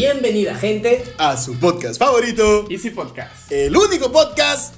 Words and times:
Bienvenida, 0.00 0.54
gente. 0.56 1.02
a 1.16 1.38
su 1.38 1.54
podcast 1.58 1.98
favorito, 1.98 2.66
Easy 2.70 2.90
Podcast. 2.90 3.50
el 3.50 3.74
único 3.74 4.12
podcast 4.12 4.74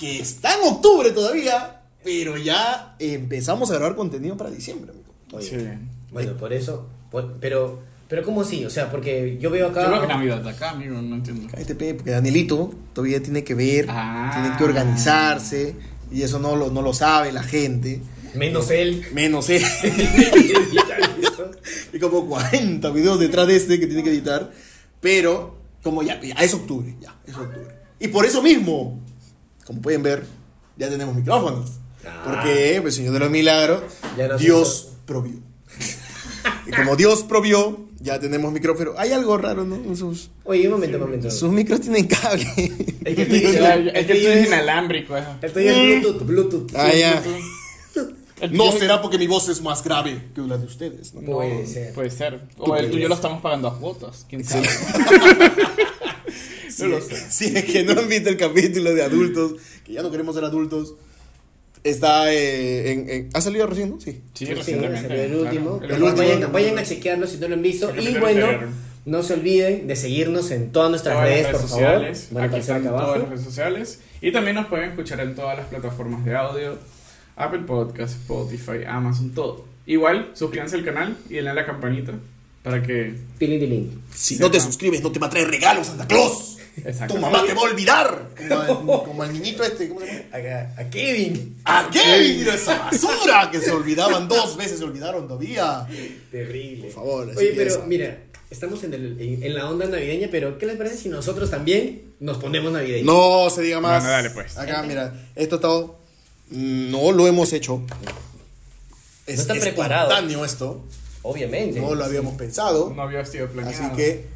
que 0.00 0.20
está 0.20 0.54
en 0.54 0.60
octubre 0.66 1.10
todavía, 1.10 1.82
pero 2.02 2.38
ya 2.38 2.96
empezamos 2.98 3.70
a 3.70 3.74
grabar 3.74 3.94
contenido 3.94 4.38
para 4.38 4.48
diciembre, 4.50 4.92
amigo. 4.92 5.12
Oye, 5.32 5.50
Sí. 5.50 5.66
Bueno, 6.10 6.38
por 6.38 6.54
eso. 6.54 6.88
por- 7.10 7.34
pero, 7.40 7.80
pero 8.08 8.22
¿cómo 8.24 8.40
así? 8.40 8.64
O 8.64 8.70
sea, 8.70 8.90
porque 8.90 9.36
yo 9.38 9.50
veo 9.50 9.68
acá. 9.68 9.82
Yo 9.82 9.88
creo 9.88 10.00
que 10.00 10.06
Navidad 10.08 10.48
acá, 10.48 10.70
amigo, 10.70 10.94
no 11.02 11.16
entiendo. 11.16 11.46
Cállate, 11.52 11.74
pe, 11.74 11.92
porque 11.92 12.12
Danielito 12.12 12.72
todavía 12.94 13.22
tiene 13.22 13.44
que 13.44 13.52
ver, 13.54 13.84
Ah. 13.90 14.30
tiene 14.32 14.56
que 14.56 14.64
organizarse, 14.64 15.76
y 16.10 16.22
eso 16.22 16.38
no 16.38 16.56
lo, 16.56 16.70
no 16.70 16.80
lo 16.80 16.94
sabe 16.94 17.32
la 17.32 17.42
gente, 17.42 18.00
Menos 18.34 18.70
él. 18.70 19.04
menos 19.12 19.50
él. 19.50 19.62
y 21.92 21.98
como 21.98 22.26
40 22.28 22.90
videos 22.90 23.18
detrás 23.18 23.46
de 23.46 23.56
este 23.56 23.78
que 23.80 23.86
tiene 23.86 24.02
que 24.02 24.10
editar, 24.10 24.50
pero 25.00 25.56
como 25.82 26.02
ya, 26.02 26.20
ya 26.22 26.34
es 26.36 26.54
octubre, 26.54 26.94
ya, 27.00 27.14
es 27.26 27.34
octubre. 27.36 27.74
Y 28.00 28.08
por 28.08 28.24
eso 28.26 28.42
mismo, 28.42 29.00
como 29.66 29.80
pueden 29.82 30.02
ver, 30.02 30.24
ya 30.76 30.88
tenemos 30.88 31.14
micrófonos. 31.14 31.70
Ah. 32.06 32.22
Porque, 32.24 32.78
pues, 32.82 32.94
Señor 32.96 33.12
de 33.14 33.18
los 33.20 33.30
Milagros, 33.30 33.82
Ya 34.16 34.28
nos 34.28 34.40
Dios 34.40 34.88
provió. 35.06 35.34
y 36.66 36.70
como 36.70 36.96
Dios 36.96 37.22
provió, 37.22 37.80
ya 38.00 38.18
tenemos 38.20 38.52
micrófono. 38.52 38.92
Hay 38.98 39.12
algo 39.12 39.38
raro, 39.38 39.64
¿no? 39.64 39.76
En 39.76 39.96
Sus, 39.96 40.30
Oye, 40.44 40.66
un 40.66 40.74
momento, 40.74 40.96
un 40.98 41.04
momento. 41.04 41.30
sus 41.30 41.50
micros 41.50 41.80
tienen 41.80 42.06
cable. 42.06 42.46
Es 43.04 43.14
que 43.16 43.22
el 43.22 43.88
Es 43.88 44.06
que 44.06 44.44
inalámbrico, 44.46 45.16
el 45.16 45.52
tuyo 45.52 45.70
es 45.70 46.00
Bluetooth, 46.02 46.26
Bluetooth. 46.26 46.70
ah, 46.76 46.92
ya. 46.92 47.22
El 48.40 48.52
No 48.56 48.64
tuyo- 48.70 48.78
será 48.80 49.00
porque 49.00 49.16
mi 49.18 49.26
voz 49.28 49.48
es 49.48 49.60
más 49.62 49.82
grave 49.84 50.20
que 50.34 50.40
la 50.40 50.56
de 50.58 50.66
ustedes, 50.66 51.14
¿no? 51.14 51.20
Puede 51.22 51.66
ser. 51.66 51.94
Puede 51.94 52.10
ser. 52.10 52.40
Tú 52.56 52.64
O 52.64 52.76
el 52.76 52.90
tuyo 52.90 53.08
lo 53.08 53.14
estamos 53.14 53.40
pagando 53.40 53.68
a 53.68 53.78
cuotas. 53.78 54.26
¿Quién 54.28 54.44
sabe? 54.44 54.66
Si, 56.68 56.84
si 57.30 57.56
es 57.56 57.64
que 57.64 57.84
no 57.84 57.92
han 58.00 58.08
visto 58.08 58.28
el 58.30 58.36
capítulo 58.36 58.92
de 58.94 59.02
adultos, 59.02 59.54
que 59.84 59.92
ya 59.92 60.02
no 60.02 60.10
queremos 60.10 60.34
ser 60.34 60.44
adultos, 60.44 60.94
está 61.84 62.32
eh, 62.32 62.90
en, 62.92 63.08
en- 63.10 63.28
¿Ha 63.34 63.40
salido 63.40 63.66
recién, 63.66 63.90
no? 63.90 64.00
Sí. 64.00 64.22
Sí, 64.34 64.46
Sí, 64.46 64.54
recientemente. 64.54 65.06
salió 65.08 65.22
el 65.22 65.34
último. 65.36 65.78
claro. 65.78 65.80
Pero 65.80 65.96
El 65.96 66.02
último. 66.02 66.26
Vayan, 66.28 66.52
vayan 66.52 66.78
a 66.78 66.82
chequearlo 66.82 67.26
si 67.28 67.36
no 67.38 67.46
lo 67.48 67.54
han 67.54 67.62
visto. 67.62 67.90
El 67.90 67.94
Y 67.94 67.98
capítulo 68.14 68.20
bueno, 68.20 68.46
anterior. 68.46 68.68
no 69.04 69.22
se 69.22 69.34
olviden 69.34 69.86
de 69.86 69.94
seguirnos 69.96 70.50
en 70.50 70.72
todas 70.72 70.90
nuestras 70.90 71.14
Todas 71.14 71.28
las 71.28 71.32
redes, 71.36 71.46
redes 71.46 71.60
por 71.60 71.70
sociales. 71.70 72.18
favor. 72.22 72.34
Van 72.34 72.42
a 72.42 72.46
Aquí 72.46 72.48
aparecer 72.48 72.76
están 72.76 72.76
acá 72.76 72.88
todas 72.90 73.06
las 73.06 73.16
abajo. 73.16 73.30
redes 73.30 73.44
sociales. 73.44 74.00
Y 74.20 74.32
también 74.32 74.56
nos 74.56 74.66
pueden 74.66 74.90
escuchar 74.90 75.20
en 75.20 75.34
todas 75.36 75.56
las 75.56 75.66
plataformas 75.68 76.24
de 76.24 76.34
audio: 76.34 76.78
Apple 77.36 77.60
Podcast, 77.60 78.14
Spotify, 78.14 78.84
Amazon, 78.86 79.30
todo. 79.34 79.64
Igual, 79.86 80.30
suscríbanse 80.34 80.76
al 80.76 80.84
canal 80.84 81.16
y 81.28 81.34
denle 81.34 81.50
a 81.50 81.54
la 81.54 81.66
campanita 81.66 82.12
para 82.62 82.82
que. 82.82 83.14
Tilín, 83.38 83.60
tilín. 83.60 84.02
Si 84.14 84.36
no 84.36 84.50
te 84.50 84.60
suscribes, 84.60 85.02
no 85.02 85.12
te 85.12 85.18
va 85.18 85.26
a 85.26 85.30
traer 85.30 85.48
regalos, 85.48 85.88
Santa 85.88 86.06
Claus. 86.06 86.52
Exacto. 86.84 87.14
Tu 87.14 87.20
mamá 87.20 87.44
te 87.46 87.54
va 87.54 87.60
a 87.60 87.64
olvidar. 87.64 88.30
Como 88.36 88.62
el, 88.62 89.04
como 89.04 89.26
niñito 89.26 89.62
este, 89.62 89.88
¿cómo 89.88 90.00
se 90.00 90.06
llama? 90.06 90.24
A, 90.32 90.80
a 90.80 90.90
Kevin. 90.90 91.56
¿A 91.64 91.88
qué 91.92 92.18
vino 92.20 92.50
esa 92.50 92.78
basura? 92.78 93.48
Que 93.52 93.60
se 93.60 93.70
olvidaban 93.70 94.26
dos 94.26 94.56
veces, 94.56 94.78
se 94.78 94.84
olvidaron 94.84 95.28
todavía. 95.28 95.86
Terrible. 96.32 96.84
Por 96.86 96.90
favor, 96.92 97.30
así 97.30 97.38
Oye, 97.38 97.52
pero 97.54 97.70
esa. 97.70 97.84
mira, 97.86 98.18
estamos 98.50 98.82
en, 98.84 98.94
el- 98.94 99.20
en- 99.20 99.42
en 99.44 99.54
la 99.54 99.70
onda 99.70 99.86
navideña, 99.86 100.28
pero 100.32 100.58
¿qué 100.58 100.66
les 100.66 100.76
parece 100.76 100.96
si 100.96 101.08
nosotros 101.08 101.48
también 101.50 102.14
nos 102.18 102.38
ponemos 102.38 102.72
navideños? 102.72 103.06
No 103.06 103.48
se 103.50 103.62
diga 103.62 103.80
más. 103.80 104.02
Bueno, 104.02 104.10
dale, 104.16 104.30
pues. 104.30 104.58
Acá, 104.58 104.82
mira, 104.82 105.12
esto 105.36 105.56
está. 105.56 105.68
No 106.50 107.12
lo 107.12 107.26
hemos 107.26 107.52
hecho. 107.52 107.82
Es 109.26 109.36
No 109.36 109.42
está 109.42 109.54
preparado. 109.54 110.10
espontáneo 110.10 110.44
esto. 110.44 110.84
Obviamente. 111.22 111.80
No 111.80 111.94
lo 111.94 112.04
habíamos 112.04 112.34
pensado. 112.34 112.92
No 112.94 113.02
había 113.02 113.24
sido 113.24 113.48
planeado. 113.48 113.84
Así 113.86 113.96
que 113.96 114.26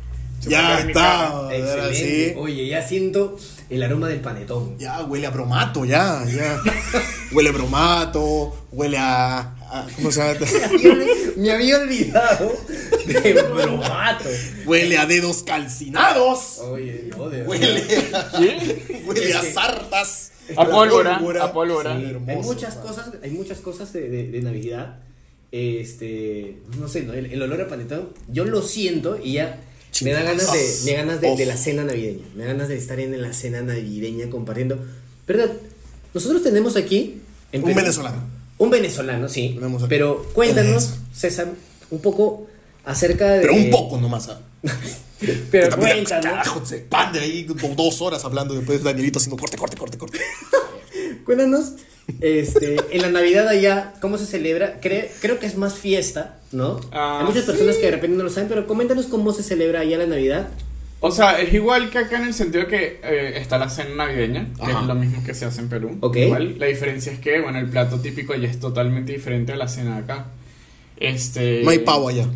Se 0.40 0.50
ya 0.50 0.80
está. 0.80 1.48
Excelente. 1.52 1.94
sí. 1.94 2.34
Oye, 2.38 2.66
ya 2.68 2.82
siento 2.86 3.36
el 3.68 3.82
aroma 3.82 4.08
del 4.08 4.20
panetón. 4.20 4.78
Ya 4.78 5.02
huele 5.04 5.26
a 5.26 5.30
bromato, 5.30 5.84
ya, 5.84 6.24
ya. 6.24 6.58
huele 7.32 7.50
a 7.50 7.52
bromato, 7.52 8.56
huele 8.72 8.96
a. 8.96 9.38
a- 9.40 9.86
¿Cómo 9.96 10.10
se 10.10 10.20
llama? 10.20 10.46
Me 11.36 11.50
había 11.52 11.76
olvidado 11.78 12.50
de 13.06 13.42
bromato. 13.52 14.24
huele 14.64 14.96
a 14.96 15.04
dedos 15.04 15.42
calcinados. 15.42 16.58
Oye, 16.60 17.10
no, 17.14 17.28
de 17.28 17.42
Huele 17.42 17.84
a, 18.14 18.30
¿Qué? 18.38 19.02
huele 19.06 19.34
a 19.34 19.42
sartas. 19.42 20.30
A 20.56 20.64
pólvora, 20.68 21.16
a 21.44 21.52
pólvora. 21.52 21.98
Sí, 21.98 22.04
Hermoso, 22.06 22.30
hay 22.30 22.36
muchas 22.46 22.74
pa. 22.76 22.82
cosas, 22.82 23.10
hay 23.22 23.30
muchas 23.30 23.58
cosas 23.58 23.92
de, 23.92 24.08
de- 24.08 24.28
de 24.30 24.42
Navidad. 24.42 24.96
Este, 25.50 26.58
no 26.78 26.88
sé, 26.88 27.02
¿no? 27.02 27.14
el, 27.14 27.26
el 27.32 27.42
olor 27.42 27.62
a 27.62 27.68
panetón, 27.68 28.10
yo 28.28 28.44
lo 28.44 28.60
siento 28.62 29.18
y 29.22 29.32
ya 29.34 29.60
me 30.02 30.12
da 30.12 30.22
ganas 30.22 30.52
de, 30.52 30.68
me 30.84 30.92
da 30.92 30.98
ganas 31.04 31.20
de, 31.22 31.36
de 31.36 31.46
la 31.46 31.56
cena 31.56 31.84
navideña, 31.84 32.24
me 32.36 32.44
da 32.44 32.52
ganas 32.52 32.68
de 32.68 32.76
estar 32.76 33.00
en 33.00 33.20
la 33.20 33.32
cena 33.32 33.62
navideña 33.62 34.28
compartiendo. 34.28 34.78
¿Verdad? 35.26 35.50
Nosotros 36.14 36.42
tenemos 36.42 36.76
aquí 36.76 37.20
en 37.52 37.62
Un 37.62 37.70
Perú- 37.70 37.76
venezolano. 37.76 38.22
Un 38.58 38.70
venezolano, 38.70 39.28
sí. 39.28 39.52
Tenemos 39.54 39.82
aquí. 39.82 39.88
Pero 39.90 40.24
cuéntanos. 40.34 40.94
César, 41.14 41.48
un 41.90 42.00
poco 42.00 42.46
acerca 42.84 43.32
de. 43.34 43.40
Pero 43.40 43.54
un 43.54 43.70
poco 43.70 43.98
nomás. 43.98 44.28
Pero 45.50 45.76
cuéntanos. 45.76 46.24
Carajo, 46.24 46.64
se 46.64 46.78
pan 46.78 47.12
de 47.12 47.20
ahí 47.20 47.44
como 47.44 47.74
dos 47.74 48.00
horas 48.02 48.24
hablando 48.24 48.54
después 48.54 48.78
de 48.78 48.84
Danielito 48.84 49.18
haciendo 49.18 49.36
corte, 49.36 49.56
corte, 49.56 49.76
corte, 49.76 49.98
corte. 49.98 50.18
Cuéntanos, 51.24 51.72
este, 52.20 52.76
en 52.90 53.02
la 53.02 53.10
Navidad 53.10 53.48
allá, 53.48 53.92
¿cómo 54.00 54.16
se 54.16 54.24
celebra? 54.26 54.80
Cre- 54.80 55.08
creo 55.20 55.38
que 55.38 55.46
es 55.46 55.56
más 55.56 55.74
fiesta, 55.74 56.38
¿no? 56.52 56.80
Ah, 56.92 57.18
Hay 57.20 57.26
muchas 57.26 57.44
personas 57.44 57.76
que 57.76 57.82
de 57.86 57.90
repente 57.90 58.16
no 58.16 58.24
lo 58.24 58.30
saben, 58.30 58.48
pero 58.48 58.66
coméntanos 58.66 59.06
cómo 59.06 59.32
se 59.32 59.42
celebra 59.42 59.80
allá 59.80 59.98
la 59.98 60.06
Navidad. 60.06 60.48
O 61.00 61.12
sea, 61.12 61.38
es 61.40 61.52
igual 61.52 61.90
que 61.90 61.98
acá 61.98 62.16
en 62.18 62.24
el 62.28 62.34
sentido 62.34 62.66
que 62.66 62.98
eh, 63.04 63.34
está 63.36 63.58
la 63.58 63.68
cena 63.68 64.06
navideña, 64.06 64.48
que 64.56 64.62
Ajá. 64.62 64.80
es 64.80 64.86
lo 64.86 64.94
mismo 64.94 65.22
que 65.22 65.34
se 65.34 65.44
hace 65.44 65.60
en 65.60 65.68
Perú. 65.68 65.96
Ok. 66.00 66.16
Igual, 66.16 66.58
la 66.58 66.66
diferencia 66.66 67.12
es 67.12 67.18
que, 67.20 67.40
bueno, 67.40 67.58
el 67.58 67.68
plato 67.68 68.00
típico 68.00 68.34
ya 68.34 68.48
es 68.48 68.58
totalmente 68.58 69.12
diferente 69.12 69.52
a 69.52 69.56
la 69.56 69.68
cena 69.68 69.96
de 69.96 70.02
acá. 70.04 70.26
Este... 70.96 71.62
No 71.62 71.70
hay 71.70 71.78
pavo 71.80 72.08
allá. 72.08 72.26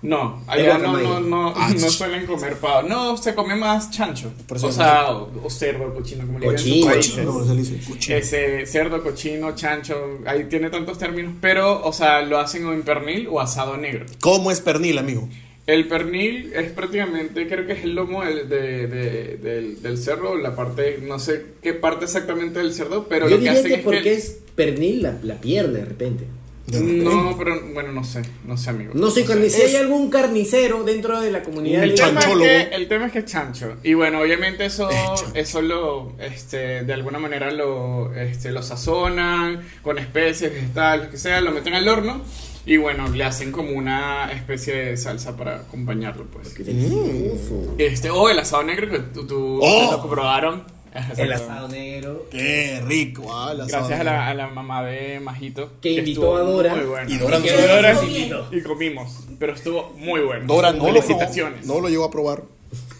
No, 0.00 0.44
allá 0.46 0.78
no, 0.78 0.96
no, 0.96 1.20
no, 1.20 1.52
Ah, 1.56 1.70
no 1.76 1.88
suelen 1.90 2.24
comer 2.26 2.54
pavo. 2.58 2.88
No, 2.88 3.16
se 3.16 3.34
come 3.34 3.56
más 3.56 3.90
chancho. 3.90 4.32
O 4.48 4.70
sea, 4.72 5.10
o, 5.10 5.50
cerdo, 5.50 5.92
cochino, 5.92 6.24
como 6.26 6.38
le 6.38 6.46
digan 6.52 6.54
en 6.54 6.58
sus 6.58 6.68
Cochino, 6.70 6.86
países. 6.92 7.24
No, 7.24 7.44
se 7.44 7.54
le 7.54 7.62
dice 7.62 7.90
cochino. 7.92 8.16
Ese 8.16 8.66
cerdo, 8.66 9.02
cochino, 9.02 9.54
chancho, 9.56 10.20
ahí 10.26 10.44
tiene 10.44 10.70
tantos 10.70 10.98
términos, 10.98 11.34
pero, 11.40 11.84
o 11.84 11.92
sea, 11.92 12.22
lo 12.22 12.38
hacen 12.38 12.64
o 12.66 12.72
en 12.72 12.82
pernil 12.82 13.26
o 13.28 13.40
asado 13.40 13.76
negro. 13.76 14.06
¿Cómo 14.20 14.50
es 14.52 14.60
pernil, 14.60 14.98
amigo? 14.98 15.28
El 15.66 15.86
pernil 15.88 16.52
es 16.54 16.70
prácticamente, 16.70 17.46
creo 17.46 17.66
que 17.66 17.72
es 17.72 17.82
el 17.84 17.94
lomo 17.94 18.24
del, 18.24 18.48
de- 18.48 18.86
de- 18.86 19.36
del, 19.36 19.82
del 19.82 19.98
cerdo, 19.98 20.36
la 20.36 20.54
parte, 20.56 21.00
no 21.02 21.18
sé 21.18 21.44
qué 21.60 21.74
parte 21.74 22.04
exactamente 22.06 22.60
del 22.60 22.72
cerdo, 22.72 23.04
pero 23.08 23.28
Yo 23.28 23.36
lo 23.36 23.42
que 23.42 23.50
hacen 23.50 23.66
que 23.66 23.74
es 23.74 23.80
porque 23.82 24.02
que... 24.02 24.14
es 24.14 24.38
pernil 24.54 25.02
la, 25.02 25.18
la 25.22 25.34
pierna 25.40 25.80
de 25.80 25.84
repente. 25.84 26.24
No, 26.72 27.36
pero 27.38 27.60
bueno, 27.72 27.92
no 27.92 28.04
sé, 28.04 28.22
no 28.44 28.56
sé, 28.56 28.70
amigo. 28.70 28.92
No 28.94 29.10
soy 29.10 29.22
sé. 29.22 29.28
carnicero. 29.28 29.68
Si 29.68 29.76
hay 29.76 29.82
algún 29.82 30.10
carnicero 30.10 30.82
dentro 30.84 31.20
de 31.20 31.30
la 31.30 31.42
comunidad 31.42 31.82
Un 31.82 31.88
El 31.90 31.94
tema, 31.94 32.20
es 32.20 32.26
que, 32.26 32.60
el 32.74 32.88
tema 32.88 33.06
es 33.06 33.12
que 33.12 33.18
es 33.20 33.24
chancho. 33.24 33.76
Y 33.82 33.94
bueno, 33.94 34.20
obviamente 34.20 34.64
eso, 34.66 34.88
eso 35.34 35.62
lo, 35.62 36.12
este, 36.20 36.84
de 36.84 36.92
alguna 36.92 37.18
manera 37.18 37.50
lo, 37.50 38.14
este, 38.14 38.50
lo 38.52 38.62
sazonan 38.62 39.60
con 39.82 39.98
especies, 39.98 40.52
vegetales, 40.52 41.06
lo 41.06 41.10
que 41.10 41.18
sea, 41.18 41.40
lo 41.40 41.52
meten 41.52 41.74
al 41.74 41.88
horno 41.88 42.20
y 42.66 42.76
bueno, 42.76 43.08
le 43.08 43.24
hacen 43.24 43.50
como 43.50 43.70
una 43.70 44.30
especie 44.30 44.74
de 44.74 44.96
salsa 44.98 45.36
para 45.36 45.60
acompañarlo, 45.60 46.26
pues. 46.26 46.54
Delicioso. 46.54 47.74
Este, 47.78 48.10
o 48.10 48.28
el 48.28 48.38
asado 48.38 48.62
negro 48.62 48.90
que 48.90 48.98
tú, 48.98 49.26
tú 49.26 49.60
Oh. 49.62 49.90
lo 50.02 50.10
probaron. 50.10 50.64
El 51.16 51.32
asado 51.32 51.68
negro. 51.68 52.26
Qué 52.30 52.82
rico, 52.86 53.26
ah, 53.32 53.54
Gracias 53.54 53.90
a 54.00 54.04
la, 54.04 54.28
a 54.28 54.34
la 54.34 54.46
mamá 54.48 54.82
de 54.84 55.20
Majito. 55.20 55.72
Que 55.80 55.92
invitó 55.92 56.36
a 56.36 56.40
Dora. 56.40 56.74
muy 56.74 56.84
bueno. 56.86 57.10
Y 57.10 57.18
Dora 57.18 57.38
Y 57.38 57.42
nos- 57.42 57.66
Dora 57.68 57.92
nos 57.92 58.00
sí- 58.02 58.16
invitó. 58.16 58.48
y 58.52 58.60
comimos, 58.62 59.18
pero 59.38 59.54
estuvo 59.54 59.90
muy 59.96 60.20
bueno. 60.20 60.46
Dora 60.46 60.72
no 60.72 60.90
lo, 60.90 61.02
Felicitaciones. 61.02 61.66
no 61.66 61.80
lo 61.80 61.88
llegó 61.88 62.04
a 62.04 62.10
probar. 62.10 62.42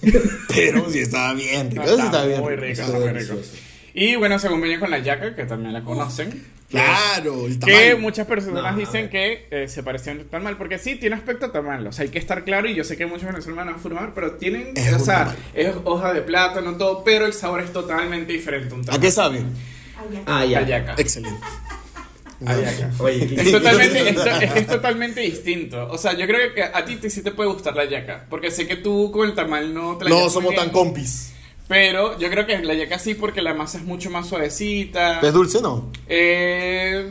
Pero 0.54 0.88
sí 0.90 1.00
estaba 1.00 1.34
bien. 1.34 1.70
No, 1.74 1.84
sí 1.84 1.90
estaba 2.02 2.24
bien 2.24 2.40
muy 2.40 2.54
rico. 2.56 2.80
Estaba 2.82 2.98
muy 3.00 3.08
rico. 3.10 3.34
Y 3.94 4.14
bueno, 4.16 4.38
se 4.38 4.46
acompaña 4.46 4.78
con 4.78 4.90
la 4.92 4.98
yaca, 5.00 5.34
que 5.34 5.44
también 5.44 5.72
la 5.72 5.82
conocen. 5.82 6.44
Claro, 6.70 7.46
el 7.46 7.58
Que 7.58 7.72
tamaño. 7.72 7.98
muchas 7.98 8.26
personas 8.26 8.72
No, 8.72 8.78
dicen 8.78 9.08
que 9.08 9.46
eh, 9.50 9.68
se 9.68 9.82
parecen 9.82 10.28
tan 10.28 10.42
mal, 10.42 10.56
porque 10.58 10.78
sí, 10.78 10.96
tiene 10.96 11.16
aspecto 11.16 11.50
tamal, 11.50 11.86
o 11.86 11.92
sea, 11.92 12.02
hay 12.04 12.10
que 12.10 12.18
estar 12.18 12.44
claro, 12.44 12.68
y 12.68 12.74
yo 12.74 12.84
sé 12.84 12.96
que 12.98 13.06
muchos 13.06 13.24
venezolanos 13.26 13.64
van 13.66 13.74
a 13.74 13.78
formar, 13.78 14.12
pero 14.14 14.32
tienen, 14.32 14.72
Es 14.76 14.92
o 14.92 14.98
sea, 14.98 15.18
tamal. 15.20 15.36
es 15.54 15.74
hoja 15.84 16.12
de 16.12 16.20
plátano, 16.22 16.74
todo, 16.76 17.02
pero 17.04 17.24
el 17.24 17.32
sabor 17.32 17.62
es 17.62 17.72
totalmente 17.72 18.32
diferente. 18.34 18.74
Un 18.74 18.82
¿A 18.82 18.84
tamal. 18.84 19.00
qué 19.00 19.10
sabe? 19.10 19.42
Ah, 20.26 20.44
ya. 20.44 20.60
La 20.60 20.66
yaca. 20.66 20.94
Excelente. 20.98 21.40
La 22.40 22.60
yaca. 22.60 22.90
Oye, 23.02 23.24
Es 23.34 23.42
¿qué- 23.44 23.50
totalmente, 23.50 24.08
es, 24.10 24.14
to- 24.14 24.26
es 24.26 24.52
que 24.52 24.58
es 24.60 24.66
totalmente 24.66 25.20
distinto. 25.22 25.88
O 25.90 25.96
sea, 25.98 26.12
yo 26.12 26.26
creo 26.26 26.54
que 26.54 26.62
a 26.62 26.84
ti 26.84 26.96
te, 26.96 27.08
sí 27.10 27.22
te 27.22 27.32
puede 27.32 27.48
gustar 27.50 27.74
la 27.74 27.84
yaca. 27.86 28.26
Porque 28.30 28.50
sé 28.50 28.68
que 28.68 28.76
tú 28.76 29.10
con 29.10 29.26
el 29.28 29.34
tamal 29.34 29.72
no 29.74 29.96
te 29.96 30.04
la 30.04 30.10
No 30.10 30.28
somos 30.30 30.54
tan 30.54 30.64
bien. 30.66 30.72
compis. 30.72 31.32
Pero 31.68 32.18
yo 32.18 32.30
creo 32.30 32.46
que 32.46 32.58
la 32.60 32.74
yaca 32.74 32.98
sí 32.98 33.14
porque 33.14 33.42
la 33.42 33.52
masa 33.54 33.78
es 33.78 33.84
mucho 33.84 34.10
más 34.10 34.26
suavecita. 34.26 35.20
¿Es 35.20 35.32
dulce 35.32 35.60
no? 35.60 35.90
Eh, 36.08 37.06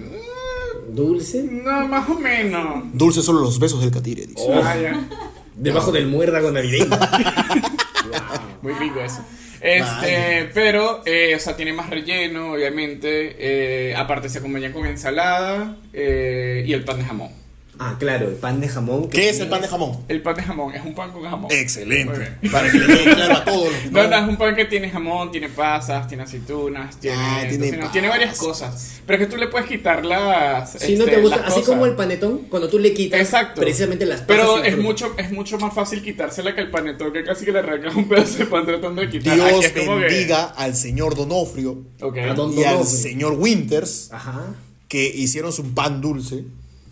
¿Dulce? 0.89 1.43
no, 1.43 1.87
más 1.87 2.09
o 2.09 2.15
menos. 2.15 2.85
Dulce 2.93 3.21
solo 3.21 3.39
los 3.41 3.59
besos 3.59 3.81
del 3.81 3.91
catire, 3.91 4.25
dice. 4.25 4.45
Oh. 4.47 4.59
Ah, 4.63 4.75
ya. 4.75 5.07
Debajo 5.55 5.91
del 5.91 6.07
muérdago 6.07 6.51
navideño. 6.51 6.87
Muy 8.61 8.73
rico 8.73 8.99
eso. 8.99 9.23
Este, 9.61 10.49
pero, 10.53 11.01
eh, 11.05 11.35
o 11.35 11.39
sea, 11.39 11.55
tiene 11.55 11.73
más 11.73 11.89
relleno, 11.89 12.53
obviamente. 12.53 13.35
eh, 13.39 13.95
aparte 13.95 14.29
se 14.29 14.39
acompaña 14.39 14.71
con 14.71 14.85
ensalada 14.85 15.77
eh, 15.93 16.63
y 16.65 16.73
el 16.73 16.83
pan 16.83 16.97
de 16.99 17.05
jamón. 17.05 17.46
Ah, 17.79 17.95
claro, 17.99 18.27
el 18.29 18.35
pan 18.35 18.59
de 18.59 18.67
jamón. 18.67 19.03
que 19.09 19.19
¿Qué 19.21 19.29
es 19.29 19.39
el 19.39 19.49
pan 19.49 19.61
de 19.61 19.67
jamón? 19.67 19.99
El 20.07 20.21
pan 20.23 20.35
de 20.35 20.41
jamón 20.43 20.73
es 20.73 20.83
un 20.83 20.95
pan 20.95 21.11
con 21.11 21.23
jamón. 21.23 21.51
Excelente. 21.51 22.31
Para 22.51 22.71
que 22.71 22.77
le 22.79 22.87
quede 22.87 23.13
claro 23.15 23.35
a 23.37 23.45
todos 23.45 23.71
los 23.71 23.85
No, 23.91 24.07
no, 24.07 24.15
es 24.17 24.27
un 24.27 24.37
pan 24.37 24.55
que 24.55 24.65
tiene 24.65 24.89
jamón, 24.89 25.31
tiene 25.31 25.49
pasas, 25.49 26.07
tiene 26.07 26.23
aceitunas, 26.23 26.99
tiene, 26.99 27.17
Ah, 27.19 27.89
tiene 27.91 28.09
varias 28.09 28.37
cosas. 28.37 28.99
Pero 29.05 29.21
es 29.21 29.27
que 29.27 29.31
tú 29.35 29.39
le 29.39 29.47
puedes 29.47 29.67
quitar 29.67 30.03
las. 30.05 30.71
Si 30.73 30.95
no 30.95 31.03
este, 31.03 31.15
te 31.17 31.21
gusta, 31.21 31.37
las 31.37 31.53
así 31.53 31.61
como 31.61 31.85
el 31.85 31.93
panetón, 31.95 32.39
cuando 32.49 32.67
tú 32.67 32.79
le 32.79 32.93
quitas 32.93 33.19
Exacto. 33.21 33.61
precisamente 33.61 34.05
las 34.05 34.21
pasas 34.21 34.27
Pero 34.45 34.63
es 34.63 34.77
mucho, 34.77 35.13
es 35.17 35.31
mucho 35.31 35.57
más 35.59 35.73
fácil 35.73 36.01
quitársela 36.01 36.55
que 36.55 36.61
el 36.61 36.71
panetón, 36.71 37.13
que 37.13 37.23
casi 37.23 37.45
que 37.45 37.51
le 37.51 37.59
arrancas 37.59 37.95
un 37.95 38.07
pedazo 38.09 38.39
de 38.39 38.45
pan 38.47 38.65
tratando 38.65 39.01
de 39.01 39.09
quitar. 39.09 39.35
Dios 39.35 39.67
que- 39.69 39.87
bendiga 39.87 40.45
al 40.45 40.75
señor 40.75 41.15
Donofrio 41.15 41.83
Ok. 42.01 42.17
A 42.17 42.33
don- 42.33 42.57
y 42.57 42.63
al 42.63 42.85
señor 42.85 43.33
Winters 43.33 44.11
Ajá. 44.11 44.55
que 44.87 45.05
hicieron 45.07 45.51
su 45.53 45.73
pan 45.73 46.01
dulce 46.01 46.43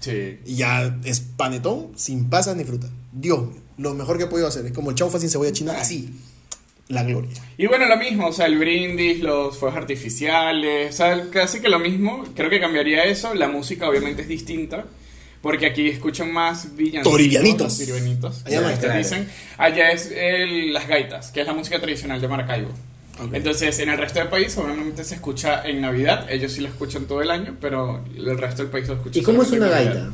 Sí. 0.05 0.39
y 0.45 0.55
ya 0.55 0.97
es 1.03 1.19
panetón 1.21 1.91
sin 1.95 2.29
pasas 2.29 2.55
ni 2.55 2.63
fruta. 2.63 2.87
Dios 3.11 3.39
mío, 3.47 3.61
lo 3.77 3.93
mejor 3.93 4.17
que 4.17 4.25
he 4.25 4.27
podido 4.27 4.47
hacer 4.47 4.65
es 4.65 4.71
como 4.71 4.89
el 4.91 4.95
chaufa 4.95 5.19
sin 5.19 5.29
cebolla 5.29 5.51
china, 5.51 5.73
así. 5.79 6.13
La 6.87 7.03
gloria. 7.03 7.31
Y 7.57 7.65
bueno, 7.65 7.87
lo 7.87 7.97
mismo, 7.97 8.27
o 8.27 8.31
sea, 8.33 8.45
el 8.45 8.59
brindis, 8.59 9.19
los 9.21 9.57
fuegos 9.57 9.75
artificiales, 9.77 10.93
o 10.93 10.97
sea, 10.97 11.29
casi 11.31 11.59
que 11.59 11.69
lo 11.69 11.79
mismo. 11.79 12.23
Creo 12.35 12.49
que 12.49 12.59
cambiaría 12.59 13.03
eso. 13.05 13.33
La 13.33 13.47
música 13.47 13.89
obviamente 13.89 14.21
es 14.21 14.27
distinta. 14.27 14.85
Porque 15.41 15.67
aquí 15.67 15.87
escuchan 15.89 16.31
más 16.33 16.75
villancicos. 16.75 17.11
Toribianitos. 17.77 18.43
Allá 18.45 18.61
dicen. 18.97 19.29
Allá 19.57 19.91
es 19.91 20.11
el- 20.11 20.73
las 20.73 20.87
gaitas, 20.87 21.31
que 21.31 21.41
es 21.41 21.47
la 21.47 21.53
música 21.53 21.79
tradicional 21.79 22.19
de 22.19 22.27
Maracaibo. 22.27 22.69
Entonces, 23.31 23.79
en 23.79 23.89
el 23.89 23.97
resto 23.97 24.19
del 24.19 24.27
país, 24.27 24.57
obviamente 24.57 25.03
se 25.03 25.15
escucha 25.15 25.65
en 25.67 25.81
Navidad. 25.81 26.25
Ellos 26.29 26.51
sí 26.51 26.61
lo 26.61 26.67
escuchan 26.67 27.05
todo 27.05 27.21
el 27.21 27.31
año, 27.31 27.55
pero 27.61 28.03
el 28.15 28.37
resto 28.37 28.61
del 28.63 28.71
país 28.71 28.87
lo 28.87 28.95
escucha 28.95 29.19
¿Y 29.19 29.23
cómo 29.23 29.41
es 29.43 29.51
una 29.51 29.67
gaita? 29.69 29.93
Navidad. 29.93 30.09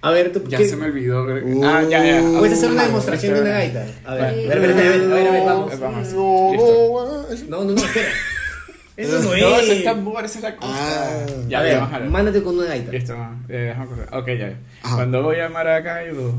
A 0.00 0.10
ver, 0.10 0.32
tú. 0.32 0.42
Ya 0.48 0.58
¿qué- 0.58 0.68
se 0.68 0.76
me 0.76 0.86
olvidó. 0.86 1.24
Uh, 1.24 1.64
ah, 1.64 1.82
ya, 1.88 2.04
ya. 2.04 2.20
¿Puedes 2.38 2.58
hacer 2.58 2.70
una 2.70 2.84
demostración 2.84 3.34
de 3.34 3.40
una 3.42 3.50
gaita? 3.50 3.86
A 4.04 4.14
ver, 4.14 4.24
a 4.24 4.26
Vale. 4.26 4.46
ver, 4.48 4.58
a 4.58 4.60
ver, 4.60 4.70
a 4.70 4.74
ver, 4.74 4.84
a 5.00 5.14
ver, 5.14 5.28
a 5.28 5.32
ver, 5.32 5.44
vamos. 5.46 5.80
Vamos. 5.80 6.06
Listo. 6.08 7.46
No, 7.48 7.64
no, 7.64 7.72
no, 7.72 7.76
espera. 7.84 8.08
Eso 8.96 9.18
no 9.18 9.30
No, 9.30 9.34
es. 9.58 9.62
ese 9.64 9.78
es 9.78 9.84
tambor, 9.84 10.24
esa 10.24 10.38
es 10.38 10.44
la 10.44 10.54
cosa. 10.56 10.70
Ah. 10.72 11.26
ya, 11.48 11.58
a 11.58 11.62
ya, 11.62 11.62
ver, 11.62 11.76
vamos 11.78 11.94
a 11.94 11.98
ver. 11.98 12.10
mándate 12.10 12.42
con 12.44 12.56
una 12.58 12.66
gaita. 12.66 12.92
Listo, 12.92 13.14
eh, 13.48 13.56
déjame 13.68 13.86
correr. 13.88 14.08
Ok, 14.14 14.26
ya. 14.38 14.54
Ajá. 14.82 14.94
Cuando 14.96 15.22
voy 15.24 15.40
a 15.40 15.48
Maracaibo. 15.48 16.34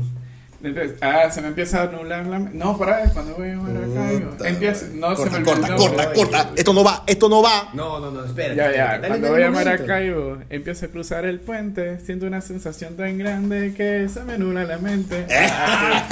Ah, 1.00 1.30
se 1.30 1.40
me 1.42 1.48
empieza 1.48 1.82
a 1.82 1.86
nublar 1.86 2.26
la. 2.26 2.38
No, 2.38 2.76
para, 2.78 3.10
cuando 3.10 3.34
voy 3.34 3.50
a 3.50 3.56
Maracaibo. 3.56 4.44
Empieza. 4.44 4.86
No, 4.94 5.14
se 5.16 5.30
me 5.30 5.42
corta, 5.42 5.74
olvidó. 5.74 5.76
corta, 5.76 6.12
corta. 6.12 6.50
Esto 6.56 6.72
no 6.72 6.82
va, 6.84 7.04
esto 7.06 7.28
no 7.28 7.42
va. 7.42 7.70
No, 7.74 8.00
no, 8.00 8.10
no, 8.10 8.24
espera. 8.24 8.54
Ya, 8.54 8.66
espera, 8.66 8.76
ya. 8.76 8.92
dale, 8.92 9.08
Cuando 9.08 9.26
dale 9.32 9.48
voy 9.48 9.58
a. 9.58 9.64
Maracaibo, 9.64 10.38
empiezo 10.50 10.86
a 10.86 10.88
cruzar 10.88 11.24
el 11.26 11.40
puente. 11.40 12.00
Siento 12.00 12.26
una 12.26 12.40
sensación 12.40 12.96
tan 12.96 13.18
grande 13.18 13.74
que 13.76 14.08
se 14.08 14.22
me 14.24 14.38
nubla 14.38 14.64
la 14.64 14.78
mente. 14.78 15.26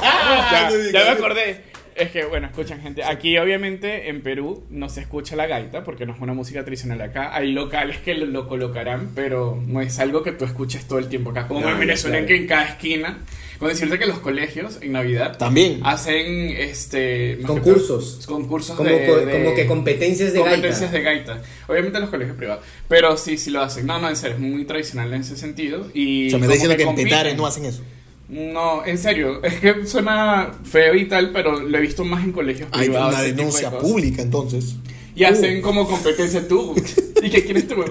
Ah, 0.06 0.68
sí. 0.70 0.76
ya, 0.92 1.00
ya 1.00 1.04
me 1.04 1.10
acordé. 1.18 1.73
Es 1.96 2.10
que, 2.10 2.24
bueno, 2.24 2.48
escuchan, 2.48 2.80
gente. 2.82 3.04
Aquí, 3.04 3.38
obviamente, 3.38 4.08
en 4.08 4.20
Perú 4.22 4.64
no 4.68 4.88
se 4.88 5.00
escucha 5.00 5.36
la 5.36 5.46
gaita 5.46 5.84
porque 5.84 6.06
no 6.06 6.12
es 6.14 6.20
una 6.20 6.32
música 6.34 6.62
tradicional 6.64 7.00
acá. 7.00 7.34
Hay 7.34 7.52
locales 7.52 7.98
que 7.98 8.14
lo, 8.14 8.26
lo 8.26 8.48
colocarán, 8.48 9.10
pero 9.14 9.62
no 9.66 9.80
es 9.80 9.98
algo 10.00 10.22
que 10.24 10.32
tú 10.32 10.44
escuches 10.44 10.86
todo 10.88 10.98
el 10.98 11.08
tiempo 11.08 11.30
acá. 11.30 11.46
Como 11.46 11.60
No, 11.60 11.70
en 11.70 11.78
Venezuela, 11.78 12.16
claro. 12.16 12.26
que 12.26 12.36
en 12.36 12.46
cada 12.48 12.64
esquina. 12.64 13.18
Con 13.58 13.68
decirte 13.68 14.00
que 14.00 14.06
los 14.06 14.18
colegios 14.18 14.78
en 14.82 14.90
Navidad 14.92 15.38
También. 15.38 15.80
hacen 15.84 16.48
este 16.50 17.36
que 17.38 17.44
Concursos. 17.46 18.24
concursos 18.26 18.76
Como, 18.76 18.90
de, 18.90 19.06
co- 19.06 19.16
de- 19.18 19.32
como 19.32 19.54
que 19.54 19.66
competencias 19.66 20.32
de 20.32 20.40
competencias 20.40 20.90
gaita. 20.90 20.96
de 20.98 21.02
gaita. 21.36 21.42
Obviamente 21.68 22.00
los 22.00 22.10
colegios 22.10 22.36
privados. 22.36 22.64
Pero 22.88 23.16
sí, 23.16 23.38
sí 23.38 23.50
lo 23.50 23.62
hacen. 23.62 23.86
No, 23.86 24.00
no, 24.00 24.08
en 24.08 24.16
serio, 24.16 24.34
es 24.34 24.42
muy 24.42 24.64
tradicional 24.64 25.14
en 25.14 25.20
ese 25.20 25.36
sentido. 25.36 25.86
Y 25.94 26.26
O 26.26 26.30
sea, 26.30 26.38
me 26.40 26.46
está 26.46 26.54
diciendo 26.54 26.76
que 26.76 26.82
en. 26.82 26.96
Petare 26.96 27.34
no 27.36 27.46
hacen 27.46 27.64
eso. 27.64 27.82
No, 28.28 28.84
en 28.86 28.96
serio, 28.98 29.42
es 29.44 29.54
que 29.60 29.86
suena 29.86 30.52
feo 30.64 30.94
y 30.94 31.06
tal, 31.06 31.30
pero 31.32 31.60
lo 31.60 31.76
he 31.78 31.80
visto 31.80 32.04
más 32.04 32.24
en 32.24 32.32
colegios 32.32 32.68
Hay 32.72 32.88
privados. 32.88 33.08
una 33.14 33.18
tipo 33.18 33.28
de 33.28 33.36
denuncia 33.36 33.70
pública 33.78 34.22
entonces. 34.22 34.76
Y 35.16 35.24
hacen 35.24 35.60
como 35.62 35.86
competencia 35.86 36.48
tú. 36.48 36.74
¿Y 37.22 37.30
qué 37.30 37.44
quieres 37.44 37.68
tú? 37.68 37.76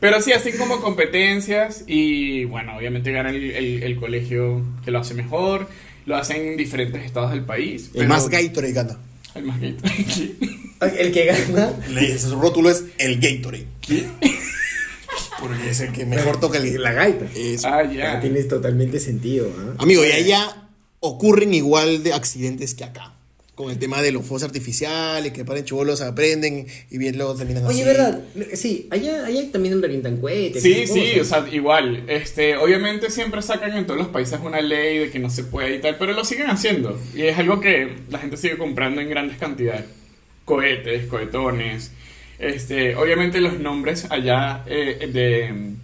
Pero 0.00 0.20
sí, 0.22 0.32
hacen 0.32 0.56
como 0.56 0.80
competencias 0.80 1.84
y 1.86 2.44
bueno, 2.46 2.76
obviamente 2.76 3.10
gana 3.12 3.30
el, 3.30 3.50
el- 3.50 3.82
el 3.82 3.96
colegio 3.96 4.62
que 4.84 4.90
lo 4.90 4.98
hace 5.00 5.14
mejor. 5.14 5.68
Lo 6.06 6.16
hacen 6.16 6.46
en 6.48 6.56
diferentes 6.56 7.04
estados 7.04 7.30
del 7.30 7.44
país. 7.44 7.86
El 7.94 8.00
pero- 8.00 8.08
más 8.08 8.28
Gatorade 8.28 8.72
gana. 8.72 8.98
El 9.34 9.44
más 9.44 9.60
gay. 9.60 9.76
El 10.98 11.12
que 11.12 11.24
gana. 11.26 11.72
Le- 11.90 12.18
Su 12.18 12.36
rótulo 12.40 12.70
es 12.70 12.84
el 12.98 13.18
Gatorade. 13.20 13.66
Porque 15.48 15.70
es 15.70 15.80
el 15.80 15.92
que 15.92 16.06
mejor 16.06 16.40
toca 16.40 16.58
el 16.58 16.82
La 16.82 16.92
gaita. 16.92 17.26
Eso. 17.36 17.68
ah, 17.68 17.82
Ya 17.84 18.18
tienes 18.20 18.48
totalmente 18.48 18.98
sentido. 18.98 19.50
¿ah? 19.58 19.74
Amigo, 19.78 20.04
y 20.04 20.10
allá 20.10 20.68
ocurren 21.00 21.52
igual 21.52 22.02
de 22.02 22.14
accidentes 22.14 22.74
que 22.74 22.84
acá. 22.84 23.10
Con 23.54 23.70
el 23.70 23.78
tema 23.78 24.02
de 24.02 24.10
los 24.10 24.22
fuegos 24.22 24.42
artificiales, 24.42 25.32
que 25.32 25.44
paren 25.44 25.64
chubolos, 25.64 26.00
aprenden 26.00 26.66
y 26.90 26.98
bien 26.98 27.16
luego 27.16 27.36
terminan 27.36 27.64
así. 27.64 27.74
Oye, 27.74 27.84
¿verdad? 27.84 28.20
Sí, 28.54 28.88
allá, 28.90 29.26
allá 29.26 29.52
también 29.52 29.80
revientan 29.80 30.16
cohetes. 30.16 30.60
Sí, 30.60 30.88
sí, 30.88 31.20
o 31.20 31.24
sea, 31.24 31.46
igual. 31.52 32.02
Este, 32.08 32.56
obviamente 32.56 33.10
siempre 33.10 33.42
sacan 33.42 33.76
en 33.76 33.86
todos 33.86 34.00
los 34.00 34.08
países 34.08 34.40
una 34.42 34.60
ley 34.60 34.98
de 34.98 35.10
que 35.10 35.20
no 35.20 35.30
se 35.30 35.44
puede 35.44 35.76
y 35.76 35.80
tal, 35.80 35.96
pero 35.98 36.14
lo 36.14 36.24
siguen 36.24 36.48
haciendo. 36.50 36.98
Y 37.14 37.22
es 37.22 37.38
algo 37.38 37.60
que 37.60 37.94
la 38.10 38.18
gente 38.18 38.36
sigue 38.38 38.56
comprando 38.58 39.00
en 39.00 39.08
grandes 39.08 39.38
cantidades. 39.38 39.84
Cohetes, 40.44 41.06
cohetones. 41.06 41.92
Este, 42.38 42.96
obviamente 42.96 43.40
los 43.40 43.58
nombres 43.58 44.10
allá 44.10 44.62
eh, 44.66 45.08
de, 45.12 45.74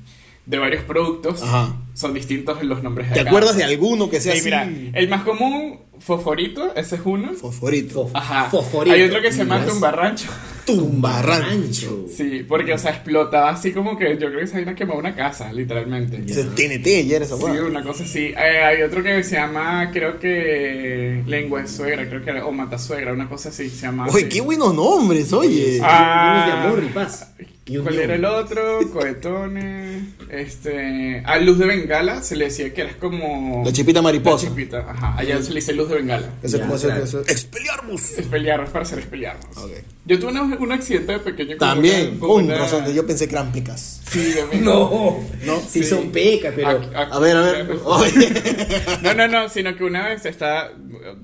de 0.50 0.58
varios 0.58 0.82
productos 0.84 1.42
Ajá. 1.42 1.76
son 1.94 2.12
distintos 2.12 2.58
de 2.58 2.64
los 2.64 2.82
nombres 2.82 3.08
de 3.08 3.14
¿Te 3.14 3.20
acá. 3.20 3.30
acuerdas 3.30 3.56
de 3.56 3.64
alguno 3.64 4.10
que 4.10 4.20
sea 4.20 4.32
Sí, 4.32 4.38
así? 4.38 4.44
mira, 4.46 4.68
el 4.98 5.08
más 5.08 5.22
común, 5.22 5.78
fosforito, 6.00 6.74
ese 6.74 6.96
es 6.96 7.02
uno. 7.04 7.32
Fosforito. 7.34 8.08
Fo- 8.08 8.10
Ajá. 8.14 8.50
Fosforito. 8.50 8.94
Hay 8.94 9.02
otro 9.02 9.20
que 9.22 9.30
se 9.30 9.38
llama 9.38 9.64
tumbarrancho. 9.64 10.28
Tumbarrancho. 10.66 12.06
Sí, 12.14 12.44
porque, 12.48 12.72
o 12.74 12.78
sea, 12.78 12.90
explotaba 12.92 13.50
así 13.50 13.72
como 13.72 13.96
que 13.98 14.16
yo 14.18 14.28
creo 14.28 14.40
que 14.40 14.46
se 14.46 14.58
había 14.58 14.74
quemado 14.74 14.98
una 14.98 15.14
casa, 15.14 15.52
literalmente. 15.52 16.22
Es 16.26 16.54
TNT, 16.54 17.06
ya 17.06 17.16
era 17.16 17.24
esa 17.24 17.36
Sí, 17.36 17.44
una 17.44 17.82
cosa 17.82 18.04
así. 18.04 18.26
Eh, 18.36 18.62
hay 18.64 18.82
otro 18.82 19.02
que 19.02 19.22
se 19.24 19.36
llama, 19.36 19.90
creo 19.92 20.18
que 20.18 21.22
lengua 21.26 21.62
de 21.62 21.68
suegra, 21.68 22.08
creo 22.08 22.22
que 22.24 22.30
era, 22.30 22.46
o 22.46 22.52
matasuegra, 22.52 23.12
una 23.12 23.28
cosa 23.28 23.48
así 23.50 23.68
se 23.70 23.82
llama. 23.86 24.06
Oye, 24.08 24.26
así. 24.26 24.28
qué 24.28 24.40
buenos 24.40 24.74
nombres, 24.74 25.32
oye. 25.32 25.80
Ah. 25.82 26.44
De 26.46 26.52
amor 26.68 26.84
y 26.84 26.88
paz. 26.92 27.32
Un 27.78 27.82
¿Cuál 27.84 27.94
guion. 27.94 28.04
era 28.04 28.14
el 28.16 28.24
otro? 28.24 28.78
Cohetones. 28.92 30.02
Este. 30.30 31.22
A 31.24 31.38
luz 31.38 31.58
de 31.58 31.66
bengala 31.66 32.22
se 32.22 32.36
le 32.36 32.46
decía 32.46 32.72
que 32.72 32.82
eras 32.82 32.96
como. 32.96 33.62
La 33.64 33.72
chipita 33.72 34.00
mariposa. 34.02 34.44
La 34.44 34.50
chipita, 34.50 34.78
ajá. 34.90 35.14
Allá 35.18 35.42
se 35.42 35.50
le 35.50 35.56
dice 35.56 35.72
luz 35.72 35.88
de 35.88 35.96
bengala. 35.96 36.30
Ese 36.42 36.58
Ya, 36.58 36.66
como 36.66 36.78
claro. 36.80 37.04
Expelliarmus. 37.28 38.18
Espeliarnos 38.18 38.70
para 38.70 38.84
ser 38.84 38.98
espeliarnos. 39.00 39.56
Ok. 39.56 39.70
Yo 40.06 40.18
tuve 40.18 40.30
una- 40.32 40.42
un 40.56 40.72
accidente 40.72 41.12
de 41.12 41.18
pequeño. 41.20 41.50
con 41.58 41.68
También, 41.68 42.18
con 42.18 42.28
con 42.30 42.44
una- 42.44 42.58
razón, 42.58 42.92
yo 42.92 43.06
pensé 43.06 43.28
que 43.28 43.34
eran 43.34 43.52
pecas. 43.52 44.00
Sí, 44.10 44.32
de 44.32 44.44
mí. 44.52 44.60
No, 44.64 45.18
No, 45.44 45.60
sí, 45.60 45.82
sí. 45.82 45.84
son 45.84 46.10
pecas, 46.10 46.52
pero. 46.56 46.68
A- 46.94 47.02
A 47.02 47.18
ver, 47.18 47.36
a 47.36 47.40
ver. 47.42 47.66
No, 49.02 49.14
no, 49.14 49.28
no, 49.28 49.48
sino 49.48 49.76
que 49.76 49.84
una 49.84 50.08
vez 50.08 50.24
estaba, 50.26 50.70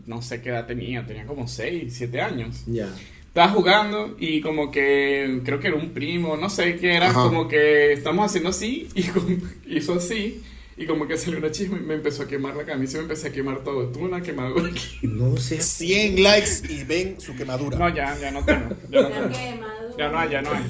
no 0.06 0.22
sé 0.22 0.40
qué 0.42 0.50
edad 0.50 0.66
tenía, 0.66 1.04
tenía 1.06 1.26
como 1.26 1.48
6, 1.48 1.94
7 1.96 2.20
años. 2.20 2.62
Ya. 2.66 2.88
Estaba 3.36 3.52
jugando 3.52 4.16
y 4.18 4.40
como 4.40 4.70
que 4.70 5.42
creo 5.44 5.60
que 5.60 5.66
era 5.66 5.76
un 5.76 5.90
primo, 5.90 6.38
no 6.38 6.48
sé 6.48 6.76
qué 6.76 6.94
era, 6.94 7.10
Ajá. 7.10 7.24
como 7.24 7.46
que 7.48 7.92
estamos 7.92 8.24
haciendo 8.24 8.48
así 8.48 8.88
y 8.94 9.02
como- 9.02 9.26
hizo 9.66 9.92
así 9.92 10.42
y 10.74 10.86
como 10.86 11.06
que 11.06 11.18
salió 11.18 11.38
una 11.38 11.50
chisma 11.50 11.76
y 11.76 11.84
me 11.84 11.92
empezó 11.92 12.22
a 12.22 12.28
quemar 12.28 12.56
la 12.56 12.64
camisa 12.64 12.96
y 12.96 13.00
me 13.00 13.02
empecé 13.02 13.28
a 13.28 13.32
quemar 13.32 13.62
todo. 13.62 13.88
Tuve 13.88 14.04
una 14.04 14.22
quemadura 14.22 14.70
aquí. 14.70 15.00
No 15.02 15.36
sé. 15.36 15.60
100 15.60 16.22
likes 16.22 16.62
y 16.70 16.84
ven 16.84 17.20
su 17.20 17.36
quemadura. 17.36 17.76
No, 17.76 17.94
ya, 17.94 18.16
ya 18.18 18.30
no 18.30 18.42
tengo. 18.42 18.70
Ya 18.90 19.02
no, 19.02 19.08
tengo. 19.10 19.66
Ya 19.98 20.08
no 20.08 20.18
hay, 20.18 20.30
ya 20.30 20.40
no 20.40 20.50
hay. 20.52 20.62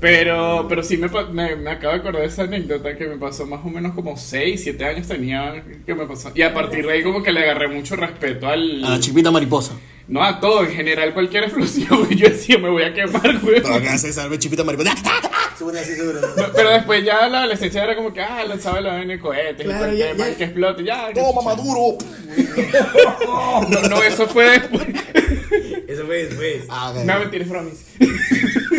Pero, 0.00 0.66
pero 0.68 0.82
sí 0.82 0.96
me, 0.96 1.08
me, 1.32 1.54
me 1.54 1.70
acabo 1.70 1.94
de 1.94 2.00
acordar 2.00 2.22
de 2.22 2.26
esa 2.26 2.42
anécdota 2.42 2.96
que 2.96 3.06
me 3.06 3.16
pasó 3.16 3.46
más 3.46 3.64
o 3.64 3.68
menos 3.68 3.94
como 3.94 4.16
6, 4.16 4.60
7 4.60 4.84
años 4.84 5.06
tenía 5.06 5.62
que 5.86 5.94
me 5.94 6.04
pasó. 6.06 6.32
Y 6.34 6.42
a 6.42 6.52
partir 6.52 6.84
de 6.84 6.94
ahí 6.94 7.04
como 7.04 7.22
que 7.22 7.30
le 7.32 7.42
agarré 7.44 7.68
mucho 7.68 7.94
respeto 7.94 8.48
al... 8.48 8.82
A 8.84 8.88
la 8.90 8.98
chipita 8.98 9.30
mariposa. 9.30 9.74
No 10.08 10.22
a 10.22 10.40
todo, 10.40 10.64
en 10.64 10.72
general 10.72 11.14
cualquier 11.14 11.44
explosión. 11.44 12.08
Yo 12.10 12.28
decía, 12.28 12.58
me 12.58 12.68
voy 12.68 12.82
a 12.82 12.92
quemar, 12.92 13.38
güey. 13.40 13.62
Pero 13.62 13.74
acá 13.74 13.96
se 13.98 14.12
salve 14.12 14.38
chipita 14.38 14.64
mariposa. 14.64 14.94
Se 15.56 15.64
pone 15.64 15.78
así 15.80 15.94
seguro. 15.94 16.20
Pero 16.54 16.70
después 16.70 17.04
ya 17.04 17.28
la 17.28 17.38
adolescencia 17.40 17.84
era 17.84 17.94
como 17.94 18.12
que, 18.12 18.20
ah, 18.20 18.44
lanzaba 18.44 18.80
la 18.80 18.94
vaina 18.94 19.12
de 19.14 19.20
cohetes 19.20 19.64
Claro, 19.64 19.92
y 19.92 19.98
ya- 19.98 20.36
que 20.36 20.44
explote, 20.44 20.84
ya. 20.84 21.12
Toma 21.14 21.42
maduro. 21.42 21.98
No, 23.68 23.88
no, 23.88 24.02
eso 24.02 24.26
fue 24.28 24.58
después. 24.58 24.86
Eso 25.88 26.06
fue 26.06 26.24
después. 26.26 26.64
Ah. 26.68 26.92
No, 27.04 27.20
mentira, 27.20 27.44
es 27.44 27.50
bromis. 27.50 27.84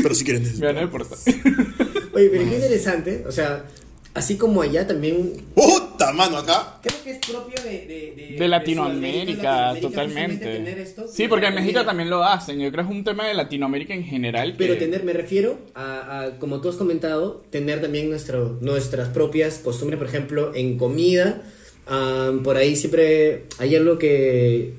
Pero 0.01 0.15
si 0.15 0.23
quieren. 0.25 0.43
Me 0.59 0.65
van 0.67 0.77
a 0.77 0.81
deportar. 0.81 1.17
Oye, 2.13 2.29
pero 2.31 2.43
qué 2.49 2.55
interesante. 2.55 3.23
O 3.27 3.31
sea, 3.31 3.63
así 4.13 4.37
como 4.37 4.61
allá 4.61 4.85
también. 4.87 5.33
¡Puta! 5.55 6.11
mano, 6.13 6.37
acá. 6.37 6.79
Creo 6.81 6.95
que 7.03 7.11
es 7.11 7.17
propio 7.19 7.55
de, 7.63 7.69
de, 7.87 8.13
de, 8.15 8.35
De 8.37 8.47
Latinoamérica, 8.49 9.73
totalmente. 9.79 10.33
justamente 10.33 10.45
tener 10.45 10.79
esto. 10.79 11.07
Sí, 11.07 11.27
porque 11.29 11.47
en 11.47 11.55
México 11.55 11.85
también 11.85 12.09
lo 12.09 12.23
hacen. 12.25 12.59
Yo 12.59 12.69
creo 12.71 12.85
que 12.85 12.91
es 12.91 12.97
un 12.97 13.03
tema 13.05 13.25
de 13.25 13.33
Latinoamérica 13.33 13.93
en 13.93 14.03
general. 14.03 14.55
Pero 14.57 14.73
que- 14.73 14.79
tener, 14.81 15.03
me 15.05 15.13
refiero 15.13 15.59
a, 15.75 16.19
a, 16.23 16.39
como 16.39 16.59
tú 16.59 16.67
has 16.69 16.75
comentado, 16.75 17.43
tener 17.51 17.79
también 17.81 18.09
nuestro, 18.09 18.57
nuestras 18.59 19.09
propias 19.09 19.59
costumbres, 19.59 19.97
por 19.97 20.07
ejemplo, 20.07 20.53
en 20.53 20.77
comida. 20.77 21.41
ah, 21.87 22.31
por 22.43 22.57
ahí 22.57 22.75
siempre 22.75 23.45
hay 23.59 23.75
algo 23.75 23.97
que 23.97 24.73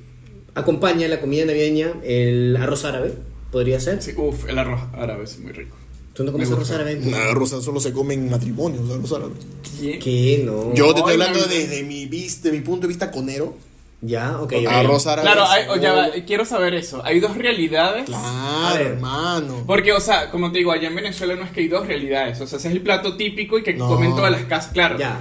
acompaña 0.54 1.08
la 1.08 1.20
comida 1.20 1.46
navideña, 1.46 1.94
el 2.04 2.56
arroz 2.60 2.84
árabe, 2.84 3.12
podría 3.50 3.80
ser. 3.80 4.02
Sí, 4.02 4.12
uf, 4.16 4.48
el 4.48 4.58
arroz 4.58 4.80
árabe 4.92 5.24
es 5.24 5.38
muy 5.38 5.52
rico. 5.52 5.76
¿Tú 6.14 6.24
no 6.24 6.32
comes 6.32 6.48
Me 6.48 6.54
arroz 6.54 6.70
árabe? 6.70 6.96
Nada, 7.02 7.34
Rosa, 7.34 7.60
solo 7.60 7.80
se 7.80 7.92
come 7.92 8.14
en 8.14 8.30
matrimonios, 8.30 8.88
arroz 8.90 9.12
árabe. 9.12 9.32
¿Qué? 9.80 10.42
No. 10.46 10.72
Yo 10.74 10.92
te 10.94 11.00
estoy 11.00 11.14
hablando 11.14 11.44
desde 11.44 11.82
mi, 11.82 12.06
vis- 12.06 12.40
de 12.42 12.52
mi 12.52 12.60
punto 12.60 12.82
de 12.82 12.88
vista 12.88 13.10
conero. 13.10 13.56
Ya, 14.00 14.36
ok. 14.38 14.52
ok. 14.60 14.66
Arroz 14.68 15.06
árabe. 15.06 15.26
Claro, 15.28 15.44
hay- 15.48 15.66
o 15.68 15.76
ya 15.76 15.92
va, 15.92 16.08
quiero 16.26 16.44
saber 16.44 16.74
eso. 16.74 17.04
Hay 17.04 17.20
dos 17.20 17.36
realidades. 17.36 18.04
Claro, 18.04 18.78
hermano. 18.84 19.64
Porque, 19.66 19.92
o 19.92 20.00
sea, 20.00 20.30
como 20.30 20.52
te 20.52 20.58
digo, 20.58 20.72
allá 20.72 20.88
en 20.88 20.94
Venezuela 20.94 21.34
no 21.36 21.42
es 21.44 21.50
que 21.50 21.62
hay 21.62 21.68
dos 21.68 21.86
realidades. 21.86 22.40
O 22.40 22.46
sea, 22.46 22.58
ese 22.58 22.68
es 22.68 22.74
el 22.74 22.82
plato 22.82 23.16
típico 23.16 23.58
y 23.58 23.62
que 23.64 23.72
No. 23.74 23.88
comen 23.88 24.14
todas 24.14 24.30
las 24.30 24.44
casas. 24.44 24.72
Claro. 24.72 24.98
Ya. 24.98 25.18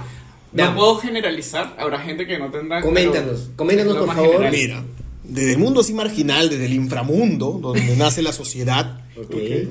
No 0.52 0.76
puedo 0.76 0.96
generalizar. 0.98 1.74
Habrá 1.78 1.98
gente 1.98 2.26
que 2.26 2.38
no 2.38 2.50
tendrá. 2.50 2.80
Coméntanos, 2.82 3.48
coméntanos, 3.56 3.96
por 3.96 4.14
favor. 4.14 4.32
general. 4.44 4.52
Mira, 4.52 4.82
desde 5.24 5.52
el 5.52 5.58
mundo 5.58 5.80
así 5.80 5.92
marginal, 5.94 6.48
desde 6.50 6.66
el 6.66 6.74
inframundo, 6.74 7.58
donde 7.60 7.96
nace 7.96 8.22
la 8.22 8.32
sociedad, 8.32 9.00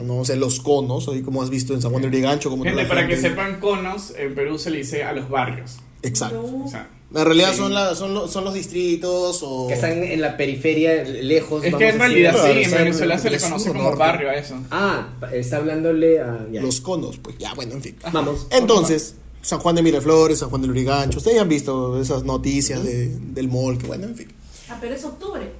no 0.04 0.18
o 0.20 0.26
sea, 0.26 0.36
los 0.36 0.60
conos, 0.60 1.08
ahí 1.10 1.22
como 1.22 1.42
has 1.44 1.50
visto 1.50 1.74
en 1.74 1.82
San 1.82 1.92
Juan 1.92 2.02
del 2.02 2.12
Brigancho, 2.12 2.50
como 2.50 2.64
Gente, 2.64 2.86
para 2.86 3.08
que 3.08 3.18
sepan, 3.18 3.60
conos 3.60 4.14
en 4.18 4.34
Perú 4.36 4.58
se 4.58 4.70
le 4.72 4.80
dice 4.80 5.04
a 5.04 5.14
los 5.14 5.30
barrios. 5.30 5.78
Exacto. 6.02 6.44
O 6.66 6.68
sea, 6.70 6.90
En 7.16 7.26
realidad 7.26 7.52
Sí. 7.52 7.58
son, 7.58 7.74
la- 7.76 7.94
son, 7.94 8.14
los, 8.16 8.32
son 8.32 8.44
los 8.44 8.56
distritos 8.56 9.42
o... 9.44 9.68
Que 9.68 9.76
están 9.76 10.04
en 10.04 10.20
la 10.20 10.36
periferia, 10.36 11.04
lejos. 11.04 11.64
es 11.64 11.72
vamos 11.72 11.80
que 11.86 11.90
en 11.94 12.00
realidad 12.00 12.34
sí, 12.34 12.64
en 12.64 12.72
Venezuela 12.72 13.14
el- 13.16 13.22
se 13.22 13.30
le 13.30 13.40
conoce 13.40 13.68
como 13.70 13.84
norte. 13.84 14.00
barrio 14.00 14.30
a 14.30 14.34
eso. 14.34 14.56
Ah, 14.72 15.10
está 15.32 15.58
hablándole 15.58 16.20
a. 16.20 16.48
ya. 16.52 16.60
Los 16.62 16.82
conos, 16.82 17.20
pues 17.20 17.38
ya, 17.38 17.54
bueno, 17.54 17.74
en 17.74 17.84
fin. 17.84 17.96
Vamos. 18.12 18.48
Entonces, 18.50 19.16
San 19.44 19.60
Juan 19.60 19.76
de 19.76 19.84
Miraflores, 19.84 20.40
San 20.40 20.50
Juan 20.50 20.62
del 20.64 20.72
Urigancho, 20.72 21.20
ustedes 21.20 21.36
ya 21.36 21.44
han 21.44 21.50
visto 21.50 22.02
esas 22.02 22.24
noticias 22.24 22.84
de, 22.84 23.10
del 23.10 23.48
mall, 23.48 23.78
que 23.78 23.86
bueno, 23.86 24.06
en 24.08 24.16
fin. 24.16 24.28
Ah, 24.70 24.78
pero 24.80 24.96
es 24.96 25.04
octubre. 25.04 25.52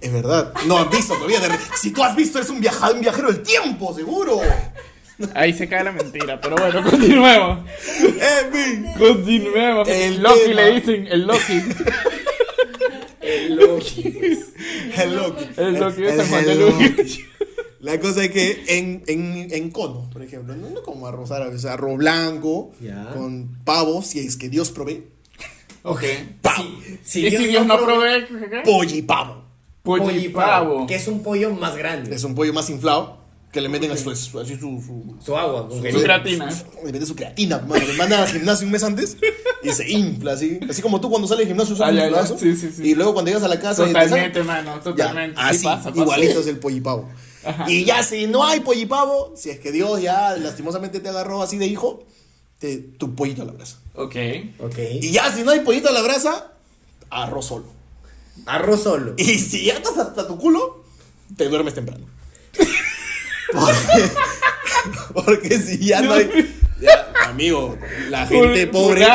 Es 0.00 0.12
verdad. 0.12 0.52
No 0.66 0.78
han 0.78 0.90
visto 0.90 1.14
todavía. 1.14 1.40
de 1.40 1.48
re- 1.48 1.58
si 1.80 1.90
tú 1.90 2.02
has 2.04 2.14
visto, 2.14 2.38
eres 2.38 2.50
un, 2.50 2.60
viaja- 2.60 2.92
un 2.92 3.00
viajero 3.00 3.32
del 3.32 3.42
tiempo, 3.42 3.94
seguro. 3.94 4.40
Ahí 5.34 5.54
se 5.54 5.68
cae 5.68 5.84
la 5.84 5.92
mentira, 5.92 6.40
pero 6.40 6.56
bueno, 6.56 6.82
continuemos. 6.90 7.64
En 8.00 8.52
fin. 8.52 8.86
Continuemos. 8.98 9.88
El 9.88 10.22
Loki 10.22 10.40
tema. 10.40 10.54
le 10.62 10.74
dicen, 10.74 11.06
el 11.06 11.22
Loki. 11.26 11.62
El 13.20 13.56
Loki. 13.56 14.02
El 14.96 15.14
Loki. 15.16 15.44
El 15.56 15.74
Loki 15.74 16.02
de 16.02 16.10
El- 16.10 16.16
San 16.18 16.28
Juan 16.28 16.40
el 16.40 16.46
del 16.46 16.58
Loki. 16.60 16.84
Urigancho. 16.84 17.20
La 17.80 18.00
cosa 18.00 18.24
es 18.24 18.30
que 18.30 18.64
en, 18.68 19.02
en, 19.06 19.48
en 19.52 19.70
cono, 19.70 20.08
por 20.10 20.22
ejemplo, 20.22 20.56
no, 20.56 20.70
no 20.70 20.82
como 20.82 21.06
arroz 21.06 21.30
árabe, 21.30 21.54
o 21.54 21.58
sea, 21.58 21.74
arroz 21.74 21.98
blanco, 21.98 22.72
Ya. 22.80 23.10
con 23.14 23.58
pavo, 23.64 24.00
si 24.02 24.20
es 24.20 24.36
que 24.36 24.48
Dios 24.48 24.70
provee, 24.70 25.04
Ok. 25.84 26.02
pavo, 26.42 26.64
y 26.64 26.98
si 27.04 27.22
Dios 27.28 27.66
no 27.66 27.78
provee, 27.78 28.26
pollo 28.64 28.96
y 28.96 29.02
pavo. 29.02 29.44
Pollo 29.82 30.10
y 30.10 30.28
pavo. 30.30 30.86
Que 30.86 30.94
es 30.96 31.06
un 31.08 31.22
pollo 31.22 31.50
más 31.50 31.76
grande. 31.76 32.14
Es 32.14 32.24
un 32.24 32.34
pollo 32.34 32.52
más 32.54 32.70
inflado 32.70 33.18
que 33.52 33.60
le 33.60 33.68
meten 33.68 33.90
así, 33.92 34.08
así 34.10 34.26
su, 34.56 34.82
su, 34.82 35.16
Su 35.24 35.36
agua. 35.36 35.68
Su 35.70 35.80
que- 35.82 35.90
creatina. 35.92 36.48
Le 36.84 36.90
meten 36.92 37.06
su 37.06 37.14
creatina, 37.14 37.58
mano. 37.60 37.84
Le 37.86 37.92
mandan 37.92 38.20
al 38.22 38.28
gimnasio 38.28 38.66
un 38.66 38.72
mes 38.72 38.82
antes 38.82 39.16
y 39.62 39.70
se 39.70 39.88
infla 39.92 40.32
así. 40.32 40.58
Así 40.68 40.80
como 40.82 41.00
tú 41.00 41.08
cuando 41.10 41.28
sales 41.28 41.40
del 41.40 41.48
gimnasio 41.48 41.74
usas 41.74 41.86
Ah, 41.86 41.90
un 41.90 41.96
ya, 41.96 42.02
ya. 42.02 42.08
inflazo. 42.08 42.38
Sí, 42.38 42.56
sí, 42.56 42.72
sí. 42.74 42.82
Y 42.82 42.94
luego 42.94 43.12
cuando 43.12 43.28
llegas 43.30 43.44
a 43.44 43.48
la 43.48 43.60
casa 43.60 43.84
Totalmente, 43.86 44.42
sale- 44.42 44.44
mano, 44.44 44.74
Ya, 44.76 44.80
totalmente. 44.82 45.36
Sí 45.40 45.46
así, 45.48 45.64
pasa, 45.64 45.90
pasa. 45.90 46.00
igualito 46.00 46.40
es 46.40 46.46
el 46.48 46.58
pollipavo. 46.58 47.08
Y 47.68 47.84
ya 47.84 48.02
si 48.02 48.26
no 48.26 48.42
hay 48.44 48.60
pollipavo, 48.60 49.34
si 49.36 49.50
es 49.50 49.60
que 49.60 49.70
Dios 49.70 50.00
ya 50.00 50.34
lastimosamente 50.36 50.98
te 50.98 51.10
agarró 51.10 51.42
así 51.42 51.58
de 51.58 51.66
hijo, 51.66 52.02
te, 52.58 52.78
tu 52.78 53.14
pollito 53.14 53.42
a 53.42 53.44
la 53.44 53.52
brasa. 53.52 53.78
Ok. 53.94 54.16
Ok. 54.58 54.78
Y 55.00 55.12
ya 55.12 55.32
si 55.32 55.42
no 55.42 55.52
hay 55.52 55.60
pollito 55.60 55.88
a 55.88 55.92
la 55.92 56.02
brasa, 56.02 56.52
arroz 57.10 57.46
solo. 57.46 57.66
Arroz 58.46 58.82
solo. 58.82 59.14
Y 59.16 59.38
si 59.38 59.64
ya 59.64 59.74
estás 59.74 59.96
hasta 59.98 60.26
tu 60.26 60.36
culo, 60.38 60.84
te 61.36 61.48
duermes 61.48 61.74
temprano. 61.74 62.06
Porque, 63.52 64.10
porque 65.14 65.58
si 65.58 65.78
ya 65.78 66.02
no 66.02 66.14
hay... 66.14 66.28
ya, 66.80 67.12
amigo, 67.26 67.78
la 68.10 68.26
gente 68.26 68.66
pobre... 68.66 69.06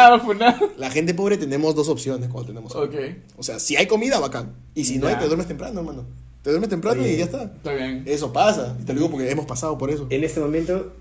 La 0.77 0.89
gente 0.91 1.13
pobre 1.13 1.36
tenemos 1.36 1.75
dos 1.75 1.89
opciones 1.89 2.29
cuando 2.29 2.48
tenemos 2.48 2.74
hambre. 2.74 3.09
Ok. 3.09 3.38
O 3.38 3.43
sea, 3.43 3.59
si 3.59 3.75
hay 3.75 3.88
comida, 3.88 4.17
bacán. 4.19 4.55
Y 4.75 4.86
si 4.86 4.98
no 4.98 5.07
hay, 5.07 5.15
te 5.15 5.25
duermes 5.25 5.48
temprano, 5.48 5.81
hermano. 5.81 6.05
Te 6.41 6.51
duermes 6.51 6.69
temprano 6.69 7.01
Oye. 7.01 7.13
y 7.13 7.17
ya 7.17 7.25
está. 7.25 7.43
Está 7.43 7.74
bien. 7.74 8.03
Eso 8.05 8.31
pasa. 8.31 8.77
Y 8.79 8.86
te 8.86 8.93
lo 8.93 9.00
digo 9.00 9.12
porque 9.12 9.29
hemos 9.29 9.45
pasado 9.45 9.77
por 9.77 9.89
eso. 9.89 10.07
En 10.09 10.24
este 10.24 10.39
momento, 10.39 10.93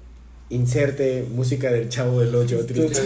inserte 0.50 1.26
música 1.30 1.70
del 1.70 1.88
chavo 1.88 2.20
del 2.20 2.34
8 2.34 2.64
triste. 2.66 3.02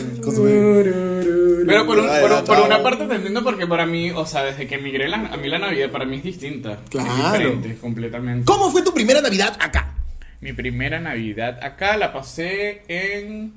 Pero 1.66 1.86
por, 1.86 1.98
un- 1.98 2.06
por- 2.46 2.60
una 2.66 2.82
parte 2.82 3.06
te 3.06 3.14
entiendo 3.14 3.42
porque 3.42 3.66
para 3.66 3.86
mí, 3.86 4.10
o 4.10 4.26
sea, 4.26 4.44
desde 4.44 4.66
que 4.66 4.76
emigré, 4.76 5.08
la- 5.08 5.26
a 5.26 5.36
mí 5.36 5.48
la 5.48 5.58
Navidad 5.58 5.90
para 5.90 6.04
mí 6.04 6.16
es 6.16 6.22
distinta. 6.24 6.78
Claro. 6.88 7.10
Es 7.10 7.16
diferente, 7.32 7.76
completamente. 7.80 8.44
¿Cómo 8.44 8.70
fue 8.70 8.82
tu 8.82 8.92
primera 8.92 9.20
Navidad 9.20 9.56
acá? 9.60 9.94
Mi 10.40 10.52
primera 10.52 11.00
Navidad 11.00 11.58
acá 11.62 11.96
la 11.96 12.12
pasé 12.12 12.82
en 12.88 13.52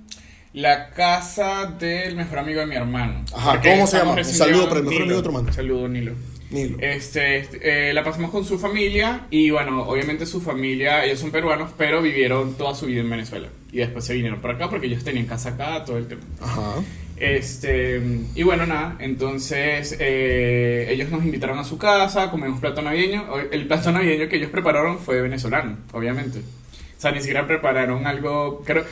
la 0.54 0.90
casa 0.92 1.66
del 1.80 2.16
mejor 2.16 2.40
amigo 2.40 2.60
de 2.62 2.66
mi 2.68 2.76
hermano. 2.76 3.26
Ajá, 3.36 3.60
¿cómo 3.62 3.88
se 3.88 3.98
llama? 3.98 4.14
Un 4.14 4.24
saludo 4.26 4.68
para 4.70 4.80
el 4.80 4.86
mejor 4.86 4.94
Nilo. 5.02 5.04
amigo 5.06 5.18
de 5.18 5.24
tu 5.24 5.30
hermano. 5.30 5.54
Saludo, 5.54 5.88
Nilo. 5.88 6.14
Nilo. 6.50 6.78
Este, 6.80 7.38
este, 7.38 7.90
eh, 7.90 7.94
la 7.94 8.04
pasamos 8.04 8.32
con 8.32 8.46
su 8.46 8.60
familia 8.60 9.28
y 9.32 9.50
bueno, 9.50 9.84
obviamente 9.84 10.26
su 10.26 10.42
familia, 10.42 11.04
ellos 11.04 11.20
son 11.20 11.32
peruanos, 11.32 11.72
pero 11.78 12.02
vivieron 12.02 12.56
toda 12.56 12.76
su 12.76 12.86
vida 12.86 13.02
en 13.02 13.10
Venezuela. 13.10 13.48
Y 13.72 13.78
después 13.78 14.06
se 14.06 14.14
vinieron 14.14 14.42
para 14.42 14.56
acá 14.56 14.70
porque 14.70 14.88
ellos 14.88 15.04
tenían 15.04 15.26
casa 15.26 15.50
acá, 15.50 15.84
todo 15.84 15.98
el 15.98 16.08
tema. 16.08 16.22
Ajá. 16.40 16.76
Este, 17.18 18.02
y 18.36 18.44
bueno, 18.44 18.66
nada, 18.66 18.98
entonces 19.00 19.96
eh, 20.00 20.88
ellos 20.90 21.10
nos 21.10 21.24
invitaron 21.24 21.58
a 21.58 21.64
su 21.64 21.78
casa, 21.78 22.30
comimos 22.30 22.60
plato 22.60 22.82
navideño. 22.82 23.26
El 23.52 23.68
plato 23.68 23.92
navideño 23.92 24.28
que 24.28 24.36
ellos 24.36 24.50
prepararon 24.50 25.00
fue 25.00 25.22
venezolano, 25.22 25.78
obviamente. 25.94 26.40
O 26.40 27.02
sea, 27.02 27.12
ni 27.12 27.20
siquiera 27.20 27.48
prepararon 27.48 28.06
algo. 28.06 28.64
Creo, 28.66 28.84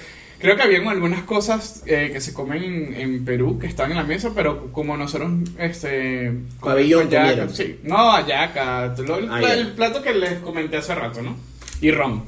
creo 0.44 0.56
que 0.56 0.62
habían 0.64 0.88
algunas 0.88 1.24
cosas 1.24 1.82
eh, 1.88 2.12
que 2.14 2.22
se 2.22 2.34
comen 2.34 2.62
en, 2.64 2.94
en 2.94 3.26
Perú 3.26 3.58
que 3.58 3.66
están 3.68 3.90
en 3.90 3.98
la 3.98 4.04
mesa, 4.04 4.32
pero 4.36 4.72
como 4.72 4.96
nosotros. 4.96 5.32
Este, 5.58 6.32
Pabellón. 6.62 7.10
Sí, 7.54 7.80
no, 7.84 8.12
ayaca, 8.12 8.94
lo- 9.00 9.20
Ah, 9.34 9.42
el 9.54 9.72
plato 9.72 10.04
que 10.04 10.14
les 10.14 10.34
comenté 10.40 10.78
hace 10.78 10.94
rato, 10.94 11.22
¿no? 11.22 11.36
Y 11.82 11.90
ron. 11.92 12.24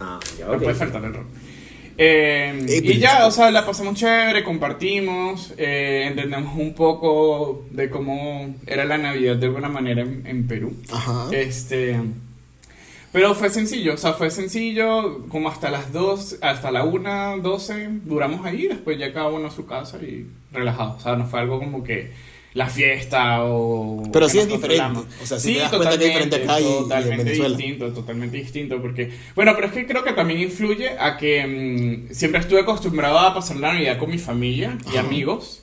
Ah, 0.00 0.20
ya, 0.38 0.46
No 0.46 0.52
ok. 0.54 0.62
puede 0.62 0.74
faltar 0.74 1.04
el 1.04 1.14
ron. 1.14 1.26
Eh, 1.98 2.64
Eh, 2.68 2.80
y 2.84 2.98
ya, 2.98 3.26
o 3.26 3.30
sea, 3.30 3.50
la 3.50 3.64
pasamos 3.66 3.94
chévere, 3.94 4.42
compartimos, 4.42 5.52
eh, 5.58 6.04
entendemos 6.08 6.56
un 6.56 6.74
poco 6.74 7.66
de 7.70 7.88
cómo 7.90 8.54
era 8.66 8.84
la 8.84 8.98
Navidad 8.98 9.36
de 9.36 9.46
alguna 9.46 9.68
manera 9.68 10.02
en, 10.02 10.26
en 10.26 10.46
Perú. 10.46 10.74
Ajá. 10.90 11.28
Este, 11.32 11.96
pero 13.12 13.34
fue 13.34 13.50
sencillo, 13.50 13.94
o 13.94 13.96
sea, 13.98 14.14
fue 14.14 14.30
sencillo, 14.30 15.26
como 15.28 15.48
hasta 15.48 15.70
las 15.70 15.92
2, 15.92 16.38
hasta 16.40 16.70
la 16.70 16.84
1, 16.84 17.38
12, 17.42 17.88
duramos 18.04 18.44
ahí, 18.46 18.68
después 18.68 18.98
ya 18.98 19.12
cada 19.12 19.28
uno 19.28 19.48
a 19.48 19.50
su 19.50 19.66
casa 19.66 19.98
y 19.98 20.26
relajado. 20.52 20.96
O 20.96 21.00
sea, 21.00 21.16
no 21.16 21.26
fue 21.26 21.40
algo 21.40 21.58
como 21.58 21.84
que 21.84 22.10
la 22.54 22.66
fiesta 22.68 23.44
o... 23.44 24.02
Pero 24.12 24.28
sí 24.28 24.38
es 24.38 24.46
diferente. 24.48 25.00
O 25.22 25.26
sea, 25.26 25.38
si 25.38 25.54
te 25.54 25.60
das 25.60 25.70
cuenta 25.70 25.88
que 25.90 25.94
es 26.04 26.10
diferente 26.10 26.36
acá 26.36 26.60
y- 26.60 26.64
y 26.64 26.66
en 26.66 26.78
totalmente 26.82 27.24
Venezuela. 27.24 27.56
distinto, 27.56 27.92
totalmente 27.92 28.36
distinto, 28.36 28.80
porque... 28.82 29.10
Bueno, 29.34 29.52
pero 29.54 29.68
es 29.68 29.72
que 29.72 29.86
creo 29.86 30.04
que 30.04 30.12
también 30.12 30.40
influye 30.40 30.90
a 30.98 31.16
que 31.16 32.06
mm, 32.10 32.14
siempre 32.14 32.40
estuve 32.40 32.60
acostumbrado 32.60 33.18
a 33.18 33.32
pasar 33.34 33.56
la 33.56 33.72
Navidad 33.72 33.98
con 33.98 34.10
mi 34.10 34.18
familia 34.18 34.76
y 34.92 34.96
Ajá. 34.98 35.00
amigos. 35.06 35.61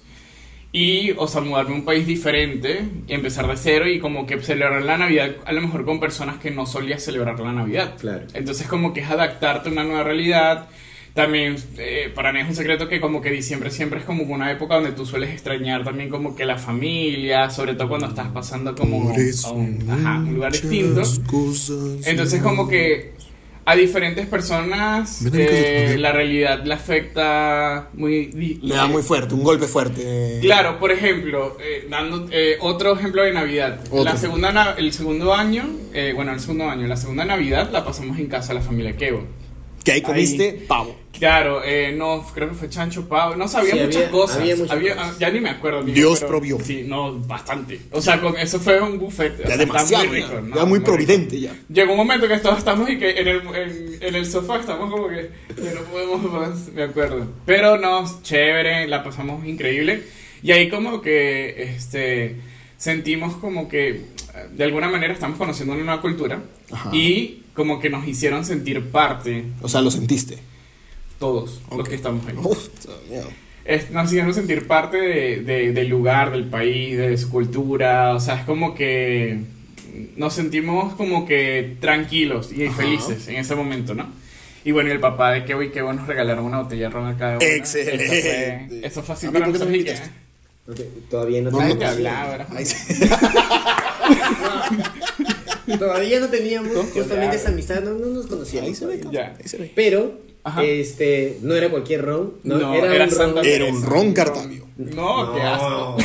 Y, 0.72 1.12
o 1.18 1.28
sea, 1.28 1.42
mudarme 1.42 1.74
a 1.74 1.76
un 1.76 1.86
país 1.86 2.06
diferente 2.06 2.86
y 3.08 3.14
empezar 3.14 3.48
de 3.48 3.58
cero 3.58 3.88
y 3.88 4.00
como 4.00 4.28
que 4.28 4.40
celebrar 4.40 4.84
la 4.84 4.98
Navidad 4.98 5.32
a 5.46 5.52
lo 5.52 5.62
mejor 5.62 5.84
con 5.84 6.00
personas 6.00 6.38
que 6.38 6.52
no 6.52 6.68
solías 6.68 7.04
celebrar 7.04 7.40
la 7.40 7.52
Navidad. 7.52 7.96
Claro. 8.00 8.28
Entonces 8.34 8.68
como 8.68 8.94
que 8.94 9.02
es 9.02 9.10
adaptarte 9.10 9.70
a 9.70 9.72
una 9.72 9.84
nueva 9.84 10.04
realidad. 10.04 10.68
También 11.16 11.56
eh, 11.80 12.12
para 12.14 12.32
mí 12.32 12.40
es 12.40 12.48
un 12.48 12.56
secreto 12.56 12.88
que 12.88 13.02
como 13.02 13.20
que 13.20 13.32
diciembre 13.32 13.72
siempre 13.72 14.00
es 14.00 14.06
como 14.06 14.24
una 14.24 14.52
época 14.52 14.76
donde 14.76 14.92
tú 14.92 15.08
sueles 15.08 15.32
extrañar 15.32 15.84
también 15.84 16.08
como 16.08 16.36
que 16.36 16.46
la 16.46 16.60
familia, 16.60 17.50
sobre 17.50 17.74
todo 17.74 17.90
cuando 17.90 18.08
estás 18.08 18.28
pasando 18.28 18.76
como 18.76 19.10
a 19.10 19.52
un, 19.52 19.90
ajá, 19.90 20.20
un 20.20 20.36
lugar 20.36 20.52
distinto. 20.52 21.02
Entonces 22.06 22.44
como 22.44 22.68
que 22.68 23.14
a 23.72 23.76
diferentes 23.76 24.26
personas 24.28 25.22
eh, 25.34 25.96
la 26.00 26.12
realidad 26.12 26.64
le 26.64 26.74
afecta 26.74 27.90
muy... 27.94 28.60
Le 28.62 28.74
da 28.76 28.88
muy 28.88 29.04
fuerte, 29.04 29.34
un 29.36 29.44
golpe 29.44 29.68
fuerte. 29.68 30.40
Claro, 30.42 30.80
por 30.80 30.92
ejemplo, 30.92 31.58
eh, 31.62 31.86
dando 31.90 32.28
eh, 32.32 32.58
otro 32.62 32.96
ejemplo 32.98 33.24
de 33.24 33.32
Navidad. 33.34 33.80
Otro. 33.92 34.04
La 34.04 34.18
segunda, 34.18 34.52
na- 34.52 34.76
el 34.78 34.92
segundo 34.94 35.34
año, 35.34 35.70
eh, 35.94 36.14
bueno, 36.16 36.34
el 36.34 36.40
segundo 36.40 36.70
año, 36.70 36.88
la 36.88 36.98
segunda 36.98 37.26
Navidad 37.26 37.70
la 37.72 37.84
pasamos 37.86 38.18
en 38.18 38.28
casa 38.28 38.50
de 38.54 38.60
la 38.60 38.66
familia 38.66 38.96
Kevo. 38.98 39.24
Que 39.84 39.94
ahí 39.94 40.02
comiste 40.02 40.50
Ahí. 40.52 40.66
pavo. 40.68 40.96
Claro, 41.18 41.62
eh, 41.66 41.92
no, 41.98 42.26
creo 42.34 42.50
que 42.50 42.56
fue 42.56 42.70
chancho 42.70 43.10
pavo. 43.10 43.36
No 43.36 43.48
sabía 43.48 43.74
Sí, 43.74 43.80
muchas 43.80 43.96
había- 43.98 44.12
cosas. 44.12 44.38
había 44.38 44.56
muchas 44.56 44.72
Había- 44.72 44.96
cosas. 44.96 45.20
Ya 45.20 45.30
ni 45.32 45.40
me 45.42 45.50
acuerdo. 45.50 45.84
ni 45.84 45.92
Dios 45.92 46.20
pero- 46.20 46.30
provió. 46.30 46.58
Sí, 46.64 46.84
no, 46.88 47.14
bastante. 47.20 47.80
O 47.92 48.02
sea, 48.02 48.22
con 48.22 48.38
eso 48.38 48.60
fue 48.60 48.80
un 48.82 48.98
buffet. 49.00 49.34
o 49.40 49.42
Ya 49.42 49.48
sea, 49.48 49.58
demasiado, 49.58 50.04
está 50.06 50.10
muy 50.14 50.22
ya. 50.22 50.28
rico, 50.28 50.42
¿no? 50.42 50.56
Ya 50.56 50.66
muy 50.66 50.80
rico. 50.80 50.92
providente, 50.92 51.40
ya. 51.42 51.54
Llegó 51.68 51.92
un 51.92 51.98
momento 51.98 52.28
que 52.28 52.38
todos 52.38 52.58
estamos 52.60 52.90
y 52.90 52.98
que 52.98 53.10
en 53.20 53.28
el, 53.28 53.38
en, 53.56 53.98
en 54.04 54.16
el 54.16 54.26
sofá 54.26 54.60
estamos 54.60 54.90
como 54.92 55.10
que, 55.10 55.30
que 55.56 55.62
no 55.76 55.82
podemos 55.92 56.22
más, 56.32 56.68
me 56.74 56.84
acuerdo. 56.84 57.28
Pero 57.46 57.78
no, 57.78 58.22
chévere, 58.22 58.88
la 58.88 59.04
pasamos 59.04 59.46
increíble. 59.46 60.04
Y 60.42 60.52
ahí 60.54 60.70
como 60.70 61.02
que 61.02 61.64
este, 61.76 62.38
sentimos 62.78 63.36
como 63.36 63.68
que 63.68 64.04
de 64.48 64.64
alguna 64.64 64.90
manera 64.90 65.14
estamos 65.14 65.38
conociendo 65.38 65.74
una 65.74 65.84
nueva 65.84 66.02
cultura 66.02 66.40
Ajá. 66.72 66.90
y 66.96 67.44
como 67.54 67.80
que 67.80 67.90
nos 67.90 68.08
hicieron 68.08 68.46
sentir 68.46 68.84
parte, 68.92 69.46
O 69.62 69.68
sea, 69.70 69.82
lo 69.82 69.92
sentiste. 69.92 70.38
todos 71.20 71.62
los 71.72 71.80
Ok. 71.82 71.90
que 71.90 71.96
estamos 71.96 72.26
ahí. 72.28 72.36
Miedo. 73.10 73.28
Es- 73.66 73.92
nos 73.92 74.08
hicieron 74.08 74.34
sentir 74.34 74.66
parte 74.68 74.98
de- 74.98 75.42
de- 75.42 75.74
del 75.74 75.90
lugar, 75.90 76.32
del 76.32 76.46
país, 76.46 76.98
de 76.98 77.18
su 77.18 77.30
cultura. 77.30 78.14
O 78.16 78.20
sea, 78.20 78.36
es 78.40 78.46
como 78.46 78.74
que 78.74 79.40
nos 80.16 80.34
sentimos 80.34 80.94
como 80.94 81.26
que 81.26 81.76
tranquilos 81.82 82.52
y 82.54 82.66
Ajá. 82.66 82.78
felices 82.78 83.28
en 83.28 83.36
ese 83.36 83.56
momento, 83.56 83.94
¿no? 83.94 84.08
Y 84.64 84.72
bueno, 84.72 84.90
y 84.90 84.94
el 84.94 85.00
papá 85.00 85.32
de 85.32 85.46
Kevo 85.46 85.62
y 85.64 85.70
Kevo 85.72 85.92
nos 85.94 86.08
regalaron 86.08 86.46
una 86.46 86.62
botella 86.62 86.84
de 86.88 86.90
ron 86.90 87.08
a 87.08 87.18
cada 87.18 87.38
uno. 87.38 87.46
Excelente. 87.46 88.80
Eso 88.86 89.04
fue, 89.04 89.16
así 89.16 89.28
A 89.28 89.30
mí, 89.32 89.34
para 89.34 89.46
¿por 89.46 89.54
qué 89.54 89.60
no 89.60 89.72
me 89.72 89.78
nosotros 89.78 90.10
todavía 91.10 91.42
no, 91.42 91.52
No, 91.52 91.62
no, 91.62 91.78
te 91.78 91.84
no, 91.86 91.90
hablaba. 91.92 92.48
Todavía 95.80 96.20
no 96.20 96.28
teníamos 96.30 96.74
No, 96.74 96.84
justamente 96.84 97.36
esa 97.36 97.50
amistad, 97.50 97.82
no, 97.82 97.92
no 97.94 98.08
nos 98.08 98.28
conocíamos. 98.28 98.70
Ahí 98.70 98.76
se 98.76 98.86
ve. 98.86 98.98
todavía. 98.98 99.22
Ya. 99.34 99.36
Ahí 99.40 99.48
se 99.48 99.58
ve. 99.58 99.72
Pero, 99.76 100.20
Ajá. 100.44 100.64
este, 100.64 101.38
no 101.42 101.56
era 101.56 101.70
cualquier 101.70 102.04
ron, 102.06 102.34
no, 102.44 102.58
No, 102.58 102.74
era, 102.74 102.94
era 102.96 103.06
un 103.06 103.12
ron. 103.36 103.46
Era 103.46 103.66
un 103.66 103.84
ron 103.84 104.14
Cartavio. 104.14 104.66
No, 104.78 105.34
qué 105.36 105.42
asco. 105.42 105.98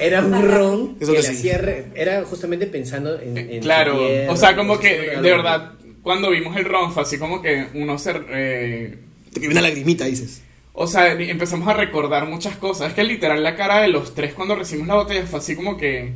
Era 0.00 0.20
un 0.24 0.48
ron 0.48 0.96
Eso 1.00 1.12
que 1.12 1.18
que 1.18 1.22
le 1.22 1.28
sí. 1.28 1.38
hacía 1.38 1.58
re- 1.58 1.86
era 1.94 2.22
justamente 2.24 2.66
pensando 2.66 3.18
en, 3.18 3.36
en 3.38 3.54
su 3.54 3.60
Claro, 3.60 3.98
tierra, 4.06 4.32
o 4.32 4.36
sea, 4.36 4.54
como 4.54 4.74
en 4.74 4.80
que 4.80 4.98
de 5.00 5.16
¿no? 5.16 5.22
verdad, 5.22 5.72
cuando 6.02 6.30
vimos 6.30 6.54
el 6.56 6.66
ron 6.66 6.92
fue 6.92 7.02
así 7.02 7.18
como 7.18 7.40
que 7.40 7.68
uno 7.74 7.98
se... 7.98 8.12
eh, 8.30 8.98
Te 9.32 9.40
cayó 9.40 9.50
una 9.50 9.62
lagrimita, 9.62 10.04
dices. 10.04 10.42
O 10.74 10.86
sea, 10.86 11.10
empezamos 11.12 11.66
a 11.68 11.72
recordar 11.72 12.28
muchas 12.28 12.56
cosas. 12.56 12.88
Es 12.90 12.94
que 12.94 13.02
literal 13.02 13.42
la 13.42 13.56
cara 13.56 13.80
de 13.80 13.88
los 13.88 14.14
tres 14.14 14.34
cuando 14.34 14.54
recibimos 14.54 14.88
la 14.88 14.94
botella 14.94 15.26
fue 15.26 15.38
así 15.40 15.56
como 15.56 15.76
que... 15.76 16.12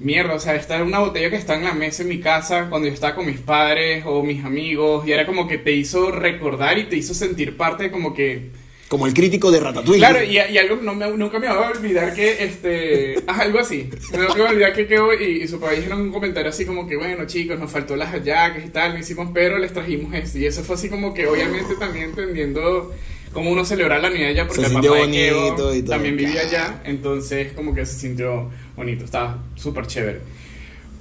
Mierda, 0.00 0.34
o 0.34 0.40
sea, 0.40 0.54
esta 0.54 0.76
era 0.76 0.84
una 0.84 0.98
botella 1.00 1.28
que 1.28 1.36
está 1.36 1.54
en 1.56 1.64
la 1.64 1.74
mesa 1.74 2.02
en 2.02 2.08
mi 2.08 2.20
casa 2.20 2.68
cuando 2.70 2.88
yo 2.88 2.94
estaba 2.94 3.14
con 3.14 3.26
mis 3.26 3.38
padres 3.38 4.02
o 4.06 4.22
mis 4.22 4.42
amigos 4.42 5.06
y 5.06 5.12
era 5.12 5.26
como 5.26 5.46
que 5.46 5.58
te 5.58 5.72
hizo 5.72 6.10
recordar 6.10 6.78
y 6.78 6.84
te 6.84 6.96
hizo 6.96 7.12
sentir 7.12 7.56
parte 7.56 7.84
de 7.84 7.90
como 7.90 8.14
que... 8.14 8.50
Como 8.88 9.06
el 9.06 9.12
crítico 9.12 9.52
de 9.52 9.60
Ratatouille. 9.60 9.98
Claro, 9.98 10.24
y, 10.24 10.38
y 10.38 10.58
algo 10.58 10.76
no 10.76 10.94
me, 10.94 11.08
nunca 11.10 11.38
me 11.38 11.46
va 11.46 11.68
a 11.68 11.70
olvidar 11.70 12.14
que, 12.14 12.42
este, 12.42 13.22
ah, 13.26 13.40
algo 13.42 13.60
así. 13.60 13.88
Nunca 14.10 14.34
me 14.34 14.40
va 14.40 14.48
a 14.48 14.52
olvidar 14.52 14.72
que 14.72 14.86
Keo 14.88 15.12
y, 15.12 15.42
y 15.42 15.48
su 15.48 15.60
papá 15.60 15.74
dijeron 15.74 16.00
un 16.00 16.10
comentario 16.10 16.48
así 16.48 16.64
como 16.64 16.88
que, 16.88 16.96
bueno, 16.96 17.26
chicos, 17.26 17.58
nos 17.58 17.70
faltó 17.70 17.94
las 17.94 18.10
hallacas 18.10 18.64
y 18.64 18.70
tal, 18.70 18.94
no 18.94 18.98
hicimos, 18.98 19.30
pero 19.34 19.58
les 19.58 19.72
trajimos 19.72 20.12
esto. 20.14 20.38
Y 20.38 20.46
eso 20.46 20.64
fue 20.64 20.74
así 20.76 20.88
como 20.88 21.14
que, 21.14 21.26
obviamente, 21.26 21.76
también 21.78 22.06
entendiendo 22.06 22.92
cómo 23.32 23.50
uno 23.50 23.64
celebra 23.64 23.98
la 23.98 24.10
Navidad 24.10 24.30
ya, 24.30 24.46
porque 24.46 24.62
Se 24.62 24.66
el 24.68 24.72
papá 24.74 24.82
de 24.82 24.88
bonito 24.88 25.74
y 25.74 25.82
todo, 25.82 25.84
también 25.84 26.16
vivía 26.16 26.42
allá, 26.42 26.82
entonces 26.84 27.52
como 27.52 27.74
que 27.74 27.86
se 27.86 27.98
sintió 27.98 28.50
bonito, 28.76 29.04
estaba 29.04 29.42
súper 29.56 29.86
chévere. 29.86 30.20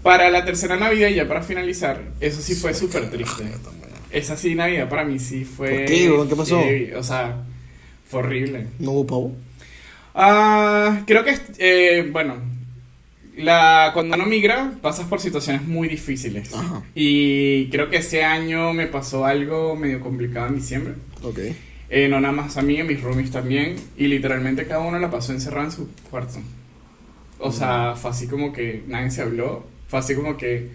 Para 0.03 0.29
la 0.29 0.45
tercera 0.45 0.77
Navidad, 0.77 1.09
y 1.09 1.15
ya 1.15 1.27
para 1.27 1.41
finalizar, 1.41 2.01
eso 2.19 2.41
sí 2.41 2.55
fue 2.55 2.73
súper 2.73 3.09
triste. 3.09 3.43
Esa 4.11 4.37
sí, 4.37 4.55
Navidad 4.55 4.89
para 4.89 5.03
mí 5.03 5.19
sí 5.19 5.43
fue... 5.43 5.69
¿Por 5.69 5.85
qué? 5.85 6.25
¿Qué 6.29 6.35
pasó? 6.35 6.61
O 6.97 7.03
sea, 7.03 7.43
fue 8.07 8.21
horrible. 8.21 8.67
¿No 8.79 8.91
hubo 8.91 9.05
pavo? 9.05 9.35
Ah, 10.15 11.03
creo 11.05 11.23
que, 11.23 11.37
eh, 11.59 12.07
bueno, 12.11 12.37
la, 13.37 13.91
cuando 13.93 14.15
uno 14.15 14.25
migra 14.25 14.73
pasas 14.81 15.07
por 15.07 15.19
situaciones 15.19 15.63
muy 15.63 15.87
difíciles. 15.87 16.53
Ajá. 16.53 16.83
Y 16.95 17.69
creo 17.69 17.89
que 17.89 17.97
ese 17.97 18.23
año 18.23 18.73
me 18.73 18.87
pasó 18.87 19.25
algo 19.25 19.75
medio 19.75 19.99
complicado 19.99 20.47
en 20.47 20.55
diciembre. 20.55 20.93
Ok. 21.21 21.39
Eh, 21.89 22.07
no 22.07 22.19
nada 22.21 22.33
más 22.33 22.57
a 22.57 22.61
mí, 22.61 22.79
a 22.79 22.83
mis 22.83 23.01
roomies 23.01 23.31
también. 23.31 23.75
Y 23.97 24.07
literalmente 24.07 24.67
cada 24.67 24.81
uno 24.81 24.99
la 24.99 25.09
pasó 25.09 25.31
encerrada 25.33 25.65
en 25.65 25.71
su 25.71 25.89
cuarto. 26.09 26.39
O 27.39 27.51
sea, 27.51 27.95
fue 27.95 28.11
así 28.11 28.27
como 28.27 28.53
que 28.53 28.83
nadie 28.87 29.11
se 29.11 29.21
habló. 29.21 29.65
Fue 29.87 29.99
así 29.99 30.15
como 30.15 30.37
que 30.37 30.69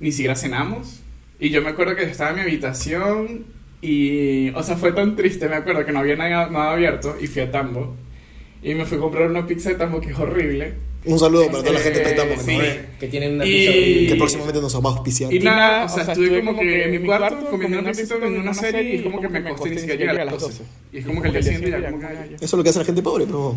ni 0.00 0.12
siquiera 0.12 0.34
cenamos. 0.34 1.00
Y 1.38 1.50
yo 1.50 1.62
me 1.62 1.70
acuerdo 1.70 1.96
que 1.96 2.04
estaba 2.04 2.30
en 2.30 2.36
mi 2.36 2.42
habitación 2.42 3.44
y, 3.82 4.50
o 4.50 4.62
sea, 4.62 4.76
fue 4.76 4.92
tan 4.92 5.16
triste, 5.16 5.48
me 5.48 5.56
acuerdo 5.56 5.86
que 5.86 5.92
no 5.92 6.00
había 6.00 6.16
nada, 6.16 6.50
nada 6.50 6.72
abierto 6.72 7.16
y 7.20 7.26
fui 7.26 7.42
a 7.42 7.50
Tambo. 7.50 7.96
Y 8.62 8.74
me 8.74 8.84
fui 8.84 8.98
a 8.98 9.00
comprar 9.00 9.30
una 9.30 9.46
pizza 9.46 9.70
de 9.70 9.76
Tambo 9.76 10.00
que 10.00 10.10
es 10.10 10.18
horrible. 10.18 10.74
Un 11.04 11.18
saludo 11.18 11.46
para 11.46 11.58
toda 11.60 11.72
la 11.72 11.80
gente 11.80 12.00
de 12.00 12.12
Tambo 12.12 12.34
que 12.34 12.40
sí. 12.40 12.52
nos 12.52 12.58
ve. 12.62 12.80
Que 13.00 13.08
tienen 13.08 13.34
una 13.36 13.46
Y- 13.46 13.50
pizza. 13.50 14.12
Que 14.12 14.18
próximamente 14.18 14.60
nos 14.60 14.74
vamos 14.74 14.92
a 14.92 14.96
auspiciar. 14.96 15.32
Y 15.32 15.38
nada, 15.38 15.84
o 15.86 15.88
sea, 15.88 16.02
estuve 16.04 16.44
como 16.44 16.58
que 16.60 16.84
en 16.84 16.90
mi 16.90 17.06
cuarto 17.06 17.46
comiendo 17.50 17.78
una 17.78 17.92
pizza 17.92 18.16
en 18.16 18.38
una 18.38 18.52
serie 18.54 18.82
y 18.82 18.96
es 18.98 19.02
como 19.02 19.20
que 19.20 19.28
me 19.28 19.38
acosté 19.38 19.68
y 19.68 19.72
ni 19.72 19.78
siquiera 19.78 20.12
llega 20.12 20.22
a 20.22 20.24
las 20.26 20.38
12. 20.40 20.62
Y 20.92 20.98
es 20.98 21.06
como 21.06 21.22
que 21.22 21.28
el 21.28 21.34
día 21.34 21.42
siguiente 21.42 21.70
ya 21.70 21.90
como 21.90 22.00
que... 22.06 22.34
Eso 22.34 22.44
es 22.44 22.52
lo 22.52 22.62
que 22.62 22.68
hace 22.70 22.78
la 22.80 22.84
gente 22.84 23.02
pobre, 23.02 23.24
pero. 23.24 23.56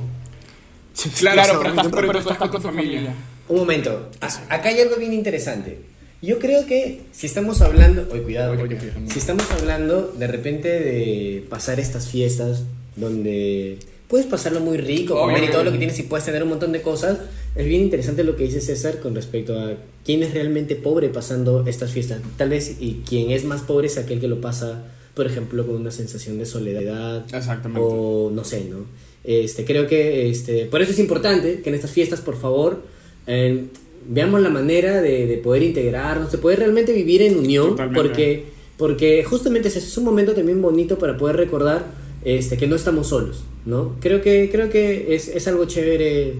Claro, 1.19 1.59
pero 1.59 1.69
estás, 1.71 1.87
pero 1.91 2.11
tú 2.11 2.17
estás 2.19 2.37
con 2.37 2.51
tu 2.51 2.59
familia. 2.59 3.13
Un 3.49 3.57
momento, 3.57 4.09
a- 4.21 4.55
acá 4.55 4.69
hay 4.69 4.79
algo 4.79 4.95
bien 4.95 5.11
interesante. 5.13 5.79
Yo 6.21 6.39
creo 6.39 6.65
que 6.65 7.01
si 7.11 7.27
estamos 7.27 7.59
hablando, 7.61 8.07
oye, 8.09 8.21
cuidado, 8.23 8.53
Oye, 8.53 8.77
cuidado. 8.77 9.01
si 9.11 9.19
estamos 9.19 9.43
hablando 9.51 10.13
de 10.17 10.27
repente 10.27 10.69
de 10.69 11.45
pasar 11.49 11.81
estas 11.81 12.07
fiestas 12.07 12.63
donde 12.95 13.79
puedes 14.13 14.27
pasarlo 14.27 14.59
muy 14.59 14.77
rico, 14.77 15.15
comer 15.15 15.43
y 15.43 15.47
todo 15.49 15.63
lo 15.63 15.71
que 15.71 15.79
tienes 15.79 15.97
y 15.97 16.03
puedes 16.03 16.23
tener 16.23 16.43
un 16.43 16.49
montón 16.49 16.71
de 16.71 16.83
cosas, 16.83 17.17
es 17.55 17.65
bien 17.65 17.81
interesante 17.81 18.23
lo 18.23 18.35
que 18.35 18.43
dice 18.43 18.61
César 18.61 18.99
con 18.99 19.15
respecto 19.15 19.57
a 19.57 19.73
quién 20.05 20.21
es 20.21 20.35
realmente 20.35 20.75
pobre 20.75 21.09
pasando 21.09 21.65
estas 21.65 21.93
fiestas. 21.93 22.21
Tal 22.37 22.49
vez 22.49 22.77
y 22.79 23.01
quien 23.09 23.31
es 23.31 23.43
más 23.43 23.61
pobre 23.61 23.87
es 23.87 23.97
aquel 23.97 24.19
que 24.19 24.27
lo 24.27 24.39
pasa, 24.39 24.83
por 25.15 25.25
ejemplo, 25.25 25.65
con 25.65 25.77
una 25.77 25.89
sensación 25.89 26.37
de 26.37 26.45
soledad 26.45 27.25
Exactamente. 27.33 27.81
o 27.83 28.29
no 28.31 28.43
sé, 28.43 28.65
¿no? 28.69 28.85
Este, 29.23 29.65
creo 29.65 29.87
que 29.87 30.29
este, 30.29 30.65
por 30.65 30.83
eso 30.83 30.91
es 30.91 30.99
importante 30.99 31.61
que 31.63 31.69
en 31.69 31.75
estas 31.75 31.89
fiestas, 31.89 32.21
por 32.21 32.39
favor, 32.39 32.83
eh, 33.25 33.65
veamos 34.07 34.41
la 34.41 34.49
manera 34.49 35.01
de, 35.01 35.25
de 35.25 35.37
poder 35.39 35.63
integrarnos, 35.63 36.31
de 36.31 36.37
poder 36.37 36.59
realmente 36.59 36.93
vivir 36.93 37.23
en 37.23 37.35
unión, 37.35 37.69
Totalmente. 37.71 37.99
porque, 37.99 38.45
porque 38.77 39.23
justamente 39.23 39.69
ese 39.69 39.79
es 39.79 39.97
un 39.97 40.03
momento 40.03 40.33
también 40.33 40.61
bonito 40.61 40.99
para 40.99 41.17
poder 41.17 41.35
recordar 41.35 42.03
este, 42.23 42.57
que 42.57 42.67
no 42.67 42.75
estamos 42.75 43.07
solos, 43.07 43.43
¿no? 43.65 43.95
Creo 43.99 44.21
que, 44.21 44.49
creo 44.51 44.69
que 44.69 45.15
es, 45.15 45.27
es 45.27 45.47
algo 45.47 45.65
chévere 45.65 46.33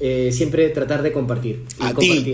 eh, 0.00 0.30
siempre 0.32 0.68
tratar 0.70 1.02
de 1.02 1.12
compartir. 1.12 1.64
y 1.80 1.84
A 1.84 1.94
ti, 1.94 2.24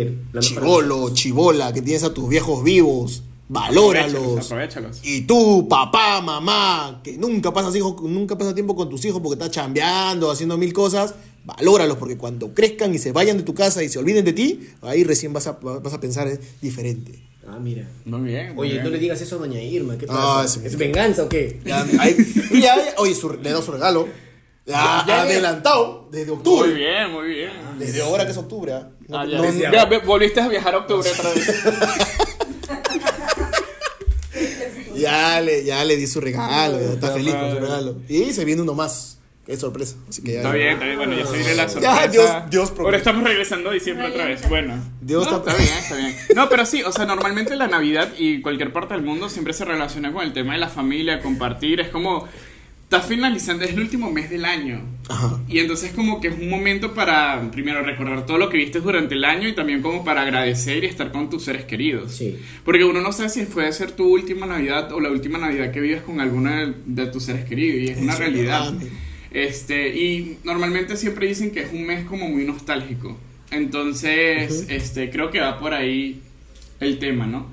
chivolo, 0.40 1.10
chivola, 1.14 1.72
que 1.72 1.82
tienes 1.82 2.02
a 2.04 2.12
tus 2.12 2.28
viejos 2.28 2.62
vivos, 2.64 3.22
valóralos. 3.48 4.44
Aprovechalos. 4.46 5.00
Y 5.04 5.22
tú, 5.22 5.68
papá, 5.68 6.20
mamá, 6.20 7.00
que 7.04 7.16
nunca 7.16 7.52
pasas, 7.52 7.74
hijo, 7.76 7.96
nunca 8.02 8.36
pasas 8.36 8.54
tiempo 8.54 8.74
con 8.74 8.88
tus 8.88 9.04
hijos 9.04 9.20
porque 9.22 9.34
estás 9.34 9.50
chambeando, 9.50 10.30
haciendo 10.30 10.58
mil 10.58 10.72
cosas, 10.72 11.14
valóralos 11.44 11.96
porque 11.98 12.16
cuando 12.16 12.52
crezcan 12.54 12.94
y 12.94 12.98
se 12.98 13.12
vayan 13.12 13.36
de 13.36 13.42
tu 13.44 13.54
casa 13.54 13.82
y 13.82 13.88
se 13.88 13.98
olviden 13.98 14.24
de 14.24 14.32
ti, 14.32 14.60
ahí 14.82 15.04
recién 15.04 15.32
vas 15.32 15.46
a, 15.46 15.52
vas 15.52 15.92
a 15.92 16.00
pensar 16.00 16.28
diferente. 16.60 17.20
Ah, 17.46 17.58
mira. 17.60 17.88
Muy 18.04 18.20
bien. 18.22 18.54
muy 18.54 18.62
Oye, 18.66 18.72
bien. 18.74 18.84
no 18.84 18.90
le 18.90 18.98
digas 18.98 19.20
eso 19.20 19.36
a 19.36 19.38
doña 19.40 19.60
Irma, 19.60 19.98
¿qué 19.98 20.06
Ah, 20.08 20.40
pasa? 20.42 20.60
sí. 20.60 20.66
¿Es 20.66 20.76
venganza 20.78 21.24
o 21.24 21.28
qué? 21.28 21.60
Ya, 21.64 21.82
ahí- 21.98 22.16
ya, 22.52 22.60
ya, 22.76 22.94
oye, 22.98 23.14
su- 23.14 23.32
le 23.32 23.50
da 23.50 23.60
su 23.60 23.72
regalo. 23.72 24.06
Ya, 24.64 25.00
adelantado 25.22 26.08
desde 26.12 26.26
Muy 26.26 26.36
octubre. 26.36 26.72
bien, 26.72 27.10
muy 27.10 27.26
bien. 27.28 27.50
Desde 27.78 28.02
ahora 28.02 28.24
que 28.24 28.30
es 28.30 28.36
octubre. 28.38 28.72
¿ah? 28.72 28.88
No- 29.08 29.18
Ah, 29.18 29.26
ya, 29.26 29.38
no- 29.38 30.00
volviste 30.06 30.40
a 30.40 30.48
viajar 30.48 30.74
a 30.74 30.78
octubre 30.78 31.10
otra 31.10 31.30
vez. 31.32 31.62
ya, 34.94 35.40
le, 35.40 35.64
ya 35.64 35.84
le 35.84 35.96
di 35.96 36.06
su 36.06 36.20
regalo, 36.20 36.78
ya 36.80 36.92
está 36.92 37.12
feliz 37.12 37.34
con 37.34 37.50
su 37.50 37.58
regalo. 37.58 37.96
Y 38.08 38.32
se 38.32 38.44
viene 38.44 38.62
uno 38.62 38.74
más. 38.74 39.18
Qué 39.44 39.56
sorpresa. 39.56 39.96
Así 40.08 40.22
que 40.22 40.34
ya. 40.34 40.38
Está 40.38 40.52
bien, 40.52 40.68
está 40.74 40.84
bien. 40.84 40.98
Bueno, 40.98 41.16
ya 41.16 41.26
se 41.26 41.36
viene 41.36 41.54
la 41.56 41.68
sorpresa. 41.68 41.96
Ya, 42.04 42.06
Dios- 42.08 42.30
Dios. 42.48 42.72
Ahora 42.78 42.96
estamos 42.96 43.24
regresando 43.24 43.70
a 43.70 43.72
diciembre 43.72 44.06
otra 44.06 44.26
vez. 44.26 44.48
Bueno. 44.48 44.80
Dios 45.00 45.28
no, 45.28 45.38
está 45.38 45.54
bien, 45.56 45.68
está 45.76 45.96
bien. 45.96 46.16
No, 46.36 46.48
pero 46.48 46.64
sí, 46.64 46.84
o 46.84 46.92
sea, 46.92 47.06
normalmente 47.06 47.56
la 47.56 47.66
Navidad 47.66 48.12
y 48.16 48.40
cualquier 48.40 48.72
parte 48.72 48.94
del 48.94 49.02
mundo 49.02 49.28
siempre 49.28 49.52
se 49.52 49.64
relaciona 49.64 50.12
con 50.12 50.22
el 50.22 50.32
tema 50.32 50.52
de 50.52 50.60
la 50.60 50.68
familia, 50.68 51.20
compartir. 51.20 51.80
Es 51.80 51.88
como. 51.88 52.28
Está 52.92 53.08
finalizando, 53.08 53.64
es 53.64 53.70
el 53.70 53.80
último 53.80 54.10
mes 54.10 54.28
del 54.28 54.44
año. 54.44 54.82
Ajá. 55.08 55.40
Y 55.48 55.60
entonces 55.60 55.92
como 55.92 56.20
que 56.20 56.28
es 56.28 56.38
un 56.38 56.50
momento 56.50 56.92
para, 56.92 57.50
primero, 57.50 57.82
recordar 57.82 58.26
todo 58.26 58.36
lo 58.36 58.50
que 58.50 58.58
viste 58.58 58.80
durante 58.80 59.14
el 59.14 59.24
año 59.24 59.48
y 59.48 59.54
también 59.54 59.80
como 59.80 60.04
para 60.04 60.20
agradecer 60.20 60.84
y 60.84 60.88
estar 60.88 61.10
con 61.10 61.30
tus 61.30 61.42
seres 61.42 61.64
queridos. 61.64 62.12
Sí. 62.14 62.36
Porque 62.66 62.84
uno 62.84 63.00
no 63.00 63.10
sabe 63.12 63.30
si 63.30 63.44
puede 63.44 63.72
ser 63.72 63.92
tu 63.92 64.06
última 64.06 64.44
Navidad 64.44 64.92
o 64.92 65.00
la 65.00 65.08
última 65.08 65.38
Navidad 65.38 65.72
que 65.72 65.80
vives 65.80 66.02
con 66.02 66.20
alguno 66.20 66.50
de, 66.50 66.74
de 66.84 67.06
tus 67.06 67.22
seres 67.24 67.46
queridos. 67.46 67.80
Y 67.80 67.92
es 67.92 67.98
una 67.98 68.14
realidad. 68.14 68.74
Este, 69.30 69.88
y 69.96 70.36
normalmente 70.44 70.98
siempre 70.98 71.26
dicen 71.26 71.50
que 71.50 71.60
es 71.60 71.72
un 71.72 71.86
mes 71.86 72.04
como 72.04 72.28
muy 72.28 72.44
nostálgico. 72.44 73.16
Entonces, 73.50 74.66
este, 74.68 75.08
creo 75.08 75.30
que 75.30 75.40
va 75.40 75.58
por 75.58 75.72
ahí 75.72 76.20
el 76.78 76.98
tema, 76.98 77.26
¿no? 77.26 77.46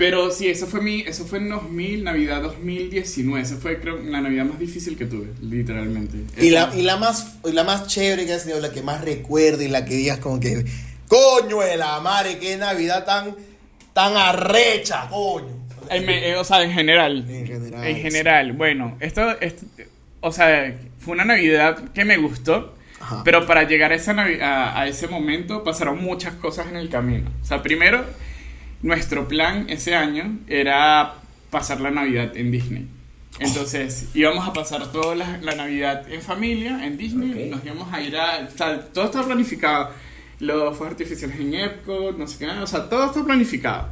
Pero 0.00 0.30
sí, 0.30 0.48
eso 0.48 0.66
fue 0.66 0.80
mi, 0.80 1.02
eso 1.02 1.26
fue 1.26 1.38
en 1.40 1.50
2000, 1.50 2.04
Navidad 2.04 2.40
2019. 2.40 3.42
Esa 3.42 3.56
fue 3.56 3.78
creo 3.80 3.98
la 3.98 4.22
Navidad 4.22 4.46
más 4.46 4.58
difícil 4.58 4.96
que 4.96 5.04
tuve, 5.04 5.26
literalmente. 5.42 6.16
Y 6.42 6.48
la, 6.50 6.72
y 6.74 6.80
la 6.80 6.96
más 6.96 7.36
y 7.44 7.52
la 7.52 7.64
más 7.64 7.86
chévere 7.86 8.24
que 8.24 8.32
has 8.32 8.44
tenido, 8.44 8.60
la 8.60 8.72
que 8.72 8.82
más 8.82 9.02
recuerdo 9.04 9.62
y 9.62 9.68
la 9.68 9.84
que 9.84 9.94
digas 9.94 10.18
como 10.18 10.40
que 10.40 10.64
coño 11.06 11.60
de 11.60 11.76
la 11.76 12.00
madre, 12.00 12.38
qué 12.38 12.56
Navidad 12.56 13.04
tan 13.04 13.36
tan 13.92 14.16
arrecha, 14.16 15.06
coño. 15.10 15.60
Me- 16.06 16.30
eh, 16.30 16.36
o 16.36 16.44
sea, 16.44 16.62
en 16.62 16.72
general. 16.72 17.26
En 17.28 17.46
general, 17.46 17.84
En 17.86 17.96
general. 17.96 18.52
Bueno, 18.54 18.96
esto, 19.00 19.38
esto- 19.40 19.66
o 20.20 20.32
sea, 20.32 20.74
fue 20.98 21.12
una 21.12 21.26
Navidad 21.26 21.92
que 21.92 22.06
me 22.06 22.16
gustó. 22.16 22.74
Ajá. 23.00 23.22
Pero 23.24 23.46
para 23.46 23.64
llegar 23.64 23.92
a, 23.92 23.96
esa 23.96 24.12
a, 24.12 24.80
a 24.80 24.86
ese 24.86 25.08
momento 25.08 25.62
pasaron 25.64 26.02
muchas 26.02 26.34
cosas 26.34 26.68
en 26.68 26.76
el 26.76 26.88
camino. 26.88 27.30
O 27.42 27.44
sea, 27.44 27.62
primero, 27.62 28.04
nuestro 28.82 29.28
plan 29.28 29.66
ese 29.68 29.94
año 29.94 30.38
era 30.48 31.14
pasar 31.50 31.80
la 31.80 31.90
Navidad 31.90 32.36
en 32.36 32.50
Disney. 32.50 32.88
Entonces, 33.38 34.08
íbamos 34.14 34.46
a 34.46 34.52
pasar 34.52 34.90
toda 34.92 35.14
la, 35.14 35.38
la 35.38 35.54
Navidad 35.54 36.10
en 36.10 36.20
familia, 36.20 36.84
en 36.84 36.98
Disney. 36.98 37.48
Nos 37.48 37.64
íbamos 37.64 37.92
a 37.92 38.00
ir 38.02 38.16
a... 38.16 38.48
O 38.52 38.56
sea, 38.56 38.80
todo 38.80 39.06
está 39.06 39.24
planificado. 39.24 39.90
Los 40.40 40.76
fuegos 40.76 40.92
artificiales 40.92 41.38
en 41.38 41.54
Epcot, 41.54 42.16
no 42.18 42.26
sé 42.26 42.38
qué. 42.38 42.46
O 42.48 42.66
sea, 42.66 42.88
todo 42.88 43.06
está 43.06 43.24
planificado. 43.24 43.88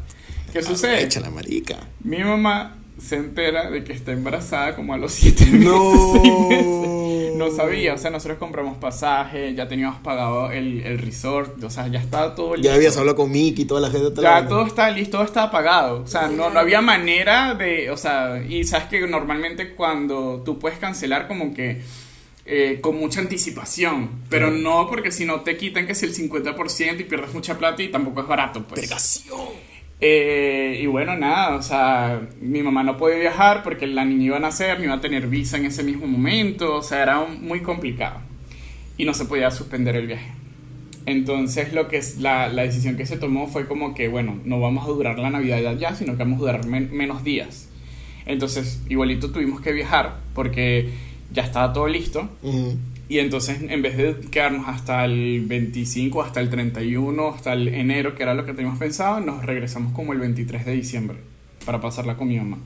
¿Qué 0.53 0.63
sucede? 0.63 1.03
Echa 1.03 1.21
la 1.21 1.31
marica. 1.31 1.77
Mi 2.03 2.19
mamá 2.19 2.77
se 3.01 3.17
entera 3.17 3.71
de 3.71 3.85
que 3.85 3.93
está 3.93 4.13
embarazada 4.13 4.75
como 4.75 4.95
a 4.95 4.99
los 4.99 5.13
7 5.13 5.47
meses. 5.47 5.65
No. 5.65 7.08
No 7.39 7.51
sabía, 7.51 7.95
o 7.95 7.99
sea, 7.99 8.11
nosotros 8.11 8.39
compramos 8.39 8.77
pasaje, 8.79 9.55
ya 9.55 9.67
teníamos 9.69 10.01
pagado 10.01 10.51
el, 10.51 10.81
el 10.85 10.99
resort, 10.99 11.63
o 11.63 11.71
sea, 11.71 11.87
ya 11.89 12.01
estaba 12.01 12.35
todo 12.35 12.55
listo. 12.57 12.69
Ya 12.69 12.75
habías 12.75 12.97
hablado 12.97 13.17
con 13.17 13.31
Mickey 13.31 13.63
y 13.63 13.67
toda 13.67 13.81
la 13.81 13.91
gente. 13.91 14.21
Ya 14.21 14.41
la- 14.43 14.49
todo 14.49 14.67
estaba 14.67 14.91
listo, 14.91 15.13
todo 15.19 15.25
estaba 15.27 15.51
pagado. 15.51 16.03
O 16.03 16.07
sea, 16.07 16.29
no, 16.29 16.51
no 16.51 16.59
había 16.61 16.81
manera 16.81 17.55
de. 17.55 17.91
O 17.91 17.97
sea, 17.97 18.43
y 18.47 18.65
sabes 18.65 18.89
que 18.89 19.07
normalmente 19.07 19.75
cuando 19.75 20.43
tú 20.45 20.59
puedes 20.59 20.79
cancelar, 20.79 21.27
como 21.29 21.55
que. 21.55 21.81
eh, 22.51 22.79
con 22.81 22.97
mucha 22.99 23.21
anticipación, 23.21 24.23
pero 24.31 24.51
no 24.51 24.89
porque 24.89 25.13
si 25.13 25.27
no 25.27 25.43
te 25.43 25.59
quitan 25.59 25.85
que 25.85 25.93
es 25.93 26.03
el 26.03 26.15
50% 26.15 26.99
y 27.01 27.05
pierdes 27.05 27.35
mucha 27.35 27.59
plata 27.59 27.83
y 27.83 27.89
tampoco 27.89 28.23
es 28.23 28.27
barato, 28.27 28.63
pues. 28.67 28.81
Vergación. 28.81 29.39
Eh, 30.01 30.79
y 30.83 30.87
bueno, 30.87 31.17
nada, 31.17 31.57
o 31.57 31.63
sea, 31.63 32.21
mi 32.41 32.63
mamá 32.63 32.85
no 32.85 32.97
podía 32.97 33.19
viajar 33.19 33.63
porque 33.65 33.87
la 33.89 34.05
niña 34.05 34.25
iba 34.27 34.37
a 34.37 34.41
nacer, 34.41 34.79
no 34.79 34.85
iba 34.85 34.95
a 34.95 35.01
tener 35.01 35.27
visa 35.27 35.57
en 35.57 35.67
ese 35.67 35.83
mismo 35.83 36.07
momento, 36.07 36.77
o 36.77 36.83
sea, 36.83 37.03
era 37.03 37.19
un- 37.19 37.45
muy 37.47 37.61
complicado. 37.63 38.21
Y 38.97 39.05
no 39.05 39.15
se 39.15 39.25
podía 39.25 39.51
suspender 39.51 39.97
el 39.97 40.07
viaje. 40.07 40.31
Entonces, 41.07 41.73
lo 41.73 41.89
que 41.89 41.97
es 41.97 42.19
la, 42.19 42.49
la 42.49 42.63
decisión 42.63 42.97
que 42.97 43.07
se 43.07 43.17
tomó 43.17 43.47
fue 43.49 43.67
como 43.67 43.95
que, 43.95 44.09
bueno, 44.09 44.39
no 44.45 44.61
vamos 44.61 44.85
a 44.85 44.89
durar 44.89 45.19
la 45.19 45.31
Navidad 45.31 45.67
allá, 45.67 45.95
sino 45.95 46.13
que 46.13 46.19
vamos 46.19 46.37
a 46.39 46.41
durar 46.41 46.67
men- 46.67 46.91
menos 46.93 47.25
días. 47.25 47.69
Entonces, 48.27 48.83
igualito 48.89 49.31
tuvimos 49.33 49.61
que 49.63 49.73
viajar 49.73 50.17
porque 50.35 50.91
ya 51.33 51.43
estaba 51.43 51.73
todo 51.73 51.89
listo. 51.89 52.29
Ujú. 52.43 52.77
Y 53.11 53.21
entonces, 53.21 53.59
en 53.63 53.81
vez 53.81 53.97
de 53.97 54.17
quedarnos 54.31 54.69
hasta 54.69 55.05
el 55.07 55.43
25, 55.47 56.23
hasta 56.23 56.41
el 56.41 56.51
31, 56.51 57.29
hasta 57.29 57.55
el 57.55 57.69
enero, 57.69 58.15
que 58.15 58.23
era 58.23 58.35
lo 58.35 58.45
que 58.45 58.53
teníamos 58.53 58.79
pensado, 58.79 59.21
nos 59.21 59.47
regresamos 59.47 59.93
como 59.95 60.13
el 60.13 60.19
23 60.19 60.67
de 60.67 60.73
diciembre 60.73 61.17
para 61.65 61.81
pasarla 61.81 62.17
con 62.17 62.29
mi 62.29 62.37
mamá. 62.37 62.59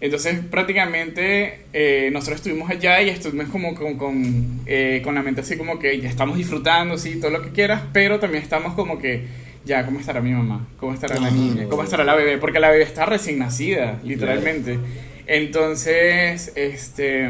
Entonces, 0.00 0.38
prácticamente, 0.50 1.60
eh, 1.72 2.10
nosotros 2.12 2.36
estuvimos 2.36 2.70
allá 2.70 3.00
y 3.02 3.08
estuvimos 3.08 3.48
como 3.48 3.74
con, 3.74 3.96
con, 3.96 4.60
eh, 4.66 5.00
con 5.02 5.14
la 5.14 5.22
mente 5.22 5.40
así 5.40 5.56
como 5.56 5.78
que 5.78 5.98
ya 6.00 6.08
estamos 6.08 6.36
disfrutando, 6.36 6.98
sí, 6.98 7.18
todo 7.18 7.30
lo 7.30 7.42
que 7.42 7.48
quieras, 7.50 7.82
pero 7.92 8.20
también 8.20 8.42
estamos 8.42 8.74
como 8.74 8.98
que, 8.98 9.24
ya, 9.64 9.84
¿cómo 9.84 9.98
estará 9.98 10.20
mi 10.20 10.30
mamá? 10.30 10.68
¿Cómo 10.78 10.92
estará 10.94 11.18
la 11.18 11.28
Ah. 11.28 11.30
niña? 11.32 11.64
¿Cómo 11.68 11.82
estará 11.82 12.04
la 12.04 12.14
bebé? 12.14 12.38
Porque 12.38 12.60
la 12.60 12.70
bebé 12.70 12.84
está 12.84 13.06
recién 13.06 13.38
nacida, 13.38 13.98
literalmente. 14.04 14.78
Entonces, 15.26 16.52
este... 16.54 17.28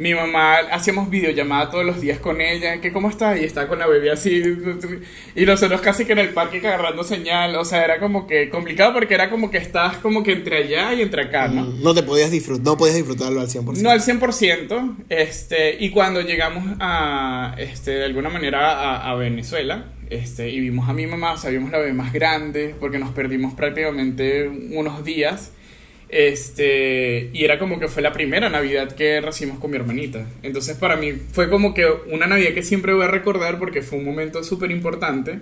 mm, 0.00 0.02
Mi 0.02 0.14
mamá, 0.14 0.56
hacíamos 0.72 1.10
videollamada 1.10 1.70
todos 1.70 1.84
los 1.84 2.00
días 2.00 2.18
con 2.18 2.40
ella, 2.40 2.80
que 2.80 2.92
cómo 2.92 3.10
está, 3.10 3.36
y 3.36 3.44
está 3.44 3.68
con 3.68 3.78
la 3.78 3.86
bebé 3.86 4.10
así, 4.10 4.42
y 5.34 5.44
nosotros 5.44 5.80
casi 5.80 6.04
que 6.04 6.12
en 6.12 6.18
el 6.18 6.30
parque 6.30 6.58
agarrando 6.58 7.04
señal, 7.04 7.54
o 7.56 7.64
sea, 7.64 7.84
era 7.84 7.98
como 7.98 8.26
que 8.26 8.48
complicado 8.48 8.92
porque 8.94 9.14
era 9.14 9.30
como 9.30 9.50
que 9.50 9.58
estabas 9.58 9.98
como 9.98 10.22
que 10.22 10.32
entre 10.32 10.58
allá 10.58 10.94
y 10.94 11.02
entre 11.02 11.22
acá, 11.22 11.48
¿no? 11.48 11.64
No 11.66 11.94
te 11.94 12.02
podías 12.02 12.30
disfrutar, 12.30 12.64
no 12.64 12.76
podías 12.76 12.96
disfrutarlo 12.96 13.40
al 13.40 13.48
100%. 13.48 13.82
No 13.82 13.90
al 13.90 14.00
100%, 14.00 14.96
este, 15.08 15.76
y 15.78 15.90
cuando 15.90 16.20
llegamos 16.20 16.64
a, 16.80 17.54
este, 17.58 17.92
de 17.92 18.04
alguna 18.04 18.30
manera 18.30 18.72
a, 18.72 19.10
a 19.10 19.14
Venezuela, 19.14 19.86
este, 20.10 20.50
y 20.50 20.58
vimos 20.58 20.88
a 20.88 20.92
mi 20.92 21.06
mamá, 21.06 21.34
o 21.34 21.38
sea, 21.38 21.50
vimos 21.50 21.70
la 21.70 21.78
bebé 21.78 21.92
más 21.92 22.12
grande, 22.12 22.74
porque 22.80 22.98
nos 22.98 23.10
perdimos 23.12 23.54
prácticamente 23.54 24.48
unos 24.48 25.04
días, 25.04 25.52
este, 26.12 27.30
y 27.32 27.44
era 27.44 27.58
como 27.58 27.78
que 27.78 27.88
fue 27.88 28.02
la 28.02 28.12
primera 28.12 28.48
Navidad 28.48 28.94
que 28.94 29.20
recibimos 29.20 29.60
con 29.60 29.70
mi 29.70 29.76
hermanita. 29.76 30.26
Entonces 30.42 30.76
para 30.76 30.96
mí 30.96 31.12
fue 31.32 31.48
como 31.48 31.74
que 31.74 31.86
una 32.10 32.26
Navidad 32.26 32.52
que 32.52 32.62
siempre 32.62 32.92
voy 32.92 33.04
a 33.04 33.08
recordar 33.08 33.58
porque 33.58 33.82
fue 33.82 33.98
un 33.98 34.04
momento 34.04 34.42
súper 34.44 34.70
importante. 34.70 35.38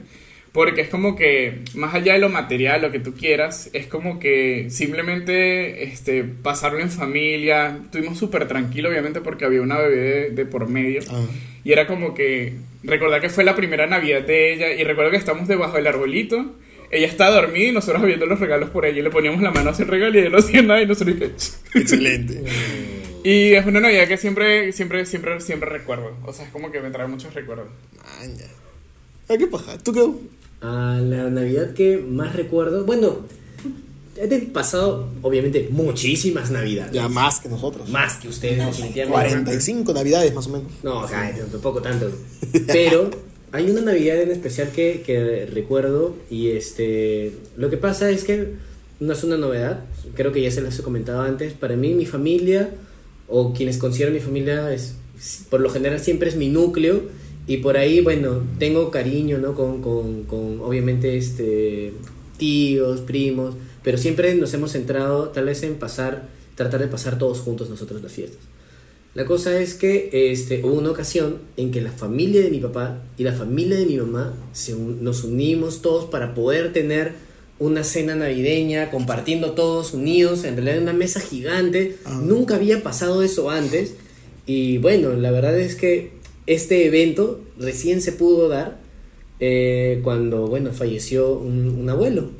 Porque 0.52 0.80
es 0.80 0.88
como 0.88 1.14
que, 1.14 1.58
más 1.74 1.94
allá 1.94 2.14
de 2.14 2.20
lo 2.20 2.30
material, 2.30 2.80
lo 2.80 2.90
que 2.90 2.98
tú 2.98 3.14
quieras, 3.14 3.68
es 3.74 3.86
como 3.86 4.18
que 4.18 4.68
simplemente 4.70 5.84
este, 5.84 6.24
pasarlo 6.24 6.80
en 6.80 6.90
familia. 6.90 7.78
Estuvimos 7.84 8.18
súper 8.18 8.48
tranquilos, 8.48 8.90
obviamente, 8.90 9.20
porque 9.20 9.44
había 9.44 9.60
una 9.60 9.76
bebé 9.76 10.00
de, 10.00 10.30
de 10.30 10.46
por 10.46 10.68
medio. 10.68 11.02
Ah. 11.10 11.22
Y 11.64 11.72
era 11.72 11.86
como 11.86 12.14
que, 12.14 12.54
recordar 12.82 13.20
que 13.20 13.28
fue 13.28 13.44
la 13.44 13.54
primera 13.54 13.86
Navidad 13.86 14.22
de 14.22 14.54
ella. 14.54 14.72
Y 14.72 14.84
recuerdo 14.84 15.10
que 15.10 15.18
estamos 15.18 15.48
debajo 15.48 15.76
del 15.76 15.86
arbolito. 15.86 16.54
Ella 16.90 17.06
estaba 17.06 17.34
dormida 17.34 17.68
y 17.68 17.72
nosotros 17.72 18.02
viendo 18.02 18.26
los 18.26 18.40
regalos 18.40 18.70
por 18.70 18.86
ella. 18.86 19.00
Y 19.00 19.02
le 19.02 19.10
poníamos 19.10 19.42
la 19.42 19.50
mano 19.50 19.70
hacia 19.70 19.84
el 19.84 19.90
regalo 19.90 20.16
y 20.16 20.20
ella 20.20 20.30
no 20.30 20.38
hacía 20.38 20.62
nada. 20.62 20.82
Y 20.82 20.86
nosotros, 20.86 21.16
que... 21.16 21.78
Excelente. 21.78 22.44
Y 23.24 23.54
es 23.54 23.66
una 23.66 23.80
Navidad 23.80 24.08
que 24.08 24.16
siempre, 24.16 24.72
siempre, 24.72 25.04
siempre, 25.04 25.40
siempre 25.40 25.68
recuerdo. 25.68 26.16
O 26.24 26.32
sea, 26.32 26.46
es 26.46 26.50
como 26.50 26.70
que 26.70 26.80
me 26.80 26.90
trae 26.90 27.06
muchos 27.06 27.34
recuerdos. 27.34 27.66
Maña. 27.96 28.46
Ay, 29.28 29.38
qué 29.38 29.46
paja. 29.46 29.76
¿Tú 29.78 29.92
qué? 29.92 30.08
A 30.66 30.98
la 31.02 31.28
Navidad 31.28 31.74
que 31.74 31.98
más 31.98 32.34
recuerdo, 32.34 32.84
bueno, 32.84 33.26
he 34.16 34.38
pasado 34.46 35.08
obviamente 35.22 35.68
muchísimas 35.70 36.50
Navidades. 36.50 36.92
Ya 36.92 37.08
más 37.08 37.40
que 37.40 37.48
nosotros. 37.48 37.88
Más 37.90 38.16
que 38.16 38.28
ustedes, 38.28 38.64
definitivamente. 38.64 39.12
45 39.12 39.92
navidades 39.92 40.34
más 40.34 40.46
o 40.46 40.50
menos. 40.50 40.72
No, 40.82 41.06
cállate, 41.06 41.42
tampoco 41.42 41.82
tanto. 41.82 42.10
Pero 42.66 43.10
hay 43.52 43.70
una 43.70 43.80
Navidad 43.80 44.20
en 44.20 44.30
especial 44.30 44.70
que, 44.72 45.02
que 45.04 45.46
recuerdo 45.46 46.16
y 46.30 46.48
este 46.48 47.32
lo 47.56 47.70
que 47.70 47.76
pasa 47.76 48.10
es 48.10 48.24
que 48.24 48.54
no 49.00 49.12
es 49.12 49.22
una 49.22 49.36
novedad, 49.36 49.84
creo 50.14 50.32
que 50.32 50.42
ya 50.42 50.50
se 50.50 50.60
las 50.60 50.78
he 50.78 50.82
comentado 50.82 51.22
antes, 51.22 51.52
para 51.52 51.76
mí 51.76 51.94
mi 51.94 52.04
familia 52.04 52.70
o 53.28 53.52
quienes 53.52 53.78
consideran 53.78 54.14
mi 54.14 54.20
familia 54.20 54.72
es 54.72 54.96
por 55.50 55.60
lo 55.60 55.70
general 55.70 56.00
siempre 56.00 56.28
es 56.28 56.36
mi 56.36 56.48
núcleo 56.48 57.02
y 57.46 57.58
por 57.58 57.76
ahí 57.76 58.00
bueno 58.00 58.42
tengo 58.58 58.90
cariño 58.90 59.38
no 59.38 59.54
con, 59.54 59.82
con, 59.82 60.24
con 60.24 60.60
obviamente 60.60 61.16
este 61.16 61.92
tíos 62.36 63.00
primos 63.00 63.54
pero 63.82 63.98
siempre 63.98 64.34
nos 64.34 64.54
hemos 64.54 64.72
centrado 64.72 65.30
tal 65.30 65.46
vez 65.46 65.62
en 65.62 65.74
pasar 65.74 66.28
tratar 66.54 66.80
de 66.80 66.88
pasar 66.88 67.18
todos 67.18 67.40
juntos 67.40 67.68
nosotros 67.68 68.02
las 68.02 68.12
fiestas 68.12 68.40
la 69.18 69.24
cosa 69.24 69.60
es 69.60 69.74
que 69.74 70.10
este, 70.12 70.62
hubo 70.64 70.74
una 70.74 70.92
ocasión 70.92 71.38
en 71.56 71.72
que 71.72 71.80
la 71.80 71.90
familia 71.90 72.40
de 72.40 72.50
mi 72.52 72.60
papá 72.60 73.02
y 73.16 73.24
la 73.24 73.32
familia 73.32 73.76
de 73.76 73.84
mi 73.84 73.96
mamá 73.96 74.32
se 74.52 74.76
un- 74.76 75.02
nos 75.02 75.24
unimos 75.24 75.82
todos 75.82 76.04
para 76.04 76.34
poder 76.34 76.72
tener 76.72 77.14
una 77.58 77.82
cena 77.82 78.14
navideña, 78.14 78.92
compartiendo 78.92 79.54
todos 79.54 79.92
unidos, 79.92 80.44
en 80.44 80.54
realidad 80.54 80.76
en 80.76 80.82
una 80.84 80.92
mesa 80.92 81.18
gigante. 81.18 81.96
Ah. 82.04 82.20
Nunca 82.22 82.54
había 82.54 82.84
pasado 82.84 83.24
eso 83.24 83.50
antes. 83.50 83.94
Y 84.46 84.78
bueno, 84.78 85.12
la 85.14 85.32
verdad 85.32 85.58
es 85.58 85.74
que 85.74 86.12
este 86.46 86.86
evento 86.86 87.40
recién 87.58 88.00
se 88.00 88.12
pudo 88.12 88.48
dar 88.48 88.78
eh, 89.40 89.98
cuando, 90.04 90.46
bueno, 90.46 90.72
falleció 90.72 91.32
un, 91.32 91.70
un 91.80 91.90
abuelo. 91.90 92.30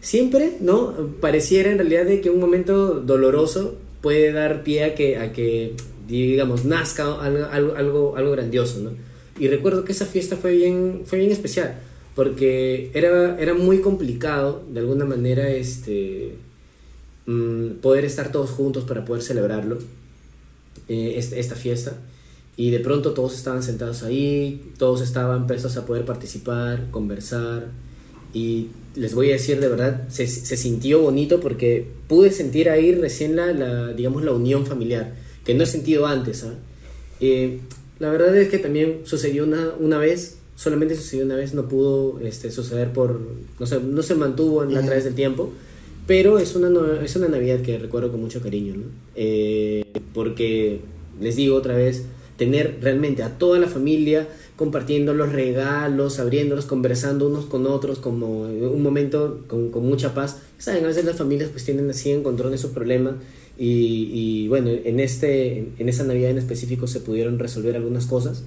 Siempre, 0.00 0.52
¿no? 0.60 0.94
Pareciera 1.20 1.72
en 1.72 1.78
realidad 1.78 2.04
de 2.04 2.20
que 2.20 2.30
un 2.30 2.38
momento 2.38 3.00
doloroso 3.00 3.74
puede 4.00 4.30
dar 4.30 4.62
pie 4.62 4.84
a 4.84 4.94
que, 4.94 5.16
a 5.16 5.32
que 5.32 5.72
digamos, 6.06 6.64
nazca 6.64 7.20
algo, 7.20 7.46
algo, 7.76 8.16
algo, 8.16 8.30
grandioso, 8.32 8.80
¿no? 8.80 8.90
Y 9.38 9.48
recuerdo 9.48 9.84
que 9.84 9.92
esa 9.92 10.06
fiesta 10.06 10.36
fue 10.36 10.52
bien, 10.52 11.02
fue 11.06 11.18
bien 11.18 11.32
especial, 11.32 11.76
porque 12.14 12.90
era, 12.94 13.38
era 13.40 13.54
muy 13.54 13.80
complicado, 13.80 14.62
de 14.70 14.80
alguna 14.80 15.04
manera, 15.04 15.48
este, 15.50 16.36
mm, 17.26 17.80
poder 17.82 18.04
estar 18.04 18.30
todos 18.30 18.50
juntos 18.50 18.84
para 18.84 19.04
poder 19.04 19.22
celebrarlo, 19.22 19.78
eh, 20.88 21.14
este- 21.16 21.40
esta 21.40 21.54
fiesta. 21.56 21.96
Y 22.56 22.70
de 22.70 22.78
pronto 22.80 23.12
todos 23.14 23.34
estaban 23.34 23.62
sentados 23.62 24.02
ahí, 24.04 24.70
todos 24.78 25.00
estaban 25.00 25.46
prestos 25.46 25.76
a 25.76 25.86
poder 25.86 26.04
participar, 26.04 26.88
conversar. 26.92 27.66
Y 28.32 28.68
les 28.94 29.14
voy 29.14 29.30
a 29.30 29.32
decir 29.32 29.58
de 29.60 29.68
verdad, 29.68 30.06
se, 30.08 30.26
se 30.28 30.56
sintió 30.56 31.00
bonito 31.00 31.40
porque 31.40 31.88
pude 32.08 32.30
sentir 32.30 32.70
ahí 32.70 32.94
recién 32.94 33.34
la, 33.34 33.52
la, 33.52 33.92
digamos, 33.92 34.22
la 34.22 34.32
unión 34.32 34.66
familiar, 34.66 35.14
que 35.44 35.54
no 35.54 35.62
he 35.64 35.66
sentido 35.66 36.06
antes. 36.06 36.44
Eh, 37.20 37.60
la 37.98 38.10
verdad 38.10 38.36
es 38.36 38.48
que 38.48 38.58
también 38.58 39.00
sucedió 39.04 39.44
una, 39.44 39.70
una 39.78 39.98
vez 39.98 40.38
solamente 40.56 40.94
sucedió 40.94 41.24
una 41.24 41.34
vez, 41.36 41.52
no 41.52 41.68
pudo 41.68 42.20
este, 42.20 42.50
suceder 42.50 42.92
por, 42.92 43.20
no 43.58 43.66
sé, 43.66 43.80
no 43.80 44.02
se 44.02 44.14
mantuvo 44.14 44.62
en- 44.62 44.76
a 44.76 44.82
través 44.84 45.02
del 45.04 45.14
tiempo, 45.14 45.50
pero 46.06 46.38
es 46.38 46.54
una, 46.54 46.70
no- 46.70 47.00
es 47.00 47.16
una 47.16 47.26
Navidad 47.28 47.60
que 47.62 47.76
recuerdo 47.78 48.12
con 48.12 48.20
mucho 48.20 48.40
cariño, 48.40 48.74
¿no? 48.76 48.84
Eh, 49.16 49.84
porque, 50.12 50.80
les 51.20 51.34
digo 51.36 51.56
otra 51.56 51.74
vez, 51.76 52.04
tener 52.36 52.78
realmente 52.80 53.22
a 53.24 53.36
toda 53.38 53.58
la 53.58 53.66
familia 53.66 54.28
compartiendo 54.56 55.12
los 55.14 55.32
regalos, 55.32 56.20
abriéndolos, 56.20 56.66
conversando 56.66 57.26
unos 57.28 57.46
con 57.46 57.66
otros, 57.66 57.98
como 57.98 58.42
un 58.42 58.82
momento 58.82 59.40
con, 59.48 59.70
con 59.70 59.84
mucha 59.84 60.14
paz. 60.14 60.38
Saben, 60.58 60.84
a 60.84 60.88
veces 60.88 61.04
las 61.04 61.16
familias 61.16 61.50
pues 61.50 61.64
tienden 61.64 61.90
así 61.90 62.10
a 62.12 62.14
encontrar 62.14 62.52
esos 62.52 62.70
problemas 62.70 63.14
y, 63.58 64.10
y, 64.44 64.48
bueno, 64.48 64.70
en, 64.70 64.98
este, 65.00 65.72
en 65.78 65.88
esa 65.88 66.04
Navidad 66.04 66.30
en 66.30 66.38
específico 66.38 66.86
se 66.86 67.00
pudieron 67.00 67.38
resolver 67.38 67.76
algunas 67.76 68.06
cosas, 68.06 68.42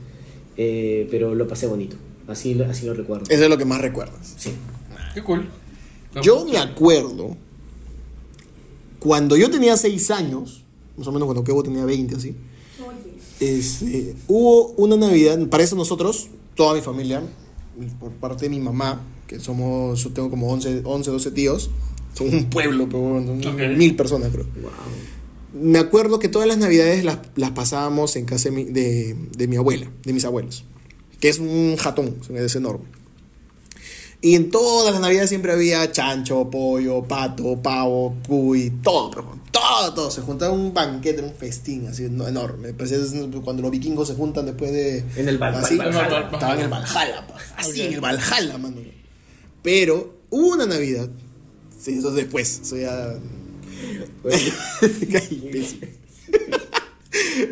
eh, 0.58 1.08
pero 1.12 1.34
lo 1.36 1.48
pasé 1.48 1.68
bonito, 1.68 1.96
así, 2.28 2.54
lo- 2.54 2.66
así 2.66 2.86
lo 2.86 2.94
recuerdo. 2.94 3.26
Eso 3.30 3.44
es 3.44 3.50
lo 3.50 3.58
que 3.58 3.66
más 3.66 3.80
recuerdas. 3.82 4.34
Sí. 4.38 4.52
Qué 5.14 5.24
cool. 5.24 5.48
Yo 6.22 6.46
me 6.46 6.58
acuerdo 6.58 7.38
cuando 9.00 9.38
yo 9.38 9.50
tenía 9.50 9.78
6 9.78 10.12
años, 10.12 10.64
más 10.98 11.08
o 11.08 11.12
menos 11.12 11.26
cuando 11.28 11.44
Kevo 11.44 11.64
tenía 11.64 11.86
20 11.86 12.16
así, 12.16 12.36
este, 13.40 14.16
hubo 14.28 14.70
una 14.78 14.96
Navidad, 14.98 15.40
para 15.48 15.64
eso 15.64 15.76
nosotros, 15.76 16.28
toda 16.56 16.74
mi 16.74 16.82
familia, 16.82 17.22
mi- 17.78 17.86
por 17.88 18.12
parte 18.14 18.46
de 18.46 18.50
mi 18.50 18.60
mamá, 18.60 19.02
que 19.28 19.40
somos, 19.40 20.04
yo 20.04 20.10
tengo 20.12 20.30
como 20.30 20.52
11, 20.52 20.82
11 20.84 21.12
12 21.12 21.32
tíos, 21.32 21.70
son 22.18 22.30
un 22.34 22.50
pueblo, 22.50 22.88
pero 22.90 23.20
mil 23.76 23.96
personas 23.96 24.32
creo. 24.32 24.46
Wow. 24.62 24.72
Me 25.62 25.80
acuerdo 25.80 26.20
que 26.20 26.28
todas 26.30 26.48
las 26.48 26.58
navidades 26.58 27.04
las, 27.04 27.20
las 27.36 27.52
pasábamos 27.52 28.16
en 28.16 28.26
casa 28.26 28.50
de 28.50 28.56
mi, 28.56 28.64
de, 28.66 29.16
de 29.36 29.48
mi 29.48 29.56
abuela, 29.56 29.90
de 30.04 30.14
mis 30.14 30.26
abuelos, 30.26 30.66
que 31.20 31.30
es 31.30 31.40
un 31.40 31.76
jatón, 31.78 32.18
es 32.36 32.56
enorme. 32.56 32.86
Y 34.20 34.34
en 34.36 34.50
todas 34.50 34.92
las 34.92 35.00
navidades 35.02 35.30
siempre 35.30 35.52
había 35.52 35.92
chancho, 35.92 36.50
pollo, 36.50 37.04
pato, 37.04 37.62
pavo, 37.62 38.16
cuy, 38.28 38.72
todo, 38.84 39.12
pero 39.12 39.38
todo, 39.52 39.94
todo. 39.94 40.12
Se 40.12 40.22
juntaba 40.22 40.52
un 40.52 40.74
banquete, 40.74 41.22
un 41.22 41.34
festín 41.36 41.88
así 41.88 42.08
no- 42.10 42.28
enorme. 42.28 42.74
Parecía 42.74 42.98
cuando 43.44 43.62
los 43.62 43.70
vikingos 43.72 44.08
se 44.08 44.16
juntan 44.16 44.48
después 44.48 44.72
de. 44.72 45.04
En 45.18 45.30
el 45.30 45.38
Val- 45.38 45.54
así, 45.56 45.78
Val- 45.78 45.94
Valhalla. 45.94 46.30
Estaba 46.34 46.56
en 46.56 46.62
el 46.62 46.68
Valhalla, 46.68 47.28
pa. 47.28 47.36
así 47.58 47.82
en 47.82 47.94
el 47.94 48.02
Valhalla, 48.02 48.58
mano. 48.58 48.78
Pero 49.62 50.16
hubo 50.32 50.48
una 50.54 50.66
Navidad, 50.66 51.10
sí, 51.88 52.00
eso 52.00 52.10
es 52.10 52.16
después, 52.16 52.62
eso 52.64 52.78
ya. 52.78 53.18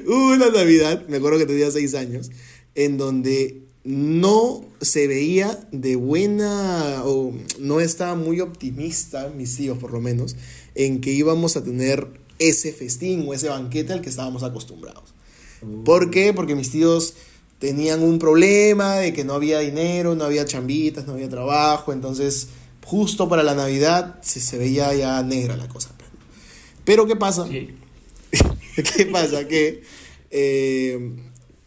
Hubo 0.07 0.33
una 0.33 0.49
Navidad, 0.49 1.07
me 1.07 1.17
acuerdo 1.17 1.39
que 1.39 1.45
tenía 1.45 1.71
seis 1.71 1.93
años, 1.95 2.31
en 2.75 2.97
donde 2.97 3.61
no 3.85 4.65
se 4.81 5.07
veía 5.07 5.65
de 5.71 5.95
buena, 5.95 7.03
o 7.05 7.33
no 7.59 7.79
estaba 7.79 8.15
muy 8.15 8.41
optimista, 8.41 9.29
mis 9.29 9.55
tíos 9.55 9.77
por 9.77 9.93
lo 9.93 10.01
menos, 10.01 10.35
en 10.73 10.99
que 10.99 11.11
íbamos 11.13 11.55
a 11.55 11.63
tener 11.63 12.07
ese 12.37 12.73
festín 12.73 13.23
o 13.27 13.33
ese 13.33 13.47
banquete 13.47 13.93
al 13.93 14.01
que 14.01 14.09
estábamos 14.09 14.43
acostumbrados. 14.43 15.13
¿Por 15.85 16.11
qué? 16.11 16.33
Porque 16.33 16.55
mis 16.55 16.71
tíos 16.71 17.13
tenían 17.59 18.03
un 18.03 18.19
problema 18.19 18.95
de 18.95 19.13
que 19.13 19.23
no 19.23 19.33
había 19.33 19.59
dinero, 19.59 20.13
no 20.13 20.25
había 20.25 20.43
chambitas, 20.43 21.07
no 21.07 21.13
había 21.13 21.29
trabajo, 21.29 21.93
entonces 21.93 22.49
justo 22.85 23.27
para 23.27 23.43
la 23.43 23.55
Navidad 23.55 24.19
se, 24.21 24.39
se 24.39 24.57
veía 24.57 24.93
ya 24.93 25.21
negra 25.23 25.57
la 25.57 25.67
cosa. 25.67 25.89
pues, 25.97 26.09
Pero 26.85 27.05
¿qué 27.07 27.15
pasa? 27.15 27.47
Sí. 27.47 27.75
¿Qué 28.95 29.05
pasa? 29.07 29.47
Que 29.47 29.83
eh, 30.29 31.15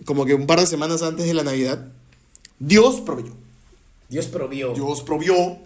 como 0.04 0.24
que 0.24 0.34
un 0.34 0.46
par 0.46 0.60
de 0.60 0.66
semanas 0.66 1.02
antes 1.02 1.26
de 1.26 1.34
la 1.34 1.42
Navidad, 1.42 1.86
Dios 2.58 3.00
proveyó. 3.00 3.32
Dios 4.08 4.26
provió. 4.26 4.72
Dios 4.72 5.02
provió 5.02 5.58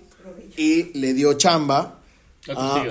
y 0.56 0.98
le 0.98 1.14
dio 1.14 1.34
chamba 1.34 2.00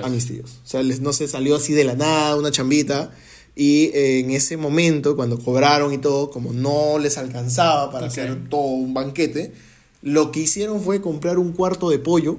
A 0.02 0.08
mis 0.08 0.26
tíos. 0.26 0.60
O 0.64 0.66
sea, 0.66 0.82
les, 0.82 1.00
no 1.00 1.12
se 1.12 1.28
salió 1.28 1.56
así 1.56 1.72
de 1.72 1.84
la 1.84 1.94
nada, 1.94 2.36
una 2.36 2.50
chambita. 2.50 3.12
Y 3.54 3.86
eh, 3.86 4.20
en 4.20 4.30
ese 4.30 4.56
momento, 4.56 5.14
cuando 5.14 5.38
cobraron 5.38 5.92
y 5.92 5.98
todo, 5.98 6.30
como 6.30 6.52
no 6.52 6.98
les 6.98 7.18
alcanzaba 7.18 7.90
para 7.90 8.06
hacer 8.06 8.48
todo 8.48 8.62
un 8.62 8.94
banquete, 8.94 9.52
lo 10.00 10.32
que 10.32 10.40
hicieron 10.40 10.80
fue 10.80 11.02
comprar 11.02 11.38
un 11.38 11.52
cuarto 11.52 11.90
de 11.90 11.98
pollo 11.98 12.38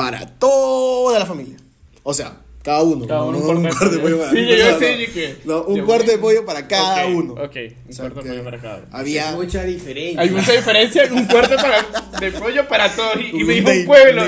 para 0.00 0.26
toda 0.38 1.18
la 1.18 1.26
familia. 1.26 1.56
O 2.02 2.14
sea, 2.14 2.40
cada 2.62 2.82
uno. 2.82 3.06
Cada 3.06 3.20
no- 3.20 3.26
uno 3.28 3.38
no 3.40 3.48
un 3.60 3.68
cuarto 3.68 3.90
de 3.90 3.98
pollo. 3.98 4.18
para- 4.18 4.30
Sí, 4.30 4.46
yo 4.46 4.78
sé, 4.78 4.96
no. 4.96 5.02
y 5.02 5.06
que- 5.08 5.36
No, 5.44 5.62
un 5.64 5.80
cuarto 5.82 6.10
de 6.10 6.16
pollo 6.16 6.46
para 6.46 6.66
cada 6.66 7.06
uno. 7.06 7.34
Ok, 7.34 7.56
un 7.56 7.90
O 7.90 7.92
sea, 7.92 8.08
cuarto 8.08 8.22
de 8.22 8.30
pollo 8.30 8.44
para 8.44 8.58
cada 8.62 8.76
uno. 8.78 8.86
Había... 8.92 9.28
Hay 9.28 9.36
mucha 9.36 9.64
diferencia. 9.64 10.20
Hay 10.22 10.30
mucha 10.30 10.52
diferencia 10.52 11.04
en 11.04 11.12
un 11.12 11.26
cuarto 11.26 11.54
para, 11.56 11.86
de 12.18 12.32
pollo 12.32 12.66
para 12.66 12.96
todos. 12.96 13.16
Y, 13.20 13.40
y 13.40 13.44
me 13.44 13.54
dijo 13.54 13.70
un 13.70 13.84
pueblo. 13.84 14.22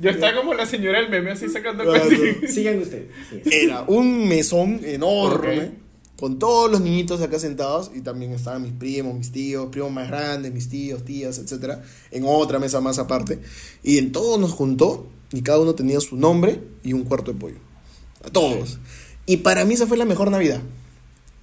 yo 0.00 0.10
estaba 0.10 0.34
como 0.34 0.54
la 0.54 0.66
señora 0.66 1.00
del 1.00 1.08
meme 1.10 1.30
así 1.30 1.48
sacando 1.48 1.84
cuentas. 1.84 2.50
Sigan 2.52 2.80
ustedes. 2.80 3.06
Era 3.44 3.82
un 3.86 4.26
mesón 4.28 4.80
enorme. 4.84 5.70
Con 6.20 6.38
todos 6.38 6.70
los 6.70 6.82
niñitos 6.82 7.22
acá 7.22 7.38
sentados 7.38 7.90
y 7.94 8.02
también 8.02 8.32
estaban 8.32 8.60
mis 8.60 8.74
primos, 8.74 9.14
mis 9.14 9.32
tíos, 9.32 9.70
primos 9.70 9.90
más 9.90 10.06
grandes, 10.06 10.52
mis 10.52 10.68
tíos, 10.68 11.02
tías, 11.02 11.38
etcétera, 11.38 11.82
en 12.10 12.24
otra 12.26 12.58
mesa 12.58 12.82
más 12.82 12.98
aparte. 12.98 13.38
Y 13.82 13.96
en 13.96 14.12
todos 14.12 14.38
nos 14.38 14.52
juntó 14.52 15.06
y 15.32 15.40
cada 15.40 15.60
uno 15.60 15.74
tenía 15.74 15.98
su 15.98 16.16
nombre 16.16 16.60
y 16.82 16.92
un 16.92 17.04
cuarto 17.04 17.32
de 17.32 17.38
pollo. 17.38 17.56
A 18.22 18.28
todos. 18.28 18.78
Y 19.24 19.38
para 19.38 19.64
mí 19.64 19.72
esa 19.72 19.86
fue 19.86 19.96
la 19.96 20.04
mejor 20.04 20.30
Navidad. 20.30 20.60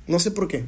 No 0.06 0.20
sé 0.20 0.30
por 0.30 0.48
qué. 0.48 0.64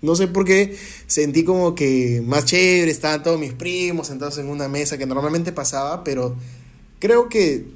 No 0.00 0.14
sé 0.14 0.28
por 0.28 0.44
qué 0.44 0.78
sentí 1.08 1.42
como 1.42 1.74
que 1.74 2.22
más 2.24 2.44
chévere, 2.44 2.92
estaban 2.92 3.24
todos 3.24 3.40
mis 3.40 3.52
primos 3.52 4.06
sentados 4.06 4.38
en 4.38 4.46
una 4.46 4.68
mesa 4.68 4.96
que 4.96 5.06
normalmente 5.06 5.50
pasaba, 5.50 6.04
pero 6.04 6.36
creo 7.00 7.28
que 7.28 7.66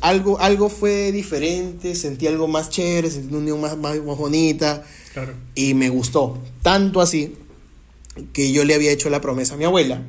algo, 0.00 0.40
algo 0.40 0.68
fue 0.68 1.12
diferente, 1.12 1.94
sentí 1.94 2.26
algo 2.26 2.48
más 2.48 2.70
chévere, 2.70 3.10
sentí 3.10 3.28
una 3.28 3.38
unión 3.38 3.60
más, 3.60 3.76
más, 3.76 3.96
más 4.02 4.16
bonita 4.16 4.84
Claro. 5.12 5.34
y 5.54 5.74
me 5.74 5.88
gustó. 5.88 6.38
Tanto 6.62 7.00
así 7.00 7.34
que 8.32 8.52
yo 8.52 8.64
le 8.64 8.74
había 8.74 8.90
hecho 8.90 9.10
la 9.10 9.20
promesa 9.20 9.54
a 9.54 9.56
mi 9.56 9.64
abuela 9.64 10.02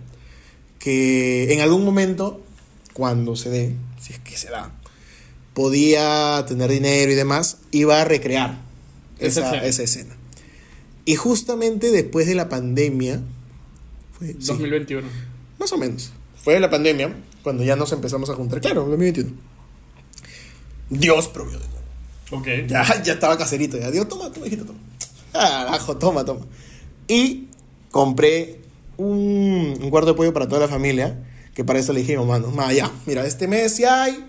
que 0.79 1.51
en 1.53 1.61
algún 1.61 1.83
momento, 1.83 2.41
cuando 2.93 3.35
se 3.35 3.49
dé, 3.49 3.75
si 3.99 4.13
es 4.13 4.19
que 4.19 4.37
se 4.37 4.49
da, 4.49 4.71
podía 5.53 6.45
tener 6.47 6.69
dinero 6.69 7.11
y 7.11 7.15
demás, 7.15 7.57
iba 7.71 8.01
a 8.01 8.05
recrear 8.05 8.61
Esa 9.19 9.41
esa, 9.41 9.47
escena. 9.49 9.65
esa 9.65 9.83
escena. 9.83 10.15
Y 11.03 11.15
justamente 11.15 11.91
después 11.91 12.27
de 12.27 12.35
la 12.35 12.47
pandemia, 12.47 13.21
fue, 14.17 14.27
sí, 14.27 14.35
2021. 14.39 15.07
más 15.59 15.71
o 15.71 15.77
menos, 15.77 16.11
fue 16.41 16.59
la 16.59 16.69
pandemia, 16.69 17.13
cuando 17.43 17.63
ya 17.63 17.75
nos 17.75 17.91
empezamos 17.91 18.29
a 18.29 18.35
juntar, 18.35 18.61
claro, 18.61 18.81
2021. 18.81 19.31
Dios 20.89 21.27
provió 21.27 21.59
de 21.59 21.65
nuevo. 21.67 21.77
Ok. 22.31 22.47
Ya, 22.67 23.01
ya 23.03 23.13
estaba 23.13 23.37
caserito. 23.37 23.77
Ya 23.77 23.91
digo, 23.91 24.07
toma, 24.07 24.31
toma, 24.31 24.47
hijito, 24.47 24.65
toma. 24.65 24.79
Carajo, 25.31 25.97
toma, 25.97 26.25
toma. 26.25 26.45
Y 27.07 27.47
compré 27.91 28.61
un, 28.97 29.77
un 29.81 29.89
cuarto 29.89 30.11
de 30.11 30.17
pollo 30.17 30.33
para 30.33 30.47
toda 30.47 30.61
la 30.61 30.67
familia. 30.67 31.23
Que 31.53 31.63
para 31.63 31.79
eso 31.79 31.91
le 31.93 32.01
dije 32.01 32.15
mamá, 32.17 32.37
no, 32.39 32.51
ma, 32.51 32.71
ya, 32.71 32.91
mira, 33.07 33.25
este 33.25 33.47
mes 33.47 33.75
sí 33.75 33.83
hay. 33.83 34.25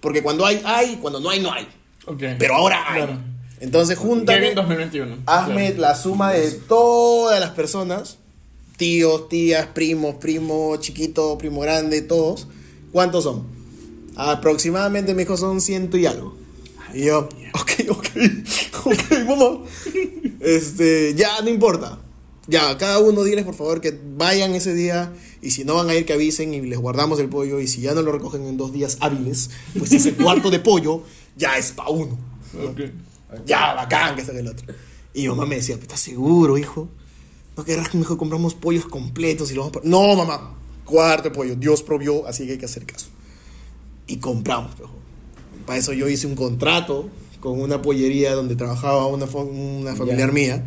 Porque 0.00 0.22
cuando 0.22 0.46
hay, 0.46 0.62
hay. 0.64 0.96
Cuando 0.96 1.18
no 1.20 1.28
hay, 1.30 1.40
no 1.40 1.52
hay. 1.52 1.66
Ok. 2.06 2.22
Pero 2.38 2.54
ahora 2.54 2.84
hay. 2.92 3.02
Claro. 3.02 3.18
Entonces, 3.60 3.98
júntame. 3.98 4.38
Kevin 4.38 4.54
2021. 4.54 5.16
Hazme 5.26 5.66
Claro. 5.74 5.80
la 5.80 5.94
suma 5.96 6.32
de 6.32 6.52
todas 6.52 7.40
las 7.40 7.50
personas. 7.50 8.18
Tíos, 8.76 9.28
tías, 9.28 9.66
primos, 9.66 10.14
primo 10.16 10.76
chiquito, 10.76 11.36
primo 11.36 11.60
grande, 11.60 12.00
todos. 12.02 12.46
¿Cuántos 12.92 13.24
son? 13.24 13.57
Aproximadamente, 14.18 15.14
me 15.14 15.22
dijo, 15.22 15.36
son 15.36 15.60
ciento 15.60 15.96
y 15.96 16.04
algo. 16.04 16.36
Y 16.92 17.04
yo, 17.04 17.28
ok, 17.54 17.70
ok, 17.88 18.06
ok, 18.84 19.26
mamá. 19.28 19.60
Este, 20.40 21.14
ya, 21.14 21.40
no 21.40 21.48
importa. 21.48 22.00
Ya, 22.48 22.76
cada 22.78 22.98
uno 22.98 23.22
diles 23.22 23.44
por 23.44 23.54
favor 23.54 23.80
que 23.80 23.96
vayan 24.16 24.54
ese 24.54 24.74
día 24.74 25.12
y 25.40 25.52
si 25.52 25.64
no 25.64 25.74
van 25.74 25.88
a 25.88 25.94
ir 25.94 26.04
que 26.04 26.14
avisen 26.14 26.52
y 26.52 26.62
les 26.62 26.78
guardamos 26.80 27.20
el 27.20 27.28
pollo 27.28 27.60
y 27.60 27.68
si 27.68 27.82
ya 27.82 27.94
no 27.94 28.02
lo 28.02 28.10
recogen 28.10 28.44
en 28.46 28.56
dos 28.56 28.72
días 28.72 28.96
hábiles, 29.00 29.50
pues 29.78 29.92
ese 29.92 30.14
cuarto 30.14 30.50
de 30.50 30.58
pollo 30.58 31.04
ya 31.36 31.56
es 31.56 31.70
para 31.70 31.90
uno. 31.90 32.18
Ok. 32.68 32.80
Ya, 33.46 33.74
bacán, 33.74 34.16
que 34.16 34.22
está 34.22 34.36
el 34.36 34.48
otro. 34.48 34.66
Y 35.14 35.22
mi 35.22 35.28
mamá 35.28 35.46
me 35.46 35.56
decía, 35.56 35.76
¿estás 35.76 36.00
seguro, 36.00 36.58
hijo? 36.58 36.88
¿No 37.56 37.64
querrás 37.64 37.88
que 37.88 37.98
mejor 37.98 38.16
compramos 38.16 38.54
pollos 38.54 38.86
completos 38.86 39.52
y 39.52 39.54
lo 39.54 39.60
vamos 39.60 39.76
a... 39.76 39.80
No, 39.86 40.16
mamá, 40.16 40.56
cuarto 40.84 41.28
de 41.28 41.34
pollo, 41.34 41.54
Dios 41.54 41.84
provió, 41.84 42.26
así 42.26 42.46
que 42.46 42.52
hay 42.52 42.58
que 42.58 42.64
hacer 42.64 42.84
caso. 42.84 43.06
Y 44.08 44.16
compramos, 44.16 44.74
pejo. 44.74 44.90
Para 45.66 45.78
eso 45.78 45.92
yo 45.92 46.08
hice 46.08 46.26
un 46.26 46.34
contrato 46.34 47.08
con 47.40 47.60
una 47.60 47.80
pollería 47.82 48.34
donde 48.34 48.56
trabajaba 48.56 49.06
una, 49.06 49.26
una 49.26 49.94
familiar 49.94 50.28
Ya. 50.30 50.34
mía. 50.34 50.66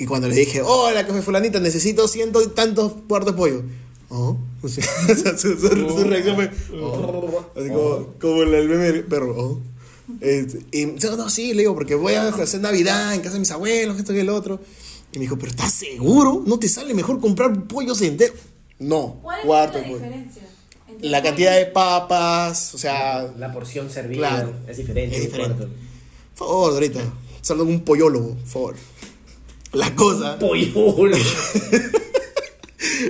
Y 0.00 0.06
cuando 0.06 0.28
le 0.28 0.34
dije, 0.34 0.62
hola, 0.62 1.06
que 1.06 1.12
fulanita, 1.22 1.60
necesito 1.60 2.08
ciento 2.08 2.42
y 2.42 2.48
tantos 2.48 2.92
cuartos 3.08 3.34
de 3.34 3.36
pollo. 3.38 3.62
Oh, 4.10 4.36
o 4.62 4.68
sea, 4.68 4.84
su, 5.38 5.56
su- 5.58 5.68
su 5.68 6.04
reacción 6.04 6.34
fue, 6.36 6.50
oh, 6.80 7.44
así 7.56 7.68
como, 7.68 8.06
como 8.20 8.42
el 8.42 8.54
el 8.54 8.68
meme 8.68 8.92
perro, 9.02 9.34
oh. 9.38 9.60
Este, 10.22 10.60
y 10.72 10.96
yo, 10.98 11.16
no, 11.18 11.28
sí, 11.28 11.52
le 11.52 11.60
digo, 11.62 11.74
porque 11.74 11.94
voy 11.94 12.14
a 12.14 12.28
hacer 12.28 12.60
Navidad 12.62 13.14
en 13.14 13.20
casa 13.20 13.34
de 13.34 13.40
mis 13.40 13.50
abuelos, 13.50 13.98
esto 13.98 14.14
y 14.14 14.18
el 14.20 14.30
otro. 14.30 14.58
Y 15.12 15.18
me 15.18 15.22
dijo, 15.24 15.36
pero 15.36 15.50
¿estás 15.50 15.74
seguro? 15.74 16.42
¿No 16.46 16.58
te 16.58 16.66
sale 16.68 16.94
mejor 16.94 17.20
comprar 17.20 17.64
pollos 17.66 18.00
enteros? 18.00 18.34
No, 18.78 19.18
¿Cuál 19.22 19.40
es 19.40 19.46
cuarto 19.46 19.78
la 19.78 19.84
pollo. 19.84 19.94
diferencia? 19.98 20.47
La 21.00 21.22
cantidad 21.22 21.56
de 21.56 21.66
papas, 21.66 22.74
o 22.74 22.78
sea, 22.78 23.32
La 23.38 23.52
porción 23.52 23.88
servida 23.90 24.28
Claro. 24.28 24.52
es 24.66 24.76
diferente. 24.78 25.16
Es 25.16 25.22
un 25.24 25.30
diferente. 25.30 25.66
por 26.36 26.48
favor, 26.48 26.72
ahorita, 26.74 27.00
salgo 27.42 27.64
un 27.64 27.80
pollólogo, 27.84 28.34
por 28.36 28.46
favor. 28.46 28.76
La 29.72 29.94
cosa, 29.94 30.38
Pollo. 30.38 31.08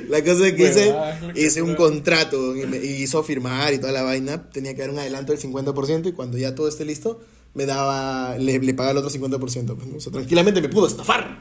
la 0.08 0.22
cosa 0.24 0.48
es 0.48 0.54
que 0.54 0.62
hice, 0.68 0.94
hice 1.34 1.62
un 1.62 1.74
contrato 1.76 2.56
y 2.56 2.66
me 2.66 2.78
hizo 2.78 3.22
firmar 3.22 3.72
y 3.74 3.78
toda 3.78 3.92
la 3.92 4.02
vaina. 4.02 4.50
Tenía 4.50 4.74
que 4.74 4.80
dar 4.82 4.90
un 4.90 4.98
adelanto 4.98 5.32
del 5.32 5.40
50% 5.40 6.08
y 6.08 6.12
cuando 6.12 6.36
ya 6.38 6.54
todo 6.54 6.68
esté 6.68 6.84
listo, 6.84 7.20
me 7.54 7.64
daba, 7.66 8.36
le, 8.38 8.58
le 8.58 8.74
pagaba 8.74 8.92
el 8.92 8.98
otro 9.06 9.10
50%. 9.10 9.38
pues, 9.76 9.86
¿no? 9.86 9.96
O 9.96 10.00
sea, 10.00 10.12
tranquilamente 10.12 10.60
me 10.60 10.68
pudo 10.68 10.86
estafar, 10.86 11.38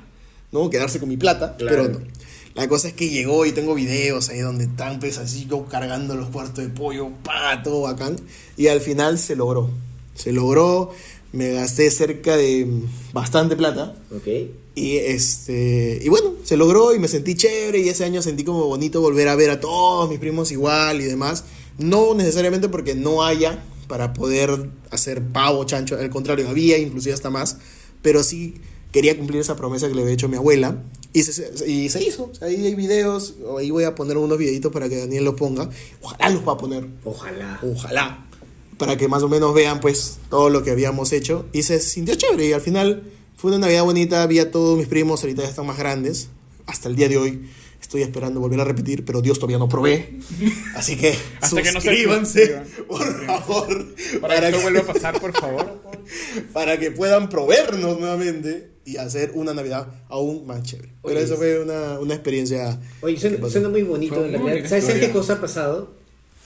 ¿no? 0.51 0.69
Quedarse 0.69 0.99
con 0.99 1.09
mi 1.09 1.17
plata, 1.17 1.55
Claro. 1.57 1.75
pero 1.87 1.99
no. 1.99 2.05
La 2.57 2.67
cosa 2.67 2.87
es 2.87 2.95
que 2.95 3.09
llegó 3.09 3.45
y 3.45 3.51
tengo 3.51 3.75
videos 3.75 4.29
ahí 4.29 4.39
donde 4.39 4.63
están 4.63 4.99
pues 4.99 5.19
así 5.19 5.45
yo 5.47 5.65
cargando 5.67 6.15
los 6.15 6.29
cuartos 6.29 6.63
de 6.63 6.69
pollo, 6.71 7.11
pa, 7.23 7.61
todo 7.61 7.81
bacán. 7.81 8.15
Y 8.57 8.65
al 8.67 8.81
final 8.81 9.19
se 9.19 9.35
logró. 9.35 9.69
Se 10.15 10.31
logró, 10.31 10.91
me 11.33 11.51
gasté 11.51 11.91
cerca 11.91 12.35
de 12.35 12.67
bastante 13.13 13.55
plata. 13.55 13.95
ok. 14.09 14.27
Y 14.73 14.97
este 14.97 15.99
y 16.03 16.09
bueno, 16.09 16.33
se 16.43 16.57
logró 16.57 16.95
y 16.95 16.99
me 16.99 17.07
sentí 17.07 17.35
chévere 17.35 17.77
y 17.79 17.89
ese 17.89 18.05
año 18.05 18.23
sentí 18.23 18.43
como 18.43 18.65
bonito 18.65 19.01
volver 19.01 19.27
a 19.27 19.35
ver 19.35 19.51
a 19.51 19.59
todos 19.59 20.09
mis 20.09 20.17
primos 20.17 20.51
igual 20.51 20.99
y 20.99 21.03
demás. 21.03 21.43
No 21.77 22.15
necesariamente 22.15 22.69
porque 22.69 22.95
no 22.95 23.23
haya 23.23 23.63
para 23.87 24.13
poder 24.13 24.71
hacer 24.89 25.21
pavo, 25.21 25.63
chancho, 25.65 25.95
al 25.95 26.09
contrario, 26.09 26.49
había 26.49 26.79
inclusive 26.79 27.13
hasta 27.13 27.29
más, 27.29 27.57
pero 28.01 28.23
sí 28.23 28.55
quería 28.91 29.15
cumplir 29.15 29.41
esa 29.41 29.55
promesa 29.55 29.87
que 29.87 29.93
le 29.93 30.01
había 30.01 30.13
hecho 30.15 30.25
a 30.25 30.29
mi 30.29 30.37
abuela 30.37 30.81
y 31.13 31.23
se, 31.23 31.69
y 31.69 31.89
se 31.89 32.03
hizo. 32.03 32.29
O 32.31 32.35
sea, 32.35 32.47
ahí 32.47 32.65
hay 32.65 32.75
videos, 32.75 33.35
o 33.45 33.57
ahí 33.57 33.71
voy 33.71 33.83
a 33.83 33.95
poner 33.95 34.17
unos 34.17 34.37
videitos 34.37 34.71
para 34.71 34.89
que 34.89 34.97
Daniel 34.97 35.25
los 35.25 35.35
ponga. 35.35 35.69
Ojalá 36.01 36.29
los 36.29 36.47
va 36.47 36.53
a 36.53 36.57
poner. 36.57 36.87
Ojalá. 37.03 37.59
Ojalá. 37.63 38.25
Para 38.77 38.97
que 38.97 39.07
más 39.07 39.23
o 39.23 39.29
menos 39.29 39.53
vean 39.53 39.79
pues 39.79 40.19
todo 40.29 40.49
lo 40.49 40.63
que 40.63 40.71
habíamos 40.71 41.11
hecho. 41.13 41.47
Y 41.53 41.63
se 41.63 41.79
sintió 41.79 42.15
chévere. 42.15 42.47
Y 42.47 42.53
al 42.53 42.61
final 42.61 43.03
fue 43.35 43.51
una 43.51 43.59
Navidad 43.59 43.83
bonita. 43.83 44.25
Vi 44.27 44.39
a 44.39 44.51
todos 44.51 44.77
mis 44.77 44.87
primos, 44.87 45.23
ahorita 45.23 45.43
ya 45.43 45.49
están 45.49 45.65
más 45.65 45.77
grandes. 45.77 46.29
Hasta 46.67 46.89
el 46.89 46.95
día 46.95 47.09
de 47.09 47.17
hoy 47.17 47.49
estoy 47.81 48.01
esperando 48.01 48.39
volver 48.39 48.59
a 48.59 48.65
repetir, 48.65 49.05
pero 49.05 49.21
Dios 49.21 49.39
todavía 49.39 49.57
no 49.57 49.69
provee. 49.69 50.19
Así 50.75 50.97
que 50.97 51.17
Hasta 51.41 51.61
que 51.61 51.71
no 51.71 51.79
se 51.79 51.87
suscríbanse, 51.87 52.61
por 52.87 53.25
favor. 53.25 53.67
Para 53.67 53.85
que 53.87 54.19
Para 54.19 54.47
esto 54.49 54.57
que, 54.57 54.63
vuelva 54.63 54.79
a 54.81 54.93
pasar, 54.93 55.19
por 55.19 55.33
favor. 55.33 55.81
para 56.53 56.79
que 56.79 56.91
puedan 56.91 57.29
proveernos 57.29 57.99
nuevamente 57.99 58.69
y 58.85 58.97
hacer 58.97 59.31
una 59.33 59.53
Navidad 59.53 59.87
aún 60.09 60.47
más 60.47 60.63
chévere. 60.63 60.89
Pero 61.03 61.15
Oye, 61.15 61.23
eso 61.25 61.35
fue 61.37 61.59
una, 61.61 61.99
una 61.99 62.13
experiencia. 62.13 62.79
Oye, 63.01 63.19
suena, 63.19 63.49
suena 63.49 63.69
muy 63.69 63.83
bonito. 63.83 64.15
Fue 64.15 64.25
en 64.33 64.39
muy 64.39 64.49
realidad. 64.51 64.69
¿Sabes, 64.69 64.85
¿Sabes 64.85 65.01
qué 65.05 65.11
cosa 65.11 65.33
ha 65.33 65.41
pasado? 65.41 65.95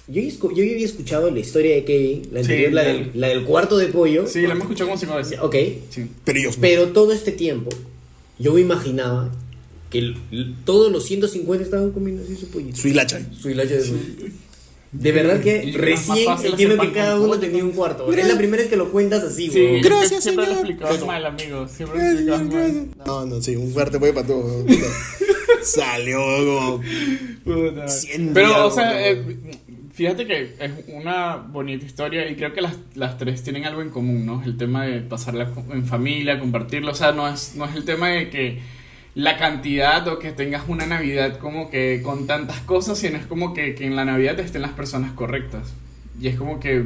Yo, 0.08 0.22
yo 0.22 0.50
había 0.50 0.86
escuchado 0.86 1.30
la 1.30 1.40
historia 1.40 1.76
de 1.76 1.86
Kevin, 1.86 2.24
la 2.32 2.40
Sí, 2.44 2.52
anterior, 2.52 2.74
la, 2.74 2.84
la- 2.84 2.90
del, 2.94 3.12
la 3.14 3.28
del 3.28 3.44
cuarto 3.44 3.78
de 3.78 3.88
pollo. 3.88 4.28
Sí, 4.28 4.42
la 4.42 4.54
hemos 4.54 4.64
escuchado 4.64 4.90
como 4.90 5.00
cinco 5.00 5.16
veces. 5.16 5.38
Ok. 5.42 5.56
Sí. 5.90 6.10
Pero 6.26 6.42
no. 6.42 6.50
Pero 6.60 6.88
todo 6.90 7.14
este 7.14 7.32
tiempo, 7.32 7.70
yo 8.40 8.54
me 8.54 8.62
imaginaba 8.62 9.32
que 9.92 10.00
el- 10.00 10.18
el- 10.32 10.56
todos 10.66 10.92
los 10.92 11.06
150 11.06 11.64
estaban 11.64 11.92
comiendo 11.92 12.24
así 12.24 12.36
su 12.36 12.48
pollito. 12.50 12.76
Su 12.76 12.88
hilacha. 12.88 13.22
Su 13.40 13.50
hilacha 13.52 13.76
de 13.76 13.84
pollo. 13.84 14.00
De 14.92 15.12
verdad 15.14 15.40
que 15.40 15.74
recién 15.78 16.28
entiendo 16.44 16.78
que 16.82 16.92
cada 16.92 17.20
uno 17.20 17.40
tenía 17.40 17.64
un 17.64 17.72
cuarto. 17.72 18.12
Es 18.12 18.28
la 18.28 18.38
primera 18.38 18.62
vez 18.62 18.70
que 18.70 18.76
lo 18.76 18.92
cuentas 18.92 19.24
así, 19.24 19.50
Sí, 19.50 19.66
güey. 19.66 19.82
Gracias, 19.82 20.24
siempre 20.24 20.46
lo 20.48 20.52
explicabas 20.54 21.06
mal, 21.06 21.26
amigo. 21.26 21.68
Siempre 21.68 22.00
lo 22.00 22.06
explicabas 22.06 22.44
mal. 22.44 22.88
No, 23.06 23.26
no, 23.26 23.42
sí, 23.42 23.56
un 23.56 23.72
fuerte 23.72 24.00
pollo 24.00 24.14
para 24.14 24.28
todo. 24.28 24.66
Salió 25.64 26.18
como 26.20 26.82
Pero, 28.34 28.68
o 28.68 28.72
sea, 28.72 29.08
eh, 29.08 29.24
fíjate 29.94 30.26
que 30.26 30.56
es 30.60 30.72
una 30.88 31.38
bonita 31.38 31.86
historia 31.86 32.30
y 32.30 32.36
creo 32.36 32.54
que 32.54 32.62
las, 32.62 32.76
las 32.96 33.18
tres 33.18 33.44
tienen 33.44 33.66
algo 33.66 33.82
en 33.82 33.92
común, 33.92 34.26
¿no? 34.26 34.44
El 34.44 34.58
tema 34.58 34.86
de 34.86 35.02
pasarla 35.02 35.50
en 35.72 35.86
familia, 35.86 36.40
compartirlo. 36.40 36.92
O 36.92 36.96
sea, 36.96 37.12
no 37.12 37.28
es, 37.28 37.56
no 37.56 37.66
es 37.66 37.76
el 37.76 37.86
tema 37.86 38.10
de 38.10 38.30
que 38.30 38.60
la 39.16 39.38
cantidad 39.38 40.08
o 40.08 40.20
que 40.20 40.32
tengas 40.32 40.64
una 40.68 40.86
Navidad 40.86 41.38
como 41.40 41.70
que 41.70 42.02
con 42.04 42.28
tantas 42.28 42.62
cosas, 42.62 42.98
sino 42.98 43.18
es 43.18 43.26
como 43.26 43.54
que, 43.54 43.76
que 43.76 43.86
en 43.86 43.96
la 43.96 44.06
Navidad 44.06 44.40
estén 44.40 44.62
las 44.62 44.72
personas 44.72 45.12
correctas. 45.14 45.70
Y 46.20 46.28
es 46.28 46.38
como 46.38 46.60
que 46.60 46.84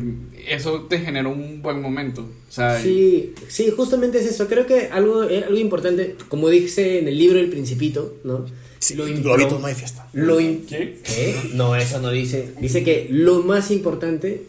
eso 0.48 0.84
te 0.84 1.00
genera 1.00 1.28
un 1.28 1.62
buen 1.62 1.82
momento. 1.82 2.30
Sea, 2.50 2.80
Sí, 2.80 3.34
sí, 3.50 3.70
justamente 3.76 4.20
es 4.20 4.28
eso. 4.28 4.48
Creo 4.48 4.66
que 4.66 4.88
algo, 4.92 5.24
eh, 5.26 5.44
algo 5.46 5.58
importante, 5.58 6.16
como 6.30 6.50
dice 6.50 7.00
en 7.00 7.08
el 7.10 7.18
libro 7.18 7.38
El 7.40 7.50
Principito, 7.50 8.16
¿no? 8.24 8.46
Sí, 8.80 8.94
Lo 8.96 9.06
lo 9.08 9.60
no 9.60 9.66
hay 9.66 9.74
fiesta. 9.74 10.08
Lo 10.14 10.38
¿Qué? 10.38 11.36
No, 11.54 11.76
eso 11.76 12.00
no 12.00 12.12
dice. 12.12 12.54
Dice 12.62 12.84
que 12.84 13.08
lo 13.10 13.42
más 13.42 13.72
importante 13.72 14.44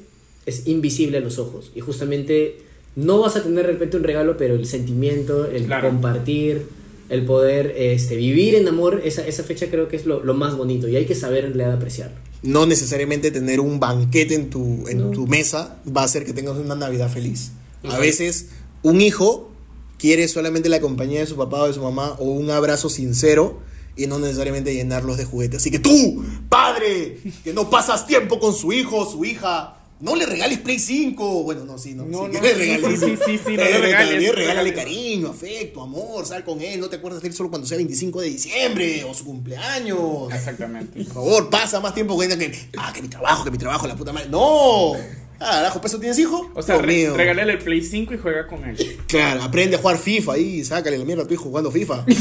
es 0.44 0.66
invisible 0.68 1.18
a 1.18 1.20
los 1.20 1.38
ojos. 1.38 1.72
Y 1.74 1.80
justamente 1.80 2.58
no 2.96 3.18
vas 3.20 3.36
a 3.36 3.42
tener 3.42 3.66
de 3.66 3.72
repente 3.72 3.96
un 3.96 4.04
regalo, 4.04 4.36
pero 4.36 4.54
el 4.54 4.66
sentimiento, 4.66 5.46
el 5.50 5.64
Claro. 5.64 5.88
compartir, 5.88 6.66
el 7.08 7.24
poder 7.24 7.74
este, 7.76 8.16
vivir 8.16 8.54
en 8.56 8.66
amor, 8.68 9.00
esa, 9.04 9.26
esa 9.26 9.42
fecha 9.44 9.66
creo 9.70 9.88
que 9.88 9.96
es 9.96 10.06
lo, 10.06 10.22
lo 10.24 10.34
más 10.34 10.56
bonito. 10.56 10.88
Y 10.88 10.96
hay 10.96 11.06
que 11.06 11.14
saber 11.14 11.44
en 11.44 11.54
realidad 11.54 11.74
apreciarlo. 11.76 12.16
No 12.42 12.66
necesariamente 12.66 13.30
tener 13.30 13.60
un 13.60 13.80
banquete 13.80 14.34
en 14.34 14.50
tu, 14.50 14.86
en 14.88 14.98
No. 14.98 15.10
tu 15.10 15.26
mesa 15.26 15.78
va 15.94 16.02
a 16.02 16.04
hacer 16.04 16.24
que 16.24 16.32
tengas 16.32 16.56
una 16.56 16.74
Navidad 16.74 17.10
feliz. 17.10 17.52
A 17.88 17.98
veces 17.98 18.48
un 18.82 19.00
hijo 19.00 19.50
quiere 19.98 20.26
solamente 20.28 20.68
la 20.68 20.80
compañía 20.80 21.20
de 21.20 21.26
su 21.26 21.36
papá 21.36 21.62
o 21.62 21.66
de 21.68 21.72
su 21.74 21.80
mamá 21.82 22.16
o 22.18 22.24
un 22.24 22.50
abrazo 22.50 22.88
sincero 22.88 23.60
y 23.96 24.06
no 24.06 24.18
necesariamente 24.18 24.74
llenarlos 24.74 25.16
de 25.16 25.24
juguetes. 25.24 25.60
Así 25.60 25.70
que 25.70 25.78
tú, 25.78 26.22
padre, 26.48 27.18
que 27.44 27.52
no 27.54 27.70
pasas 27.70 28.06
tiempo 28.06 28.38
con 28.38 28.54
su 28.54 28.72
hijo 28.72 28.98
o 28.98 29.10
su 29.10 29.24
hija, 29.24 29.75
no 30.00 30.14
le 30.16 30.26
regales 30.26 30.58
Play 30.58 30.78
5. 30.78 31.42
Bueno, 31.44 31.64
no, 31.64 31.78
sí, 31.78 31.94
no. 31.94 32.04
No, 32.04 32.26
sí, 32.26 32.32
no, 32.34 32.40
que 32.40 32.40
le 32.40 32.54
regales. 32.54 33.00
sí, 33.00 33.06
sí, 33.06 33.16
sí, 33.24 33.40
sí, 33.46 33.56
no 33.56 33.64
le 33.64 33.78
regales, 33.78 34.10
también 34.10 34.32
regálale 34.34 34.74
cariño, 34.74 35.28
afecto, 35.30 35.82
amor, 35.82 36.26
sal 36.26 36.44
con 36.44 36.60
él. 36.60 36.78
No 36.80 36.88
te 36.88 36.96
acuerdas 36.96 37.22
de 37.22 37.28
él 37.28 37.34
solo 37.34 37.48
cuando 37.50 37.66
sea 37.66 37.76
25 37.78 38.20
de 38.20 38.28
diciembre 38.28 39.04
o 39.04 39.14
su 39.14 39.24
cumpleaños. 39.24 40.32
Exactamente. 40.32 41.04
Por 41.04 41.12
favor, 41.14 41.50
pasa 41.50 41.80
más 41.80 41.94
tiempo 41.94 42.14
con 42.16 42.28
que. 42.28 42.52
Ah, 42.78 42.92
que 42.94 43.02
mi 43.02 43.08
trabajo, 43.08 43.44
que 43.44 43.50
mi 43.50 43.58
trabajo, 43.58 43.86
la 43.86 43.96
puta 43.96 44.12
madre. 44.12 44.28
¡No! 44.28 44.92
Ah, 45.38 45.50
¿Carajo, 45.58 45.80
¿peso 45.82 45.98
tienes 45.98 46.18
hijo? 46.18 46.50
O 46.54 46.62
sea, 46.62 46.78
re- 46.78 47.10
regálale 47.10 47.52
el 47.52 47.58
Play 47.58 47.82
5 47.82 48.14
y 48.14 48.18
juega 48.18 48.46
con 48.46 48.64
él. 48.64 48.76
Claro, 49.06 49.42
aprende 49.42 49.76
a 49.76 49.78
jugar 49.78 49.98
FIFA 49.98 50.32
ahí, 50.32 50.64
sácale 50.64 50.96
la 50.96 51.04
mierda 51.04 51.24
a 51.24 51.26
tu 51.26 51.34
hijo 51.34 51.44
jugando 51.44 51.70
FIFA. 51.70 52.06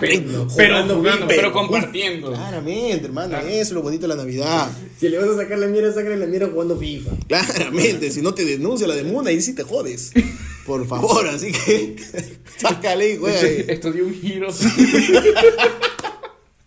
Pero 0.00 0.86
Jugando 0.88 1.26
pero 1.28 1.52
compartiendo. 1.52 2.32
Claramente, 2.32 3.06
hermano, 3.06 3.28
Claro. 3.30 3.48
eso 3.48 3.60
es 3.60 3.70
lo 3.72 3.82
bonito 3.82 4.02
de 4.02 4.08
la 4.08 4.16
Navidad. 4.16 4.70
Si 4.98 5.08
le 5.08 5.18
vas 5.18 5.28
a 5.30 5.36
sacar 5.36 5.58
la 5.58 5.66
mierda, 5.66 5.92
sácale 5.92 6.16
la 6.16 6.26
mierda 6.26 6.48
jugando 6.52 6.76
FIFA. 6.78 7.10
Claramente, 7.28 8.10
si 8.10 8.22
no 8.22 8.32
te 8.34 8.44
denuncia 8.44 8.86
la 8.86 8.94
de 8.94 9.04
Muna, 9.04 9.30
ahí 9.30 9.40
sí 9.40 9.54
te 9.54 9.62
jodes. 9.62 10.12
Por 10.66 10.86
favor, 10.86 11.26
así 11.28 11.52
que 11.52 11.96
sácale 12.56 13.14
y 13.14 13.16
juega. 13.16 13.40
Esto 13.40 13.92
dio 13.92 14.04
un 14.06 14.14
giro. 14.14 14.48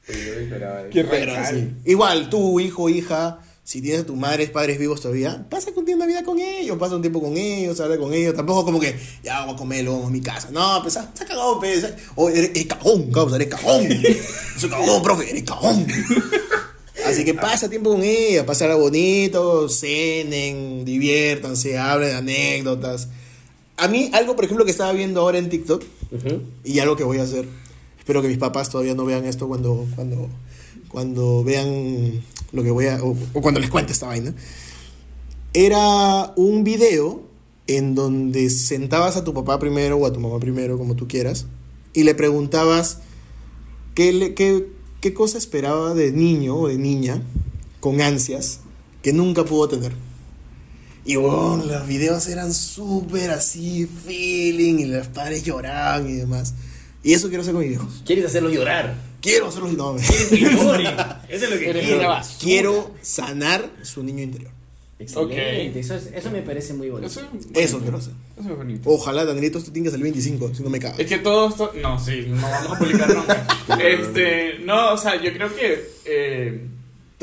Qué 0.06 0.90
Qué 0.92 1.04
Pero 1.06 1.26
real. 1.34 1.56
sí. 1.56 1.70
Igual, 1.92 2.30
tú, 2.30 2.60
hijo, 2.60 2.90
hija, 2.90 3.40
si 3.64 3.82
tienes 3.82 4.02
a 4.02 4.06
tus 4.06 4.18
madres, 4.18 4.50
padres 4.50 4.78
vivos 4.78 5.00
todavía, 5.02 5.46
pasa 5.50 5.72
un 5.76 5.86
tiempo 5.86 6.04
Navidad 6.04 6.26
con 6.26 6.40
ellos, 6.40 6.78
pasa 6.78 6.96
un 6.96 7.02
tiempo 7.02 7.22
con 7.22 7.38
ellos, 7.38 7.80
habla 7.80 7.98
con 7.98 8.14
ellos. 8.14 8.36
Tampoco 8.36 8.66
como 8.66 8.80
que, 8.80 8.96
ya 9.24 9.40
vamos 9.40 9.56
a 9.56 9.58
comerlo 9.58 9.94
vamos 9.94 10.08
a 10.08 10.12
mi 10.12 10.22
casa. 10.22 10.50
No, 10.52 10.80
pues, 10.82 10.94
se 10.94 11.00
ha 11.00 11.12
cagado, 11.26 11.60
pues. 11.60 11.88
O 12.16 12.30
eres, 12.30 12.50
eres 12.52 12.66
cagón, 12.68 13.10
causa, 13.12 13.38
eres 13.38 13.48
cagón. 13.48 13.88
Soy 14.58 14.70
cagón, 14.70 15.02
profe, 15.02 15.30
eres 15.30 15.44
cagón. 15.44 15.88
Así 17.06 17.26
que 17.26 17.34
pasa 17.34 17.70
tiempo 17.70 17.92
con 17.92 18.04
ella, 18.04 18.46
pasarla 18.46 18.76
bonito, 18.76 19.68
cenen, 19.70 20.86
diviértanse, 20.86 21.78
hablen 21.78 22.10
de 22.10 22.16
anécdotas. 22.16 23.08
A 23.78 23.88
mí, 23.88 24.10
algo, 24.14 24.36
por 24.36 24.46
ejemplo, 24.46 24.66
que 24.66 24.72
estaba 24.72 24.92
viendo 24.94 25.22
ahora 25.22 25.38
en 25.38 25.50
TikTok, 25.50 25.84
Ujú. 26.12 26.42
y 26.64 26.80
algo 26.80 26.96
que 26.96 27.04
voy 27.04 27.18
a 27.20 27.24
hacer. 27.24 27.48
Espero 27.98 28.22
que 28.22 28.28
mis 28.28 28.38
papás 28.38 28.70
todavía 28.70 28.94
no 28.94 29.06
vean 29.06 29.26
esto 29.26 29.48
cuando, 29.48 29.86
cuando, 29.96 30.30
cuando 30.94 31.44
vean 31.44 32.22
lo 32.54 32.64
que 32.64 32.72
voy 32.72 32.86
a. 32.86 33.04
O, 33.04 33.18
o 33.34 33.42
cuando 33.42 33.60
les 33.60 33.70
cuente 33.72 33.92
esta 33.92 34.06
vaina. 34.08 34.34
Era 35.54 36.32
un 36.36 36.64
video 36.64 37.24
en 37.68 37.96
donde 37.96 38.50
sentabas 38.50 39.18
a 39.18 39.24
tu 39.24 39.34
papá 39.34 39.60
primero 39.60 39.98
o 39.98 40.06
a 40.06 40.14
tu 40.14 40.20
mamá 40.20 40.40
primero, 40.40 40.78
como 40.78 40.96
tú 40.96 41.08
quieras, 41.08 41.46
y 41.94 42.04
le 42.04 42.16
preguntabas 42.16 43.00
qué, 43.96 44.12
le- 44.14 44.34
qué, 44.34 44.68
qué 45.02 45.14
cosa 45.14 45.38
esperaba 45.38 45.94
de 45.94 46.12
niño 46.12 46.56
o 46.56 46.68
de 46.68 46.78
niña 46.78 47.22
con 47.80 48.02
ansias 48.02 48.60
que 49.02 49.14
nunca 49.14 49.46
pudo 49.46 49.68
tener. 49.70 49.94
Y 51.06 51.18
bueno, 51.18 51.64
los 51.66 51.88
videos 51.88 52.28
eran 52.28 52.54
súper 52.54 53.30
así, 53.32 53.86
feeling, 54.06 54.76
y 54.80 54.86
los 54.86 55.08
padres 55.08 55.44
lloraban 55.44 56.10
y 56.10 56.14
demás. 56.14 56.54
Y 57.04 57.14
eso 57.14 57.28
quiero 57.28 57.42
hacer 57.42 57.54
con 57.54 57.64
mis 57.64 57.74
hijos. 57.74 58.02
¿Quieres 58.06 58.26
hacerlo 58.26 58.50
llorar? 58.50 58.96
Quiero 59.24 59.48
hacerlos 59.48 59.74
y 59.74 59.76
no. 59.76 59.96
Eso 59.98 60.36
es 61.30 61.50
lo 61.50 61.58
que 61.58 61.70
Eres 61.70 61.86
quiero. 61.86 62.14
Quiero 62.40 62.92
sanar 63.02 63.68
su 63.82 64.04
niño 64.04 64.22
interior. 64.22 64.52
Excelente, 65.00 65.70
Ok. 65.72 65.76
eso, 65.78 65.96
es- 65.96 66.12
eso 66.14 66.30
me 66.32 66.42
parece 66.44 66.74
muy 66.74 66.90
bonito. 66.90 67.08
Eso, 67.12 67.22
Eso 67.56 67.80
quiero 67.80 67.98
hacer. 67.98 68.14
Eso 68.40 68.50
es 68.52 68.58
bonito. 68.58 68.90
Ojalá, 68.90 69.26
Danielito, 69.26 69.58
esto 69.58 69.72
tengas 69.74 69.94
el 69.96 70.02
25, 70.04 70.54
si 70.56 70.64
no 70.64 70.70
me 70.70 70.80
cagas. 70.80 71.00
Es 71.00 71.08
que 71.08 71.18
todo 71.18 71.50
esto. 71.50 71.72
No, 71.82 72.00
sí, 72.00 72.26
no 72.30 72.42
vamos 72.42 72.72
a 72.72 72.80
publicar 72.80 73.14
nunca. 73.14 73.48
este, 73.84 74.60
no, 74.60 74.94
o 74.94 74.98
sea, 74.98 75.22
yo 75.22 75.34
creo 75.34 75.54
que 75.56 75.90
eh, 76.06 76.68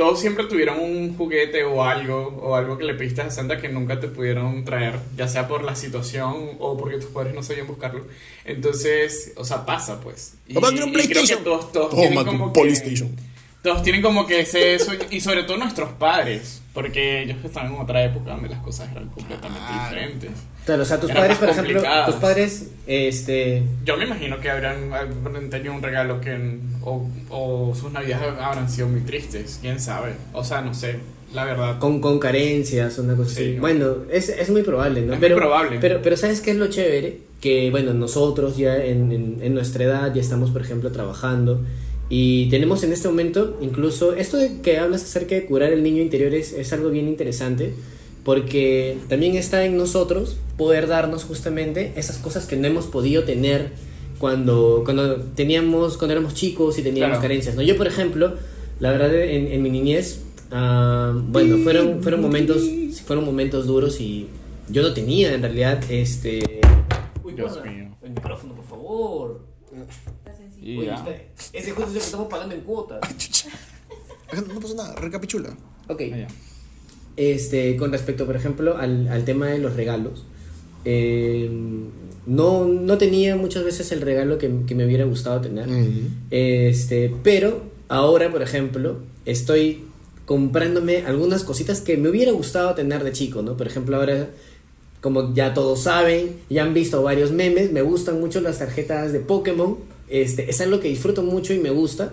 todos 0.01 0.19
siempre 0.19 0.45
tuvieron 0.45 0.81
un 0.81 1.15
juguete 1.15 1.63
o 1.63 1.85
algo, 1.85 2.29
o 2.43 2.57
algo 2.57 2.79
que 2.79 2.85
le 2.85 2.95
pediste 2.95 3.21
a 3.21 3.31
Santa 3.31 3.61
que 3.61 3.69
nunca 3.69 4.01
te 4.01 4.09
pudieron 4.09 4.65
traer, 4.65 4.95
ya 5.15 5.29
sea 5.29 5.47
por 5.47 5.63
la 5.63 5.75
situación 5.77 6.53
o 6.59 6.75
porque 6.79 6.97
tus 6.97 7.11
padres 7.11 7.35
no 7.35 7.43
sabían 7.43 7.67
buscarlo. 7.67 8.07
Entonces, 8.47 9.35
o 9.37 9.45
sea, 9.45 9.67
pasa 9.67 10.01
pues. 10.01 10.37
Y, 10.49 10.57
un 10.57 10.65
y 10.99 11.07
creo 11.07 11.27
que 11.27 11.37
todos, 11.45 11.71
todos 11.71 11.91
Toma 11.91 12.25
como 12.25 12.47
tu 12.51 12.53
que- 12.55 12.61
PlayStation. 12.63 13.15
Todos 13.63 13.83
tienen 13.83 14.01
como 14.01 14.27
que 14.27 14.41
ese 14.41 14.79
sueño, 14.79 15.05
y 15.11 15.21
sobre 15.21 15.43
todo 15.43 15.59
nuestros 15.59 15.91
padres, 15.93 16.63
porque 16.73 17.23
ellos 17.25 17.37
estaban 17.45 17.75
en 17.75 17.81
otra 17.81 18.03
época 18.05 18.31
donde 18.31 18.49
las 18.49 18.61
cosas 18.63 18.91
eran 18.91 19.09
completamente 19.09 19.67
diferentes. 19.85 20.31
Claro, 20.65 20.83
o 20.83 20.85
sea, 20.87 20.99
tus 20.99 21.11
Eran 21.11 21.23
padres, 21.23 21.39
por 21.39 21.49
ejemplo, 21.51 21.83
tus 22.07 22.15
padres, 22.17 22.71
este, 22.87 23.63
Yo 23.85 23.97
me 23.99 24.05
imagino 24.05 24.41
que 24.41 24.51
habrán, 24.51 24.93
habrán 24.95 25.51
tenido 25.51 25.75
un 25.75 25.83
regalo 25.83 26.21
que. 26.21 26.59
O, 26.83 27.07
o 27.29 27.75
sus 27.75 27.93
navidades 27.93 28.29
habrán 28.41 28.71
sido 28.71 28.89
muy 28.89 29.01
tristes, 29.03 29.59
quién 29.61 29.79
sabe. 29.79 30.15
O 30.33 30.43
sea, 30.43 30.63
no 30.63 30.73
sé, 30.73 30.97
la 31.35 31.45
verdad. 31.45 31.79
con, 31.79 32.01
con 32.01 32.19
carencias, 32.19 32.99
una 32.99 33.15
cosa 33.15 33.35
Sí. 33.35 33.43
así. 33.51 33.59
Bueno, 33.59 33.97
es, 34.11 34.31
es 34.31 34.49
muy 34.49 34.63
probable, 34.63 35.03
¿no? 35.03 35.13
Es 35.15 35.19
muy 35.19 35.29
pero, 35.29 35.37
probable. 35.37 35.79
Pero, 35.81 36.01
pero 36.03 36.17
¿sabes 36.17 36.41
qué 36.41 36.53
es 36.53 36.57
lo 36.57 36.69
chévere? 36.69 37.19
Que, 37.43 37.71
bueno, 37.71 37.93
nosotros 37.95 38.57
ya 38.57 38.77
en, 38.77 39.13
en, 39.13 39.39
en 39.43 39.53
nuestra 39.55 39.85
edad 39.85 40.15
ya 40.15 40.21
estamos, 40.23 40.51
por 40.51 40.63
ejemplo, 40.63 40.93
trabajando 40.93 41.63
y 42.11 42.51
tenemos 42.51 42.83
en 42.83 42.93
este 42.93 43.09
momento, 43.09 43.57
incluso, 43.63 44.15
esto 44.15 44.37
de 44.37 44.61
que 44.61 44.79
hablas 44.79 45.03
acerca 45.05 45.35
de 45.37 45.47
curar 45.47 45.73
el 45.73 45.83
niño 45.83 46.03
interior 46.03 46.35
es, 46.35 46.53
es 46.53 46.73
algo 46.73 46.91
bien 46.91 47.09
interesante. 47.09 47.73
Porque 48.25 48.99
también 49.09 49.35
está 49.37 49.65
en 49.65 49.79
nosotros 49.79 50.37
poder 50.59 50.87
darnos 50.89 51.25
justamente 51.25 51.93
esas 51.97 52.19
cosas 52.19 52.45
que 52.47 52.57
no 52.57 52.67
hemos 52.67 52.85
podido 52.87 53.25
tener 53.25 53.71
cuando, 54.19 54.83
cuando 54.85 55.17
teníamos, 55.35 55.97
cuando 55.97 56.13
éramos 56.13 56.35
chicos 56.35 56.79
y 56.79 56.83
teníamos 56.83 57.13
Claro. 57.17 57.23
carencias. 57.23 57.55
¿no? 57.57 57.63
Yo, 57.63 57.79
por 57.79 57.87
ejemplo, 57.87 58.35
la 58.79 58.91
verdad, 58.91 59.15
en, 59.15 59.47
en 59.51 59.63
mi 59.63 59.71
niñez, 59.71 60.21
ah, 60.51 61.15
bueno, 61.29 61.57
fueron, 61.65 62.03
fueron 62.03 62.21
momentos, 62.21 62.63
fueron 63.07 63.25
momentos 63.25 63.67
duros 63.67 63.99
y 64.03 64.27
yo 64.69 64.83
no 64.83 64.93
tenía 64.93 65.33
en 65.33 65.41
realidad 65.41 65.83
este. 65.91 66.61
Uy, 67.25 67.33
Dios 67.33 67.55
guarda, 67.55 67.71
mío. 67.71 67.97
El 68.03 68.11
micrófono, 68.11 68.53
por 68.55 68.65
favor. 68.67 69.41
Y 70.71 70.79
Oye, 70.79 70.87
ya. 70.87 70.95
espera, 70.95 71.23
ese 71.53 71.71
justo 71.73 71.83
es 71.83 71.89
el 71.89 71.95
que 71.95 72.05
estamos 72.05 72.29
pagando 72.29 72.55
en 72.55 72.61
cuotas. 72.63 73.01
No 74.49 74.61
pasa 74.61 74.75
nada, 74.75 74.95
recapitula. 74.95 75.51
Ok. 75.89 76.03
Ah. 76.13 76.29
Este, 77.17 77.77
con 77.77 77.91
respecto, 77.93 78.25
por 78.27 78.37
ejemplo, 78.37 78.77
al, 78.79 79.09
al 79.09 79.25
tema 79.25 79.49
de 79.49 79.59
los 79.59 79.75
regalos, 79.75 80.25
eh, 80.85 81.51
no, 82.27 82.65
no 82.67 82.97
tenía 82.99 83.37
muchas 83.37 83.65
veces 83.65 83.91
el 83.93 84.01
regalo 84.01 84.39
que, 84.39 84.51
que 84.67 84.75
me 84.75 84.87
hubiera 84.87 85.05
gustado 85.05 85.41
tener. 85.41 85.69
Este, 86.31 87.13
pero 87.23 87.63
ahora, 87.89 88.31
por 88.31 88.43
ejemplo, 88.43 88.99
estoy 89.27 89.85
comprándome 90.27 90.99
algunas 91.07 91.43
cositas 91.43 91.81
que 91.81 91.97
me 91.97 92.09
hubiera 92.09 92.31
gustado 92.33 92.75
tener 92.75 93.03
de 93.03 93.11
chico, 93.13 93.43
¿no? 93.43 93.57
Por 93.57 93.67
ejemplo, 93.67 93.97
ahora, 93.97 94.31
como 95.01 95.35
ya 95.35 95.53
todos 95.55 95.81
saben, 95.83 96.37
ya 96.49 96.63
han 96.63 96.73
visto 96.73 97.03
varios 97.03 97.33
memes, 97.33 97.73
me 97.73 97.83
gustan 97.83 98.21
mucho 98.21 98.41
las 98.41 98.61
tarjetas 98.61 99.13
de 99.13 99.19
Pokémon. 99.21 99.77
Este, 100.11 100.51
es 100.51 100.61
algo 100.61 100.81
que 100.81 100.89
disfruto 100.89 101.23
mucho 101.23 101.55
y 101.55 101.59
me 101.59 101.71
gusta. 101.71 102.13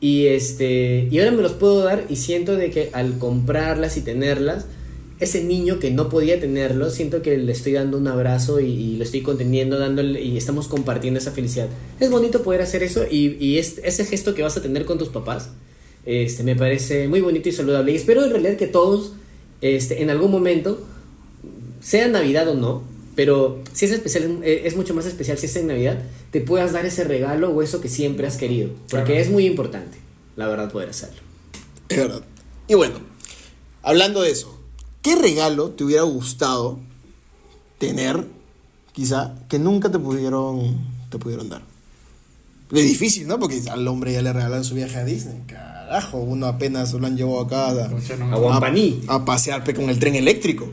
Y 0.00 0.26
este, 0.26 1.08
y 1.10 1.18
ahora 1.18 1.30
me 1.32 1.42
los 1.42 1.52
puedo 1.52 1.82
dar 1.82 2.06
y 2.08 2.16
siento 2.16 2.56
de 2.56 2.70
que 2.70 2.90
al 2.92 3.18
comprarlas 3.18 3.96
y 3.96 4.00
tenerlas, 4.00 4.66
ese 5.20 5.44
niño 5.44 5.78
que 5.78 5.92
no 5.92 6.08
podía 6.08 6.40
tenerlo, 6.40 6.90
siento 6.90 7.22
que 7.22 7.38
le 7.38 7.52
estoy 7.52 7.74
dando 7.74 7.98
un 7.98 8.08
abrazo 8.08 8.58
y, 8.58 8.66
y 8.66 8.96
lo 8.96 9.04
estoy 9.04 9.22
conteniendo, 9.22 9.78
dándole 9.78 10.20
y 10.20 10.36
estamos 10.36 10.66
compartiendo 10.66 11.20
esa 11.20 11.30
felicidad. 11.30 11.68
Es 12.00 12.10
bonito 12.10 12.42
poder 12.42 12.62
hacer 12.62 12.82
eso 12.82 13.04
y, 13.08 13.36
y 13.38 13.58
es- 13.58 13.78
ese 13.84 14.04
gesto 14.04 14.34
que 14.34 14.42
vas 14.42 14.56
a 14.56 14.62
tener 14.62 14.84
con 14.84 14.98
tus 14.98 15.10
papás, 15.10 15.50
este, 16.04 16.42
me 16.42 16.56
parece 16.56 17.06
muy 17.06 17.20
bonito 17.20 17.48
y 17.48 17.52
saludable. 17.52 17.92
Y 17.92 17.96
espero 17.96 18.24
en 18.24 18.30
realidad 18.30 18.56
que 18.56 18.66
todos, 18.66 19.12
este, 19.60 20.02
en 20.02 20.10
algún 20.10 20.32
momento, 20.32 20.80
sea 21.80 22.08
Navidad 22.08 22.48
o 22.48 22.54
no, 22.54 22.82
pero 23.14 23.60
si 23.72 23.84
es 23.86 23.92
especial, 23.92 24.40
eh, 24.42 24.62
es 24.64 24.76
mucho 24.76 24.94
más 24.94 25.06
especial 25.06 25.38
si 25.38 25.46
es 25.46 25.56
en 25.56 25.66
Navidad, 25.66 26.02
te 26.30 26.40
puedas 26.40 26.72
dar 26.72 26.86
ese 26.86 27.04
regalo 27.04 27.50
o 27.50 27.62
eso 27.62 27.80
que 27.80 27.88
siempre 27.88 28.26
has 28.26 28.36
querido. 28.36 28.70
Porque 28.90 29.12
Claro. 29.12 29.20
es 29.20 29.30
muy 29.30 29.46
importante, 29.46 29.98
la 30.36 30.46
verdad, 30.48 30.70
poder 30.72 30.90
hacerlo. 30.90 31.20
Es 31.88 31.96
verdad. 31.98 32.22
Y 32.68 32.74
bueno, 32.74 32.94
hablando 33.82 34.22
de 34.22 34.30
eso, 34.30 34.58
¿qué 35.02 35.16
regalo 35.16 35.70
te 35.70 35.84
hubiera 35.84 36.02
gustado 36.04 36.78
tener, 37.78 38.24
quizá, 38.92 39.34
que 39.48 39.58
nunca 39.58 39.90
te 39.90 39.98
pudieron, 39.98 40.78
te 41.10 41.18
pudieron 41.18 41.48
dar? 41.48 41.62
Es 42.70 42.84
difícil, 42.84 43.26
¿no? 43.26 43.38
Porque 43.38 43.60
al 43.70 43.86
hombre 43.86 44.14
ya 44.14 44.22
le 44.22 44.32
regalaron 44.32 44.64
su 44.64 44.74
viaje 44.74 44.96
a 44.96 45.04
Disney. 45.04 45.42
Carajo, 45.46 46.18
uno 46.18 46.46
apenas 46.46 46.94
lo 46.94 47.06
han 47.06 47.18
llevado 47.18 47.40
acá 47.40 47.68
a, 47.68 47.88
no. 48.16 48.34
A 48.34 48.38
Guampaní. 48.38 49.02
a 49.08 49.24
pasear 49.26 49.62
pe, 49.62 49.74
con 49.74 49.90
el 49.90 49.98
tren 49.98 50.14
eléctrico. 50.14 50.66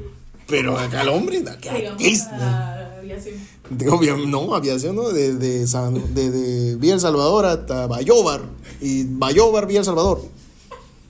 Pero 0.50 0.78
acá 0.78 1.02
al 1.02 1.10
hombre, 1.10 1.40
acá 1.48 1.72
a 1.72 1.76
Digamos, 1.78 1.98
Disney. 2.00 2.40
a 2.42 2.98
aviación. 3.00 3.36
De 3.70 3.88
obvio- 3.90 4.18
no, 4.28 4.56
aviación, 4.56 4.96
¿no? 4.96 5.10
De, 5.10 5.36
de, 5.36 5.68
San- 5.68 6.14
de, 6.16 6.78
El 6.82 7.00
Salvador 7.00 7.46
hasta 7.46 7.86
Bayobar. 7.88 8.42
Y 8.82 9.04
Bayobar, 9.06 9.68
Villa 9.68 9.80
El 9.80 9.86
Salvador. 9.86 10.20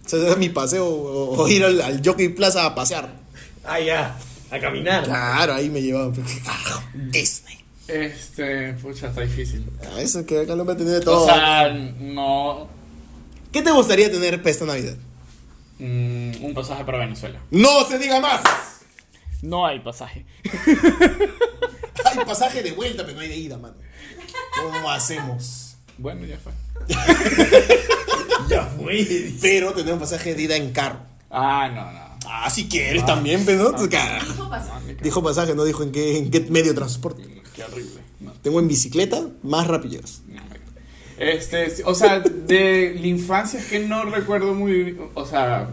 O 0.06 0.10
sea, 0.10 0.20
ese 0.20 0.28
era 0.28 0.36
mi 0.36 0.50
paseo. 0.50 0.86
O, 0.88 1.38
o 1.42 1.48
ir 1.48 1.64
al, 1.64 1.80
al 1.82 2.02
Jockey 2.06 2.30
Plaza 2.30 2.66
a 2.66 2.76
pasear. 2.76 3.14
Ah, 3.64 3.80
ya, 3.80 4.18
a 4.52 4.60
caminar. 4.60 5.04
Claro, 5.06 5.54
ahí 5.54 5.70
me 5.70 5.82
llevaban. 5.82 6.12
Carajo, 6.44 6.82
Disney. 6.94 7.58
Este, 7.88 8.74
pucha, 8.74 9.08
está 9.08 9.22
difícil. 9.22 9.66
Eso 9.98 10.26
que 10.26 10.42
acá 10.42 10.56
no 10.56 10.64
me 10.66 10.76
tiene 10.76 10.92
de 10.92 11.00
todo. 11.02 11.24
O 11.24 11.26
sea, 11.26 11.70
no. 11.74 12.68
¿Qué 13.52 13.62
te 13.62 13.72
gustaría 13.72 14.12
tener 14.12 14.38
para 14.40 14.52
esta 14.52 14.66
Navidad? 14.66 14.96
mm, 15.80 16.44
un 16.44 16.54
pasaje 16.54 16.84
para 16.84 17.00
Venezuela. 17.00 17.40
¡No 17.52 17.84
se 17.88 17.98
diga 17.98 18.20
más! 18.20 18.42
No 19.42 19.66
hay 19.66 19.80
pasaje. 19.80 20.26
Hay 22.06 22.26
pasaje 22.26 22.64
de 22.64 22.72
vuelta, 22.72 23.04
pero 23.04 23.16
no 23.18 23.22
hay 23.22 23.28
de 23.30 23.36
ida, 23.38 23.58
mano. 23.58 23.76
¿Cómo 24.62 24.90
hacemos? 24.90 25.76
Bueno, 25.98 26.26
ya 26.26 26.38
fue. 26.38 26.54
Ya 28.50 28.64
fue. 28.66 29.32
Pero 29.42 29.74
tener 29.74 29.94
un 29.94 30.00
pasaje 30.00 30.34
de 30.34 30.42
ida 30.44 30.56
en 30.56 30.72
carro. 30.72 31.00
Ah, 31.30 31.70
no, 31.72 31.92
no. 31.92 32.18
Ah, 32.28 32.50
si 32.50 32.68
quieres 32.68 33.06
también, 33.06 33.44
pero 33.46 33.72
no. 33.74 33.90
Carajo. 33.90 34.26
Dijo 34.32 34.50
pasar. 34.50 34.82
Dijo 35.04 35.22
pasaje, 35.24 35.56
no 35.56 35.64
dijo 35.66 35.84
en 35.84 35.92
qué, 35.92 36.18
en 36.18 36.32
qué 36.32 36.40
medio 36.50 36.70
de 36.72 36.78
transporte. 36.78 37.24
Qué 37.56 37.64
horrible. 37.64 38.02
No, 38.22 38.32
Tengo 38.42 38.60
en 38.60 38.68
bicicleta 38.68 39.22
más 39.44 39.68
me- 41.20 41.34
Este, 41.36 41.84
o 41.86 41.94
sea, 41.94 42.20
de 42.22 42.96
la 43.00 43.08
infancia 43.08 43.60
es 43.60 43.68
que 43.68 43.80
no 43.80 44.04
recuerdo 44.06 44.54
muy. 44.54 44.98
O 45.14 45.26
sea. 45.26 45.70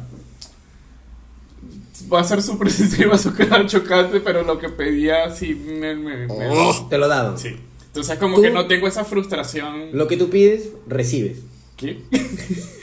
Va 2.13 2.21
a 2.21 2.25
ser 2.25 2.43
súper 2.43 2.71
sencillo, 2.71 3.09
va 3.11 3.15
a 3.17 3.19
sonar 3.19 3.67
chocante, 3.67 4.21
pero 4.21 4.43
lo 4.43 4.59
que 4.59 4.69
pedía 4.69 5.31
sí 5.31 5.55
me. 5.55 5.95
me- 5.95 6.27
me- 6.27 6.49
Oh. 6.51 6.87
Te 6.89 6.99
lo 6.99 7.09
daban. 7.09 7.39
Sí. 7.39 7.57
Entonces, 7.87 8.19
como 8.19 8.41
que 8.43 8.51
no 8.51 8.67
tengo 8.67 8.87
esa 8.87 9.05
frustración. 9.05 9.89
Lo 9.93 10.07
que 10.07 10.17
tú 10.17 10.29
pides, 10.31 10.69
recibes. 10.87 11.39
¿Qué? 11.77 11.99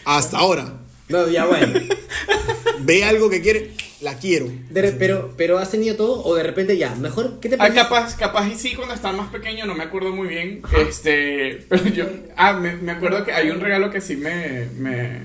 Hasta 0.05 0.37
ahora. 0.39 0.73
No, 1.09 1.27
ya 1.29 1.45
bueno. 1.45 1.79
Ve 2.79 3.03
algo 3.03 3.29
que 3.29 3.41
quiere, 3.41 3.71
la 4.01 4.17
quiero. 4.17 4.47
De 4.69 4.81
re- 4.81 4.91
pero, 4.93 5.33
pero 5.37 5.57
has 5.59 5.69
tenido 5.71 5.95
todo 5.95 6.23
o 6.23 6.35
de 6.35 6.43
repente 6.43 6.77
ya, 6.77 6.95
mejor, 6.95 7.39
¿qué 7.39 7.49
te 7.49 7.55
Ah, 7.55 7.59
parece? 7.59 7.77
capaz, 7.77 8.15
capaz 8.17 8.47
y 8.49 8.55
sí, 8.55 8.73
cuando 8.75 8.93
estaba 8.95 9.15
más 9.17 9.31
pequeño, 9.31 9.65
no 9.65 9.75
me 9.75 9.83
acuerdo 9.83 10.11
muy 10.11 10.27
bien. 10.27 10.61
Este, 10.77 11.65
pero 11.69 11.85
yo, 11.87 12.05
ah, 12.35 12.53
me, 12.53 12.75
me 12.75 12.91
acuerdo 12.91 13.23
que 13.23 13.31
hay 13.31 13.49
un 13.51 13.59
regalo 13.61 13.89
que 13.91 14.01
sí 14.01 14.15
me, 14.15 14.65
me, 14.77 15.21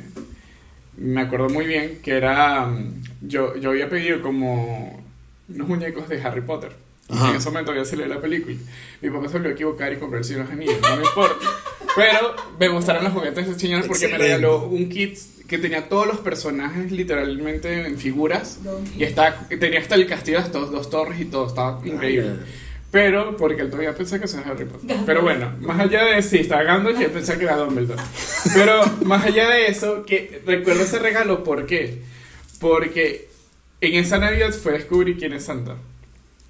me 0.96 1.20
acuerdo 1.22 1.48
muy 1.48 1.66
bien, 1.66 1.98
que 2.02 2.12
era, 2.12 2.66
mm, 2.66 3.02
yo, 3.20 3.56
yo 3.56 3.70
había 3.70 3.88
pedido 3.88 4.20
como 4.22 5.02
unos 5.48 5.68
muñecos 5.68 6.08
de 6.08 6.20
Harry 6.22 6.40
Potter. 6.42 6.72
Ajá. 7.10 7.30
en 7.30 7.36
ese 7.36 7.48
momento 7.48 7.70
había 7.70 7.86
salido 7.86 8.06
la 8.06 8.20
película. 8.20 8.54
Mi 9.00 9.08
papá 9.08 9.28
se 9.28 9.32
volvió 9.34 9.50
a 9.50 9.54
equivocar 9.54 9.90
y 9.92 9.96
compró 9.96 10.18
el 10.18 10.24
Señor 10.24 10.42
de 10.42 10.48
los 10.48 10.52
Anillos, 10.54 10.76
no 10.82 10.96
me 10.96 11.02
importa. 11.04 11.46
Pero 11.96 12.34
me 12.60 12.68
gustaron 12.68 13.02
los 13.04 13.12
juguetes 13.14 13.46
de 13.46 13.52
ese 13.52 13.60
señor 13.60 13.80
porque 13.86 14.04
Excelente. 14.04 14.18
me 14.18 14.24
regaló 14.24 14.64
un 14.66 14.88
kit 14.90 15.16
que 15.48 15.56
tenía 15.56 15.88
todos 15.88 16.06
los 16.06 16.18
personajes 16.18 16.92
literalmente 16.92 17.86
en 17.86 17.96
figuras. 17.96 18.58
Y 18.96 19.04
está, 19.04 19.48
tenía 19.48 19.80
hasta 19.80 19.94
el 19.94 20.06
castillo 20.06 20.38
de 20.38 20.44
estas 20.44 20.70
dos 20.70 20.90
torres 20.90 21.18
y 21.18 21.24
todo, 21.24 21.46
estaba 21.46 21.80
increíble. 21.82 22.34
Ah, 22.40 22.44
Pero, 22.90 23.36
porque 23.38 23.62
él 23.62 23.70
todavía 23.70 23.94
pensé 23.94 24.18
que 24.18 24.26
eso 24.26 24.38
era 24.38 24.50
Harry 24.50 24.66
Potter. 24.66 24.94
Pero 25.06 25.22
bueno, 25.22 25.54
más 25.60 25.80
allá 25.80 26.04
de 26.04 26.20
sí, 26.22 26.40
estaba 26.40 26.62
Gandalf 26.62 27.00
y 27.00 27.04
yo 27.04 27.10
pensé 27.10 27.38
que 27.38 27.44
era 27.44 27.56
Dumbledore. 27.56 28.02
Pero 28.52 28.84
más 29.06 29.24
allá 29.24 29.48
de 29.48 29.68
eso, 29.68 30.04
que 30.04 30.42
recuerdo 30.44 30.82
ese 30.82 30.98
regalo, 30.98 31.42
¿por 31.42 31.64
qué? 31.64 32.02
Porque 32.60 33.28
en 33.80 33.94
esa 33.94 34.18
Navidad 34.18 34.52
fue 34.52 34.72
a 34.72 34.74
descubrir 34.78 35.16
quién 35.18 35.32
es 35.32 35.44
Santa. 35.44 35.76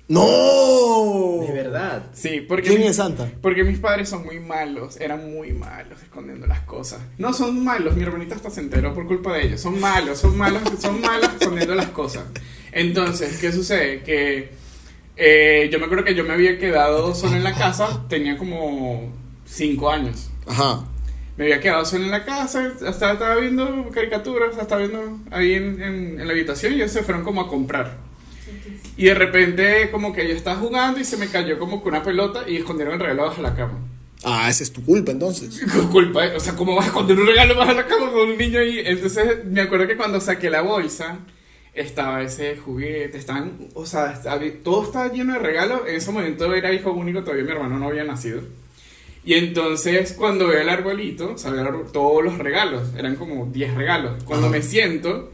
¡No! 0.09 1.41
De 1.47 1.53
verdad. 1.53 2.07
Sí, 2.15 2.41
porque. 2.41 2.69
¿Quién 2.69 2.81
mi- 2.81 2.87
es 2.87 2.97
Santa? 2.97 3.31
Porque 3.43 3.63
mis 3.65 3.79
padres 3.79 4.09
son 4.09 4.25
muy 4.25 4.41
malos, 4.41 4.99
eran 5.01 5.31
muy 5.33 5.53
malos 5.53 6.01
escondiendo 6.03 6.47
las 6.47 6.61
cosas. 6.61 7.01
No 7.19 7.33
son 7.35 7.63
malos, 7.63 7.95
mi 7.95 8.03
hermanita 8.05 8.35
hasta 8.35 8.51
se 8.51 8.61
enteró 8.61 8.95
por 8.95 9.07
culpa 9.07 9.35
de 9.35 9.47
ellos. 9.47 9.61
Son 9.61 9.79
malos, 9.79 10.19
son 10.19 10.37
malos, 10.37 10.63
son 10.81 11.01
malos 11.01 11.31
escondiendo 11.39 11.75
las 11.75 11.89
cosas. 11.91 12.25
Entonces, 12.73 13.39
¿qué 13.39 13.53
sucede? 13.53 14.03
Que 14.03 14.51
eh, 15.17 15.69
yo 15.71 15.79
me 15.79 15.85
acuerdo 15.87 16.05
que 16.05 16.15
yo 16.15 16.25
me 16.25 16.33
había 16.33 16.59
quedado 16.59 17.15
solo 17.15 17.37
en 17.37 17.45
la 17.45 17.55
casa, 17.55 18.05
tenía 18.09 18.39
como 18.39 19.13
5 19.47 19.91
años. 19.91 20.31
Ajá. 20.47 20.85
Me 21.39 21.45
había 21.45 21.61
quedado 21.61 21.85
solo 21.87 22.05
en 22.05 22.11
la 22.11 22.25
casa, 22.25 22.73
hasta 22.87 23.13
estaba 23.13 23.37
viendo 23.37 23.89
caricaturas, 23.95 24.59
estaba 24.59 24.81
viendo 24.81 25.21
ahí 25.31 25.55
en, 25.55 25.81
en- 25.81 26.21
en 26.21 26.27
la 26.27 26.33
habitación 26.35 26.73
y 26.73 26.77
ellos 26.77 26.91
se 26.91 27.03
fueron 27.03 27.25
como 27.25 27.41
a 27.41 27.49
comprar. 27.49 27.97
Y 28.97 29.05
de 29.07 29.15
repente 29.15 29.89
como 29.93 30.13
que 30.13 30.27
yo 30.29 30.35
estaba 30.35 30.59
jugando 30.59 30.99
y 30.99 31.05
se 31.05 31.17
me 31.17 31.29
cayó 31.29 31.59
como 31.59 31.81
que 31.83 31.89
una 31.89 32.03
pelota 32.03 32.43
y 32.49 32.57
escondieron 32.57 32.95
el 32.95 33.01
regalo 33.01 33.23
bajo 33.23 33.41
la 33.41 33.55
cama. 33.55 33.79
Ah, 34.25 34.49
esa 34.51 34.65
es 34.65 34.73
tu 34.73 34.85
culpa 34.85 35.13
entonces. 35.13 35.63
Culpa, 35.93 36.25
o 36.37 36.41
sea, 36.41 36.57
¿cómo 36.57 36.75
vas 36.75 36.87
a 36.87 36.89
esconder 36.89 37.17
un 37.21 37.27
regalo 37.29 37.55
bajo 37.55 37.73
la 37.73 37.87
cama 37.87 38.11
con 38.11 38.31
un 38.31 38.37
niño 38.37 38.59
ahí? 38.59 38.81
Entonces 38.85 39.45
me 39.45 39.61
acuerdo 39.61 39.87
que 39.87 39.97
cuando 39.97 40.21
saqué 40.21 40.51
la 40.51 40.63
bolsa 40.63 41.19
estaba 41.73 42.21
ese 42.23 42.57
juguete, 42.57 43.17
estaban, 43.17 43.69
o 43.75 43.87
sea, 43.87 44.11
estaba- 44.15 44.41
todo 44.65 44.83
estaba 44.83 45.13
lleno 45.13 45.35
de 45.35 45.39
regalos. 45.39 45.83
En 45.87 45.95
ese 45.95 46.11
momento 46.11 46.53
era 46.53 46.73
hijo 46.73 46.91
único, 46.91 47.23
todavía 47.23 47.45
mi 47.45 47.53
hermano 47.53 47.79
no 47.79 47.87
había 47.87 48.03
nacido. 48.03 48.41
Y 49.29 49.35
entonces 49.35 50.15
cuando 50.15 50.47
veo 50.49 50.59
el 50.63 50.71
arbolito, 50.71 51.33
o 51.35 51.37
sea, 51.39 51.51
veo 51.51 51.61
el 51.61 51.67
árbol- 51.67 51.93
todos 51.93 52.25
los 52.25 52.39
regalos, 52.39 52.83
eran 52.97 53.15
como 53.17 53.45
10 53.45 53.75
regalos. 53.75 54.25
Cuando 54.25 54.47
Ajá. 54.47 54.57
me 54.57 54.63
siento, 54.63 55.31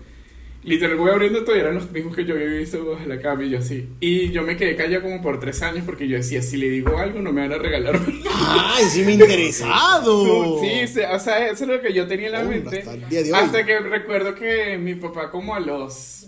literal 0.64 0.97
voy 0.97 1.12
abriendo 1.12 1.45
todo 1.45 1.55
y 1.55 1.61
eran 1.61 1.76
los 1.76 1.92
mismos 1.92 2.16
que 2.16 2.24
yo 2.24 2.34
había 2.34 2.47
visto 2.49 2.84
bajo 2.84 3.07
la 3.07 3.20
cama 3.20 3.45
y 3.45 3.51
yo 3.51 3.59
así. 3.61 3.86
Y 4.01 4.32
yo 4.32 4.42
me 4.42 4.57
quedé 4.57 4.74
callado 4.74 5.03
como 5.05 5.22
por 5.22 5.38
3 5.38 5.62
años 5.62 5.84
porque 5.86 6.09
yo 6.09 6.16
decía, 6.16 6.42
si 6.42 6.57
le 6.57 6.70
digo 6.70 6.99
algo 6.99 7.20
no 7.20 7.32
me 7.32 7.42
van 7.42 7.53
a 7.53 7.59
regalar. 7.59 8.01
¡Ah, 8.30 8.78
encima 8.82 9.12
interesado! 9.12 10.59
Sí, 10.61 10.88
sí, 10.88 11.01
o 11.09 11.18
sea, 11.20 11.47
eso 11.49 11.62
es 11.62 11.70
lo 11.70 11.80
que 11.80 11.92
yo 11.92 12.09
tenía 12.09 12.26
en 12.26 12.32
la 12.32 12.42
mente. 12.42 12.78
hasta 12.80 12.95
el 12.95 13.09
día 13.09 13.22
de 13.22 13.32
hoy. 13.32 13.38
Hasta 13.38 13.64
que 13.64 13.78
recuerdo 13.78 14.34
que 14.34 14.76
mi 14.76 14.97
papá 14.97 15.30
como 15.30 15.55
a 15.55 15.61
los 15.61 16.26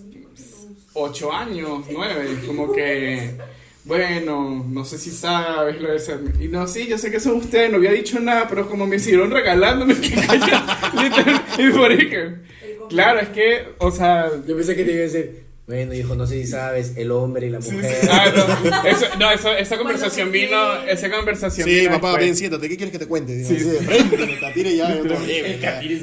8 0.95 1.33
años, 1.33 1.85
9, 1.91 2.39
como 2.47 2.73
que, 2.73 3.33
bueno, 3.87 4.65
no 4.69 4.85
sé 4.85 4.99
si 4.99 5.11
sabes 5.11 5.81
lo 5.81 5.91
de 5.93 5.99
ser... 6.01 6.21
Y 6.41 6.49
no, 6.49 6.67
sí, 6.67 6.87
yo 6.89 6.99
sé 6.99 7.11
que 7.11 7.21
son 7.21 7.37
ustedes, 7.37 7.71
no 7.71 7.77
había 7.77 7.93
dicho 7.93 8.19
nada, 8.21 8.47
pero 8.49 8.69
como 8.69 8.87
me 8.87 8.99
siguieron 8.99 9.31
regalando, 9.31 9.87
me 9.87 9.95
quedé 10.01 10.27
callado. 10.27 10.67
Literal, 11.01 11.43
y 11.59 11.71
por 11.71 11.91
ahí 11.91 12.11
que- 12.11 12.35
Claro, 12.89 13.21
es 13.21 13.29
que, 13.31 13.65
o 13.79 13.91
sea... 13.91 14.31
Yo 14.47 14.57
pensé 14.57 14.77
que 14.77 14.85
te 14.85 14.91
iba 14.93 15.01
a 15.01 15.05
decir, 15.05 15.46
bueno, 15.67 15.95
hijo, 15.95 16.15
no 16.15 16.29
sé 16.29 16.43
si 16.43 16.47
sabes, 16.47 16.93
el 16.97 17.11
hombre 17.11 17.49
y 17.49 17.51
la 17.51 17.59
mujer. 17.59 17.93
sí. 18.01 18.07
Ah, 18.09 18.33
no, 18.65 18.85
eso, 18.89 19.07
no, 19.19 19.33
eso- 19.33 19.53
esa 19.53 19.77
conversación 19.77 20.31
vino, 20.31 20.85
esa 20.85 21.11
conversación 21.11 21.69
Sí, 21.69 21.75
vino 21.81 21.91
papá, 21.91 22.11
después. 22.11 22.27
ven, 22.27 22.37
siéntate. 22.37 22.69
¿Qué 22.69 22.77
quieres 22.77 22.93
que 22.93 22.99
te 23.01 23.07
cuente? 23.09 23.45
Sí, 23.45 23.59
sí. 23.59 23.71
frente, 23.85 24.39
catire 24.41 24.77
ya. 24.77 24.97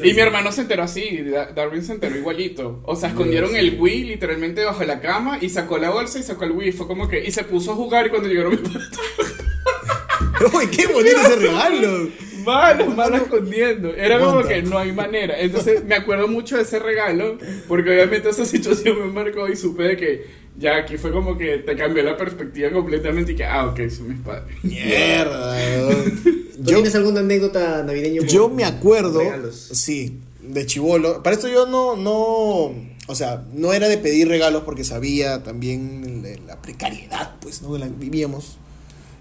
Y 0.03 0.13
mi 0.13 0.19
hermano 0.19 0.51
se 0.51 0.61
enteró 0.61 0.83
así, 0.83 1.21
Da- 1.23 1.53
Darwin 1.53 1.81
se 1.81 1.93
enteró 1.93 2.17
igualito. 2.17 2.81
O 2.83 2.97
sea, 2.97 3.07
escondieron 3.09 3.55
el 3.55 3.79
Wii 3.79 4.03
literalmente 4.03 4.65
bajo 4.65 4.83
la 4.83 4.99
cama 4.99 5.37
y 5.39 5.47
sacó 5.49 5.77
la 5.77 5.91
bolsa 5.91 6.19
y 6.19 6.23
sacó 6.23 6.43
el 6.43 6.51
Wii. 6.51 6.73
Fue 6.73 6.85
como 6.85 7.07
que. 7.07 7.23
Y 7.25 7.31
se 7.31 7.45
puso 7.45 7.71
a 7.71 7.75
jugar 7.75 8.07
y 8.07 8.09
cuando 8.09 8.27
llegaron 8.27 8.51
mi 8.51 8.57
Uy, 10.57 10.67
qué 10.67 10.87
bonito 10.87 11.15
ese 11.21 11.35
regalo. 11.37 12.09
Malo, 12.43 12.87
malo 12.91 13.15
escondiendo. 13.17 13.93
Era 13.93 14.19
como 14.19 14.43
que 14.43 14.61
no 14.61 14.77
hay 14.77 14.91
manera. 14.91 15.39
Entonces 15.39 15.83
me 15.83 15.95
acuerdo 15.95 16.27
mucho 16.27 16.57
de 16.57 16.63
ese 16.63 16.79
regalo 16.79 17.37
porque 17.67 17.89
obviamente 17.91 18.29
esa 18.29 18.45
situación 18.53 18.99
me 18.99 19.11
marcó 19.11 19.47
y 19.47 19.55
supe 19.55 19.83
de 19.83 19.97
que 19.97 20.43
ya 20.57 20.77
aquí 20.77 20.97
fue 20.97 21.11
como 21.11 21.37
que 21.37 21.59
te 21.59 21.75
cambió 21.75 22.03
la 22.03 22.15
perspectiva 22.15 22.71
completamente 22.71 23.31
y 23.31 23.35
que, 23.35 23.45
ah, 23.45 23.67
ok, 23.67 23.89
son 23.89 24.09
mis 24.09 24.19
padres. 24.19 24.55
Mierda. 24.63 25.57
¿Tú 26.23 26.71
Yo, 26.71 26.75
tienes 26.75 26.95
alguna 26.95 27.21
anécdota 27.21 27.83
navideña? 27.83 28.21
yo 28.27 28.49
me 28.49 28.63
acuerdo, 28.63 29.19
regalos? 29.19 29.69
sí, 29.73 30.19
de 30.41 30.65
chivolo. 30.65 31.23
Para 31.23 31.35
esto 31.35 31.47
yo 31.47 31.65
no, 31.65 31.95
no, 31.95 32.75
o 33.07 33.15
sea, 33.15 33.43
no 33.53 33.73
era 33.73 33.89
de 33.89 33.97
pedir 33.97 34.27
regalos 34.27 34.63
porque 34.63 34.83
sabía 34.83 35.43
también 35.43 36.23
la, 36.47 36.61
precariedad, 36.61 37.35
pues, 37.41 37.61
¿no? 37.61 37.77
La 37.77 37.87
que 37.87 37.93
vivíamos. 37.97 38.57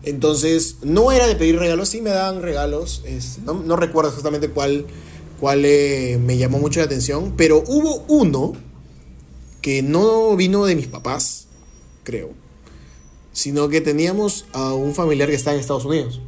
Entonces, 0.05 0.77
no 0.83 1.13
era 1.13 1.27
de 1.27 1.37
pedir 1.37 1.59
regalos, 1.59 1.89
sí 1.91 2.01
me 2.01 2.11
daban 2.11 2.43
regalos. 2.43 3.03
este, 3.07 3.41
no, 3.43 3.55
no 3.55 3.77
recuerdo 3.77 4.11
exactamente 4.11 4.49
cuál, 4.49 4.87
cuál 5.41 5.65
eh, 5.65 6.19
me 6.21 6.37
llamó 6.39 6.59
mucho 6.59 6.81
la 6.81 6.87
atención, 6.87 7.35
pero 7.37 7.63
hubo 7.67 8.05
uno 8.09 8.53
que 9.61 9.83
no 9.83 10.35
vino 10.37 10.65
de 10.65 10.75
mis 10.75 10.89
papás, 10.89 11.47
creo, 12.03 12.31
sino 13.33 13.69
que 13.69 13.81
teníamos 13.81 14.45
a 14.53 14.75
un 14.75 14.93
familiar 14.95 15.29
que 15.29 15.37
está 15.37 15.55
en 15.55 15.61
Estados 15.61 15.85
Unidos 15.85 16.21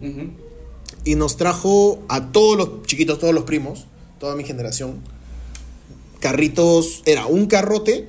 y 1.04 1.16
nos 1.16 1.36
trajo 1.36 1.98
a 2.08 2.30
todos 2.30 2.56
los 2.56 2.82
chiquitos, 2.86 3.18
todos 3.18 3.34
los 3.34 3.42
primos, 3.44 3.86
toda 4.20 4.36
mi 4.36 4.44
generación, 4.44 5.00
carritos, 6.20 7.02
era 7.06 7.26
un 7.26 7.46
carrote 7.46 8.08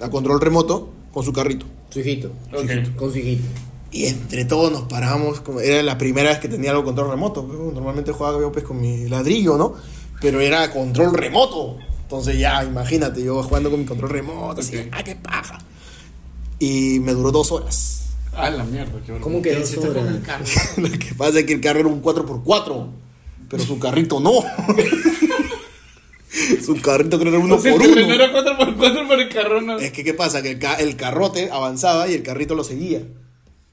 a 0.00 0.10
control 0.10 0.40
remoto 0.40 0.90
con 1.12 1.24
su 1.24 1.32
carrito. 1.32 1.66
Su 1.88 2.00
hijito. 2.00 2.30
su 2.50 2.56
Ok. 2.56 2.64
hijito, 2.70 2.96
Con 2.96 3.12
su 3.12 3.18
hijito. 3.18 3.44
Y 3.92 4.06
entre 4.06 4.44
todos 4.44 4.70
nos 4.70 4.82
paramos, 4.82 5.40
como- 5.40 5.60
era 5.60 5.82
la 5.82 5.98
primera 5.98 6.30
vez 6.30 6.38
que 6.38 6.48
tenía 6.48 6.70
algo 6.70 6.84
control 6.84 7.10
remoto. 7.10 7.44
pues, 7.46 7.58
Normalmente 7.58 8.12
jugaba 8.12 8.40
yo 8.40 8.52
pues 8.52 8.64
con 8.64 8.80
mi 8.80 9.08
ladrillo, 9.08 9.56
¿no? 9.56 9.74
Pero 10.20 10.40
era 10.40 10.70
control 10.70 11.14
remoto. 11.14 11.78
Entonces 12.02 12.38
ya, 12.38 12.62
imagínate, 12.64 13.22
yo 13.22 13.42
jugando 13.42 13.70
con 13.70 13.80
mi 13.80 13.86
control 13.86 14.10
remoto, 14.10 14.60
así. 14.60 14.76
¡ah, 14.92 15.02
qué 15.02 15.16
paja! 15.16 15.58
Y 16.58 16.98
me 17.00 17.12
duró 17.14 17.30
dos 17.32 17.50
horas. 17.52 17.96
Ah, 18.32 18.50
la 18.50 18.64
mierda, 18.64 19.00
qué 19.04 19.12
horror. 19.12 19.22
¿Cómo 19.22 19.42
que 19.42 19.50
¿Qué 19.50 19.56
dos 19.60 19.76
horas? 19.78 20.06
el 20.08 20.22
carro? 20.22 20.44
Lo 20.76 20.90
que 20.90 21.14
pasa 21.16 21.38
es 21.40 21.44
que 21.46 21.52
el 21.54 21.60
carro 21.60 21.80
era 21.80 21.88
un 21.88 22.02
4x4, 22.02 22.86
pero 23.48 23.62
su 23.64 23.78
carrito 23.78 24.20
no. 24.20 24.32
su 26.64 26.80
carrito 26.80 27.18
creo 27.18 27.32
que 27.32 27.36
era 27.38 27.44
uno 27.44 27.56
O 27.56 27.60
sea, 27.60 27.72
por 27.72 27.82
uno. 27.82 28.00
era 28.00 28.32
4x4, 28.32 29.06
pero 29.08 29.22
el 29.22 29.28
carro 29.28 29.60
no. 29.62 29.78
Es 29.78 29.92
que, 29.92 30.04
¿qué 30.04 30.14
pasa? 30.14 30.42
Que 30.42 30.52
el, 30.52 30.58
ca- 30.58 30.76
el 30.76 30.96
carrote 30.96 31.50
avanzaba 31.50 32.08
y 32.08 32.14
el 32.14 32.22
carrito 32.22 32.54
lo 32.54 32.64
seguía. 32.64 33.02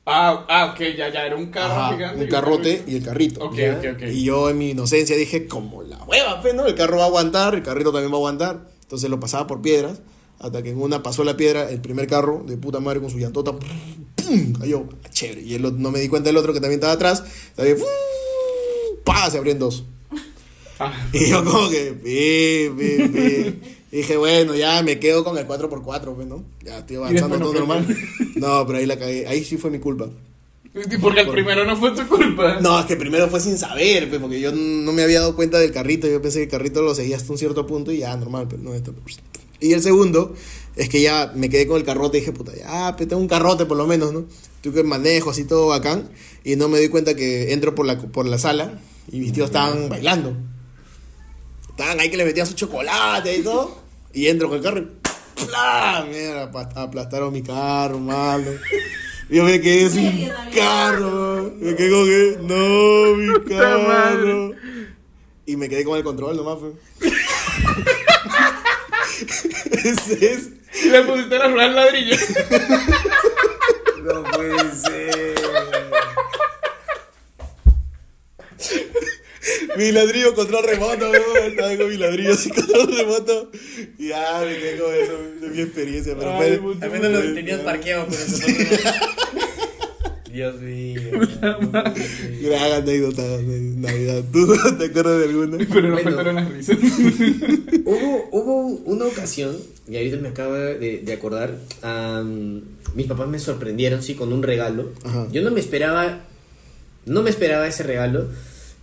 Ah, 0.09 0.45
ah, 0.47 0.71
ok, 0.71 0.79
ya, 0.97 1.09
ya, 1.11 1.25
era 1.25 1.35
un 1.35 1.47
carro 1.47 1.73
Ajá, 1.73 1.93
gigante. 1.93 2.21
un 2.21 2.27
y 2.27 2.29
carrote 2.31 2.83
y 2.87 2.95
el 2.95 3.03
carrito. 3.03 3.43
Ok, 3.43 3.55
Ya. 3.55 3.73
ok, 3.77 3.85
ok. 3.97 4.03
Y 4.09 4.23
yo 4.23 4.49
en 4.49 4.57
mi 4.57 4.69
inocencia 4.69 5.17
dije, 5.17 5.47
como 5.47 5.83
la 5.83 6.01
hueva, 6.05 6.41
pues, 6.41 6.55
¿no? 6.55 6.65
El 6.65 6.75
carro 6.75 6.95
va 6.97 7.03
a 7.03 7.07
aguantar, 7.07 7.55
el 7.55 7.61
carrito 7.63 7.91
también 7.91 8.09
va 8.11 8.15
a 8.15 8.19
aguantar. 8.19 8.69
Entonces 8.83 9.09
lo 9.09 9.19
pasaba 9.19 9.47
por 9.47 9.61
piedras, 9.61 9.99
hasta 10.39 10.63
que 10.63 10.69
en 10.69 10.81
una 10.81 11.03
pasó 11.03 11.25
la 11.25 11.35
piedra, 11.35 11.69
el 11.69 11.81
primer 11.81 12.07
carro 12.07 12.41
de 12.47 12.55
puta 12.55 12.79
madre 12.79 13.01
con 13.01 13.09
su 13.09 13.19
llantota, 13.19 13.51
¡pum! 13.51 14.53
cayó. 14.53 14.85
Ah, 15.03 15.09
Chévere. 15.11 15.41
Y 15.41 15.55
el 15.55 15.81
no 15.81 15.91
me 15.91 15.99
di 15.99 16.07
cuenta 16.07 16.29
del 16.29 16.37
otro 16.37 16.53
que 16.53 16.61
también 16.61 16.77
estaba 16.79 16.93
atrás, 16.93 17.25
también, 17.55 17.77
¡pum! 17.77 17.87
¡pa! 19.03 19.29
Se 19.29 19.37
abrió 19.39 19.51
en 19.51 19.59
dos. 19.59 19.83
Ah, 20.79 20.93
Y 21.11 21.29
yo 21.31 21.43
como 21.43 21.69
que, 21.69 21.91
pi, 21.91 22.69
pi, 22.79 23.07
pi. 23.09 23.59
Y 23.91 23.97
dije, 23.97 24.17
bueno, 24.17 24.53
ya 24.55 24.81
me 24.83 24.99
quedo 24.99 25.23
con 25.23 25.37
el 25.37 25.47
4x4, 25.47 26.15
pues, 26.15 26.27
¿no? 26.27 26.43
Ya 26.63 26.79
estoy 26.79 26.97
avanzando 26.97 27.39
todo 27.39 27.53
normal. 27.53 27.87
No, 28.35 28.65
pero 28.67 28.79
ahí 28.79 28.85
la 28.85 28.99
cagué. 28.99 29.25
Ahí 29.27 29.43
sí 29.43 29.57
fue 29.57 29.71
mi 29.71 29.79
culpa. 29.79 30.09
porque 31.01 31.21
el 31.21 31.29
primero 31.29 31.65
no 31.65 31.77
fue 31.77 31.91
tu 31.91 32.05
culpa. 32.07 32.59
No, 32.59 32.79
es 32.79 32.85
que 32.85 32.97
primero 32.97 33.29
fue 33.29 33.39
sin 33.39 33.57
saber, 33.57 34.09
pues, 34.09 34.21
porque 34.21 34.39
yo 34.39 34.51
no 34.51 34.91
me 34.91 35.03
había 35.03 35.21
dado 35.21 35.35
cuenta 35.35 35.57
del 35.57 35.71
carrito. 35.71 36.07
Yo 36.07 36.21
pensé 36.21 36.39
que 36.39 36.43
el 36.43 36.49
carrito 36.51 36.81
lo 36.81 36.93
seguía 36.93 37.15
hasta 37.15 37.31
un 37.31 37.37
cierto 37.37 37.65
punto 37.65 37.91
y 37.91 37.99
ya, 37.99 38.15
normal, 38.17 38.47
pero 38.49 38.61
no 38.61 38.73
esto. 38.73 38.93
Y 39.59 39.73
el 39.73 39.81
segundo 39.81 40.35
es 40.75 40.89
que 40.89 41.01
ya 41.01 41.31
me 41.33 41.49
quedé 41.49 41.65
con 41.65 41.77
el 41.77 41.83
carrote 41.83 42.17
y 42.17 42.19
dije, 42.19 42.33
puta, 42.33 42.51
ya, 42.55 42.93
pues 42.95 43.07
tengo 43.09 43.21
un 43.21 43.27
carrote 43.27 43.65
por 43.65 43.77
lo 43.77 43.87
menos, 43.87 44.13
¿no? 44.13 44.25
Tú 44.61 44.73
que 44.73 44.83
manejo 44.83 45.31
así 45.31 45.45
todo 45.45 45.67
bacán. 45.67 46.09
Y 46.43 46.57
no 46.57 46.67
me 46.67 46.79
di 46.79 46.89
cuenta 46.89 47.15
que 47.15 47.53
entro 47.53 47.73
por 47.73 47.85
la, 47.85 47.97
por 47.97 48.25
la 48.25 48.37
sala 48.37 48.79
y 49.11 49.19
mis 49.19 49.33
tíos 49.33 49.47
estaban 49.47 49.89
bailando. 49.89 50.35
Estaban 51.77 51.99
ahí 51.99 52.09
que 52.09 52.17
le 52.17 52.25
metían 52.25 52.47
su 52.47 52.55
chocolate 52.55 53.37
y 53.37 53.43
todo. 53.43 53.83
Y 54.11 54.25
entro 54.27 54.49
con 54.49 54.57
el 54.57 54.63
carro 54.63 54.79
y. 54.79 54.87
Mierda, 56.09 56.43
apa- 56.45 56.71
aplastaron 56.75 57.31
mi 57.31 57.43
carro, 57.43 57.99
malo. 57.99 58.51
Yo 59.29 59.43
me 59.43 59.61
quedé 59.61 59.87
sin 59.89 60.31
carro. 60.55 61.51
Me 61.55 61.75
quedé 61.75 61.91
como 61.91 62.05
que, 62.05 62.37
no, 62.41 63.15
mi 63.15 63.45
carro. 63.55 64.51
Y 65.45 65.55
me 65.55 65.69
quedé 65.69 65.83
con 65.83 65.97
el 65.97 66.03
control 66.03 66.35
nomás, 66.35 66.57
fue. 66.59 66.71
Ese 69.83 70.33
es. 70.33 70.49
Le 70.85 71.01
pusiste 71.03 71.35
a 71.37 71.47
rodar 71.47 71.69
ladrillo. 71.71 72.15
No 74.03 74.23
puede 74.23 74.71
ser. 74.75 75.35
Mi 79.77 79.91
ladrillo 79.91 80.33
control 80.35 80.65
remoto, 80.65 81.09
weón. 81.11 81.77
Con 81.77 81.89
mi 81.89 81.97
ladrillo 81.97 82.33
así 82.33 82.49
control 82.49 82.95
remoto. 82.97 83.51
Y 83.97 84.09
ya 84.09 84.41
me 84.45 84.57
quedé 84.57 84.77
con 84.77 84.93
eso. 84.93 85.13
Es 85.45 85.51
mi 85.51 85.61
experiencia. 85.61 86.15
Pero 86.17 86.37
Ay, 86.39 86.57
fue- 86.61 86.75
Al 86.81 86.91
menos 86.91 87.11
lo 87.25 87.33
tenías 87.33 87.59
parqueado 87.61 88.05
con 88.05 88.13
eso. 88.13 88.47
Dios 90.31 90.59
mío. 90.61 91.01
Gran 91.41 92.71
anécdota 92.73 93.23
de 93.37 93.59
Navidad. 93.77 94.23
¿Tú 94.31 94.47
te 94.77 94.85
acuerdas 94.85 95.19
de 95.19 95.23
alguna? 95.25 95.57
Pero 95.57 95.81
no 95.87 95.93
Bueno. 95.93 96.03
faltaron 96.11 96.35
las 96.35 96.51
risas. 96.51 96.77
hubo, 97.85 98.29
hubo 98.31 98.65
una 98.85 99.05
ocasión, 99.05 99.57
y 99.87 99.95
ahorita 99.97 100.17
me 100.17 100.27
acabo 100.29 100.53
de, 100.53 100.99
de 101.03 101.13
acordar, 101.13 101.55
am, 101.81 102.61
mis 102.93 103.07
papás 103.07 103.27
me 103.29 103.39
sorprendieron, 103.39 104.03
sí, 104.03 104.13
con 104.15 104.31
un 104.33 104.43
regalo. 104.43 104.91
Ajá. 105.05 105.27
Yo 105.31 105.41
no 105.41 105.49
me 105.51 105.59
esperaba, 105.59 106.19
no 107.05 107.23
me 107.23 107.29
esperaba 107.29 107.67
ese 107.67 107.83
regalo. 107.83 108.27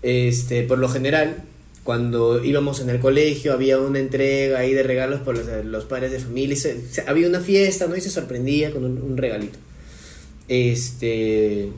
Este, 0.06 0.62
por 0.64 0.78
lo 0.78 0.88
general, 0.90 1.44
cuando 1.82 2.44
íbamos 2.44 2.80
en 2.80 2.90
el 2.90 3.00
colegio, 3.00 3.54
había 3.54 3.78
una 3.78 3.98
entrega 3.98 4.58
ahí 4.58 4.74
de 4.74 4.82
regalos 4.82 5.20
por 5.20 5.36
los, 5.36 5.46
los 5.64 5.84
padres 5.86 6.12
de 6.12 6.18
familia, 6.20 6.56
se- 6.56 6.80
se- 6.90 7.02
había 7.08 7.26
una 7.26 7.40
fiesta, 7.40 7.86
¿no? 7.86 7.96
Y 7.96 8.00
se 8.02 8.10
sorprendía 8.10 8.70
con 8.70 8.84
un, 8.84 9.00
un 9.02 9.16
regalito. 9.16 9.58
Este, 10.48 11.70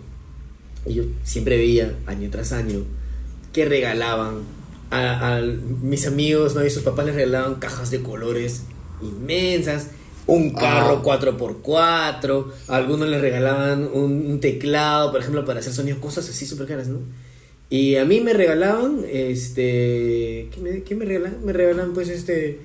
y 0.86 0.94
yo 0.94 1.04
siempre 1.24 1.56
veía, 1.56 1.94
año 2.06 2.28
tras 2.30 2.52
año, 2.52 2.84
que 3.52 3.64
regalaban 3.64 4.40
a, 4.90 5.36
a 5.36 5.40
mis 5.40 6.06
amigos, 6.06 6.54
¿no? 6.54 6.64
Y 6.64 6.70
sus 6.70 6.82
papás 6.82 7.06
les 7.06 7.14
regalaban 7.14 7.56
cajas 7.56 7.90
de 7.90 8.02
colores 8.02 8.62
inmensas, 9.02 9.88
un 10.26 10.50
carro 10.50 11.00
Ah. 11.04 11.18
4x4, 11.20 12.46
a 12.68 12.76
algunos 12.76 13.08
les 13.08 13.20
regalaban 13.20 13.88
un, 13.92 14.26
un 14.26 14.40
teclado, 14.40 15.12
por 15.12 15.20
ejemplo, 15.20 15.44
para 15.44 15.60
hacer 15.60 15.72
sonidos, 15.72 16.00
cosas 16.00 16.28
así 16.28 16.44
súper 16.46 16.66
caras, 16.66 16.88
¿no? 16.88 16.98
Y 17.68 17.96
a 17.96 18.04
mí 18.04 18.20
me 18.20 18.32
regalaban, 18.32 19.04
este, 19.10 20.48
¿qué 20.54 20.60
me, 20.62 20.82
qué 20.82 20.94
me 20.94 21.04
regalaban? 21.04 21.44
Me 21.44 21.52
regalaban 21.52 21.94
pues 21.94 22.08
este, 22.08 22.60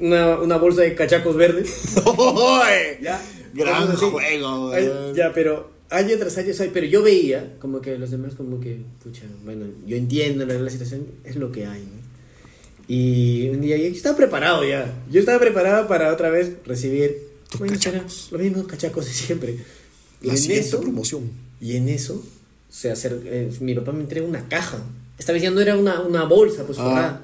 una, 0.00 0.38
una 0.40 0.56
bolsa 0.56 0.82
de 0.82 0.94
cachacos 0.94 1.36
verdes. 1.36 1.72
Ya, 3.02 3.20
Gran 3.54 3.94
juego, 3.96 4.70
weón. 4.70 5.14
ya, 5.14 5.32
pero 5.34 5.70
año 5.90 6.16
tras 6.18 6.38
año, 6.38 6.54
¿sabes? 6.54 6.70
pero 6.72 6.86
yo 6.86 7.02
veía 7.02 7.54
como 7.60 7.80
que 7.82 7.98
los 7.98 8.10
demás 8.10 8.34
como 8.34 8.58
que, 8.60 8.78
pucha, 9.02 9.22
bueno, 9.44 9.66
yo 9.86 9.96
entiendo 9.96 10.46
la, 10.46 10.54
la 10.54 10.70
situación, 10.70 11.06
es 11.24 11.36
lo 11.36 11.52
que 11.52 11.66
hay, 11.66 11.80
¿no? 11.80 12.02
Y 12.88 13.48
un 13.50 13.60
día 13.60 13.76
yo 13.76 13.84
estaba 13.86 14.16
preparado 14.16 14.64
ya, 14.66 14.92
yo 15.10 15.20
estaba 15.20 15.38
preparado 15.38 15.86
para 15.86 16.12
otra 16.12 16.30
vez 16.30 16.52
recibir 16.64 17.16
bueno, 17.58 17.74
los 17.74 18.32
mismos 18.40 18.66
cachacos 18.66 19.04
de 19.06 19.12
siempre. 19.12 19.56
Y 20.22 20.26
La 20.28 20.32
en 20.32 20.38
siguiente 20.38 20.68
eso- 20.68 20.80
promoción. 20.80 21.30
Y 21.60 21.76
en 21.76 21.88
eso, 21.90 22.24
se 22.72 22.90
acer- 22.90 23.20
eh, 23.26 23.52
mi 23.60 23.74
papá 23.74 23.92
me 23.92 24.00
entrega 24.00 24.26
una 24.26 24.48
caja. 24.48 24.78
Esta 25.18 25.32
vez 25.34 25.42
ya 25.42 25.50
no 25.50 25.60
era 25.60 25.76
una, 25.76 26.00
una 26.00 26.24
bolsa, 26.24 26.64
pues 26.64 26.78
Ah. 26.80 27.20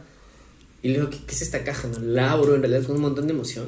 Y 0.82 0.88
le 0.88 0.94
digo, 0.98 1.08
¿qué, 1.10 1.16
qué 1.26 1.34
es 1.34 1.40
esta 1.42 1.64
caja? 1.64 1.88
No? 1.88 1.98
La 2.00 2.32
abro 2.32 2.54
en 2.54 2.60
realidad 2.62 2.84
con 2.84 2.96
un 2.96 3.02
montón 3.02 3.26
de 3.26 3.32
emoción. 3.32 3.66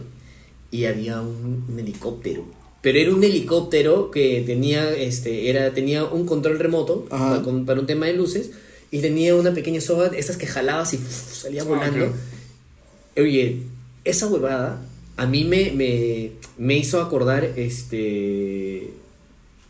Y 0.70 0.84
había 0.84 1.20
un, 1.22 1.64
un 1.68 1.78
helicóptero. 1.80 2.44
Pero 2.82 2.98
era 2.98 3.14
un 3.14 3.24
helicóptero 3.24 4.10
que 4.10 4.42
tenía, 4.46 4.92
este, 4.94 5.48
era, 5.50 5.72
tenía 5.72 6.04
un 6.04 6.26
control 6.26 6.58
remoto 6.58 7.06
para, 7.06 7.40
con- 7.42 7.64
para 7.66 7.80
un 7.80 7.86
tema 7.86 8.06
de 8.06 8.12
luces. 8.12 8.50
Y 8.92 9.00
tenía 9.00 9.34
una 9.36 9.54
pequeña 9.54 9.80
soga, 9.80 10.08
esas 10.16 10.36
que 10.36 10.46
jalabas 10.46 10.92
y 10.94 10.96
uf, 10.98 11.10
salía 11.42 11.62
Ah, 11.62 11.64
volando. 11.64 12.06
ok. 12.06 12.12
Oye, 13.18 13.62
esa 14.04 14.26
huevada 14.28 14.80
a 15.16 15.26
mí 15.26 15.44
me, 15.44 15.72
me, 15.72 16.32
me 16.58 16.76
hizo 16.76 17.00
acordar 17.00 17.44
este 17.56 18.90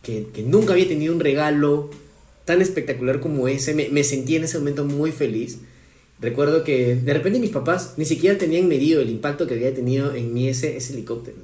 que, 0.03 0.27
nunca 0.45 0.73
había 0.73 0.87
tenido 0.87 1.13
un 1.13 1.19
regalo 1.19 1.89
tan 2.45 2.61
espectacular 2.61 3.19
como 3.19 3.47
ese. 3.47 3.73
Me, 3.73 3.89
me 3.89 4.03
sentí 4.03 4.35
en 4.35 4.43
ese 4.43 4.57
momento 4.59 4.85
muy 4.85 5.11
feliz. 5.11 5.59
Recuerdo 6.19 6.63
que 6.63 6.95
de 6.95 7.13
repente 7.13 7.39
mis 7.39 7.49
papás 7.49 7.95
ni 7.97 8.05
siquiera 8.05 8.37
tenían 8.37 8.67
medido 8.67 9.01
el 9.01 9.09
impacto 9.09 9.47
que 9.47 9.55
había 9.55 9.73
tenido 9.73 10.13
en 10.13 10.33
mí 10.33 10.47
ese, 10.47 10.77
ese 10.77 10.93
helicóptero. 10.93 11.37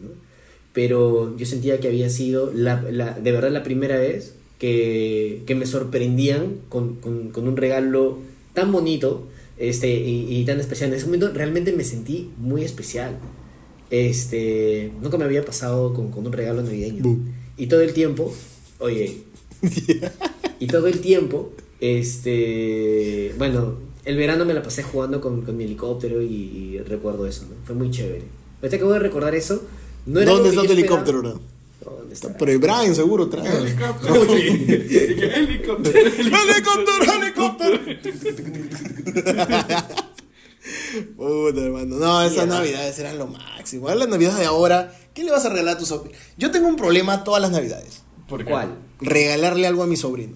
Pero 0.73 1.35
yo 1.37 1.45
sentía 1.45 1.79
que 1.79 1.87
había 1.87 2.09
sido 2.09 2.51
la, 2.53 2.81
la- 2.91 3.13
de 3.13 3.31
verdad 3.31 3.51
la 3.51 3.63
primera 3.63 3.97
vez 3.97 4.35
que, 4.59 5.41
que 5.47 5.55
me 5.55 5.65
sorprendían 5.65 6.57
con, 6.69 6.95
con- 6.97 7.29
con 7.29 7.47
un 7.47 7.57
regalo 7.57 8.19
tan 8.53 8.71
bonito 8.71 9.27
este, 9.57 9.89
y, 9.99 10.43
tan 10.45 10.59
especial. 10.59 10.91
En 10.91 10.97
ese 10.97 11.05
momento 11.05 11.31
realmente 11.33 11.71
me 11.73 11.83
sentí 11.83 12.29
muy 12.37 12.63
especial. 12.63 13.17
Este, 13.89 14.91
nunca 15.01 15.17
me 15.17 15.25
había 15.25 15.45
pasado 15.45 15.93
con, 15.93 16.11
con 16.11 16.25
un 16.27 16.33
regalo 16.33 16.61
navideño. 16.61 17.03
Bu. 17.03 17.19
Y 17.57 17.67
todo 17.67 17.81
el 17.81 17.93
tiempo, 17.93 18.33
oye, 18.79 19.23
y 20.59 20.67
todo 20.67 20.87
el 20.87 20.99
tiempo, 21.01 21.53
este, 21.79 23.33
bueno, 23.37 23.77
el 24.05 24.15
verano 24.15 24.45
me 24.45 24.53
la 24.53 24.61
pasé 24.63 24.83
jugando 24.83 25.19
con, 25.19 25.41
con 25.41 25.57
mi 25.57 25.63
helicóptero 25.65 26.21
y, 26.21 26.27
y 26.27 26.79
recuerdo 26.79 27.25
eso, 27.27 27.45
¿no? 27.49 27.55
Fue 27.65 27.75
muy 27.75 27.91
chévere. 27.91 28.23
Ahorita 28.61 28.77
que 28.77 28.83
voy 28.83 28.95
a 28.95 28.99
recordar 28.99 29.35
eso, 29.35 29.63
no 30.05 30.19
era 30.21 30.31
¿Dónde 30.31 30.49
está 30.49 30.63
tu 30.63 30.71
helicóptero, 30.71 31.19
bro? 31.19 31.39
¿Dónde 31.83 32.13
está? 32.13 32.35
El 32.39 32.57
Brian, 32.59 32.95
seguro, 32.95 33.27
trae. 33.27 33.47
Helicóptero. 33.47 34.23
Helicóptero. 34.33 35.99
¡Helicóptero, 35.99 37.13
helicóptero! 37.13 37.79
Puta, 41.15 41.61
hermano. 41.61 41.95
No, 41.97 42.21
esas 42.23 42.47
navidades 42.47 42.97
eran 42.99 43.17
lo 43.17 43.27
máximo. 43.27 43.89
Las 43.89 44.07
navidades 44.07 44.39
de 44.39 44.45
ahora, 44.45 44.93
¿qué 45.17 45.23
le 45.23 45.31
vas 45.31 45.43
a 45.45 45.49
regalar 45.49 45.75
a 45.75 45.77
tu 45.79 45.85
sobrino? 45.87 46.15
Yo 46.37 46.51
tengo 46.51 46.67
un 46.67 46.75
problema 46.75 47.23
todas 47.23 47.41
las 47.41 47.49
navidades. 47.49 48.03
¿Por 48.29 48.45
qué? 48.45 48.51
¿Cuál? 48.51 48.75
Regalarle 49.01 49.65
algo 49.65 49.81
a 49.81 49.87
mi 49.87 49.97
sobrino. 49.97 50.33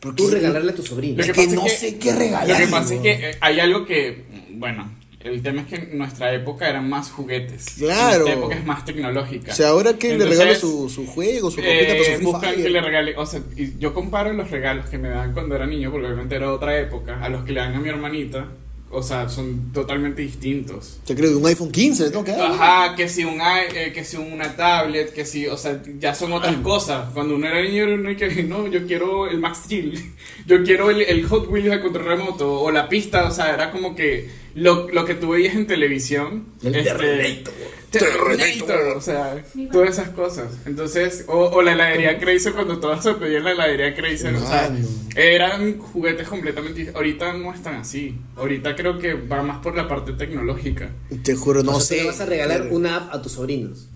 Porque 0.00 0.16
Tú 0.22 0.30
regalarle 0.30 0.72
a 0.72 0.74
tu 0.74 0.82
sobrino. 0.82 1.18
Lo 1.18 1.24
Es 1.24 1.32
que 1.32 1.46
no 1.48 1.66
es 1.66 1.72
que- 1.72 1.78
sé 1.78 1.98
qué 1.98 2.14
regalarle. 2.14 2.54
Lo 2.54 2.58
que 2.58 2.66
pasa 2.68 2.94
es 2.94 3.00
que 3.00 3.10
eh, 3.12 3.36
hay 3.42 3.60
algo 3.60 3.84
que, 3.84 4.24
bueno, 4.52 4.90
el 5.20 5.42
tema 5.42 5.60
es 5.62 5.66
que 5.66 5.74
en 5.76 5.98
nuestra 5.98 6.32
época 6.32 6.68
eran 6.70 6.88
más 6.88 7.10
juguetes. 7.10 7.66
Claro. 7.76 8.24
Esta 8.26 8.38
época 8.38 8.54
es 8.54 8.64
más 8.64 8.84
tecnológica. 8.86 9.52
O 9.52 9.54
sea, 9.54 9.68
ahora 9.68 9.92
que 9.98 10.16
le 10.16 10.24
regalo 10.24 10.54
su, 10.54 10.88
su 10.88 11.06
juego, 11.06 11.50
su 11.50 11.58
ropita 11.58 11.74
eh, 11.74 12.02
para 12.06 12.18
su 12.18 12.24
buscan 12.24 12.54
que 12.54 12.68
le 12.70 12.80
regale, 12.80 13.14
o 13.18 13.26
sea, 13.26 13.42
y 13.56 13.78
yo 13.78 13.92
comparo 13.92 14.32
los 14.32 14.50
regalos 14.50 14.88
que 14.88 14.96
me 14.96 15.10
dan 15.10 15.34
cuando 15.34 15.54
era 15.54 15.66
niño, 15.66 15.90
porque 15.90 16.06
obviamente 16.06 16.36
era 16.36 16.50
otra 16.50 16.78
época, 16.78 17.22
a 17.22 17.28
los 17.28 17.44
que 17.44 17.52
le 17.52 17.60
dan 17.60 17.74
a 17.74 17.80
mi 17.80 17.90
hermanita, 17.90 18.46
o 18.90 19.02
sea, 19.02 19.28
son 19.28 19.72
totalmente 19.72 20.22
distintos. 20.22 20.98
Te 21.04 21.14
creo 21.14 21.30
de 21.30 21.36
un 21.36 21.46
iPhone 21.46 21.70
15, 21.70 22.04
le 22.04 22.10
tengo 22.10 22.24
que 22.24 22.32
dar. 22.32 22.52
Ajá, 22.52 22.96
que 22.96 23.08
si 23.08 23.24
un 23.24 23.34
i- 23.36 23.76
eh, 23.76 23.92
que 23.92 24.04
si 24.04 24.16
una 24.16 24.56
tablet, 24.56 25.12
que 25.12 25.24
si, 25.26 25.46
o 25.46 25.56
sea, 25.56 25.82
ya 25.98 26.14
son 26.14 26.32
otras 26.32 26.56
cosas. 26.56 27.10
Cuando 27.12 27.34
uno 27.36 27.46
era 27.46 27.60
niño, 27.62 27.84
uno 27.94 28.16
que 28.16 28.42
no, 28.44 28.66
yo 28.66 28.86
quiero 28.86 29.28
el 29.28 29.38
Max 29.38 29.62
Steel, 29.64 29.92
yo 30.46 30.62
quiero 30.64 30.90
el, 30.90 31.02
el 31.02 31.26
Hot 31.26 31.48
Wheels 31.50 31.70
de 31.70 31.80
control 31.80 32.04
remoto 32.06 32.60
o 32.60 32.70
la 32.70 32.88
pista, 32.88 33.24
o 33.26 33.30
sea, 33.30 33.52
era 33.54 33.70
como 33.70 33.94
que 33.94 34.28
lo, 34.54 34.88
lo 34.90 35.04
que 35.04 35.14
tú 35.14 35.30
veías 35.30 35.54
en 35.54 35.66
televisión. 35.66 36.46
El 36.62 36.74
este, 36.74 36.90
Terrenator. 36.90 37.54
Terrenator, 37.90 38.96
o 38.96 39.00
sea, 39.00 39.42
todas 39.72 39.90
esas 39.90 40.10
cosas. 40.10 40.48
Entonces, 40.66 41.24
o, 41.26 41.46
o 41.46 41.62
la 41.62 41.72
heladería 41.72 42.18
Chrysler 42.18 42.52
cuando 42.54 42.78
todas 42.80 43.02
se 43.02 43.14
pedían 43.14 43.44
la 43.44 43.52
heladería 43.52 43.94
Chrysler, 43.94 44.34
o 44.36 44.40
sea, 44.40 44.70
eran 45.16 45.78
juguetes 45.78 46.28
completamente. 46.28 46.92
Ahorita 46.94 47.32
no 47.32 47.52
están 47.54 47.76
así. 47.76 48.16
Ahorita 48.36 48.76
creo 48.76 48.98
que 48.98 49.14
va 49.14 49.42
más 49.42 49.58
por 49.60 49.74
la 49.74 49.88
parte 49.88 50.12
tecnológica. 50.12 50.90
Te 51.22 51.34
juro, 51.34 51.62
no 51.62 51.76
o 51.76 51.80
sea, 51.80 51.96
tú 51.96 52.02
sé. 52.02 52.06
vas 52.08 52.20
a 52.20 52.26
regalar 52.26 52.68
una 52.70 52.96
app 52.96 53.14
a 53.14 53.22
tus 53.22 53.32
sobrinos. 53.32 53.86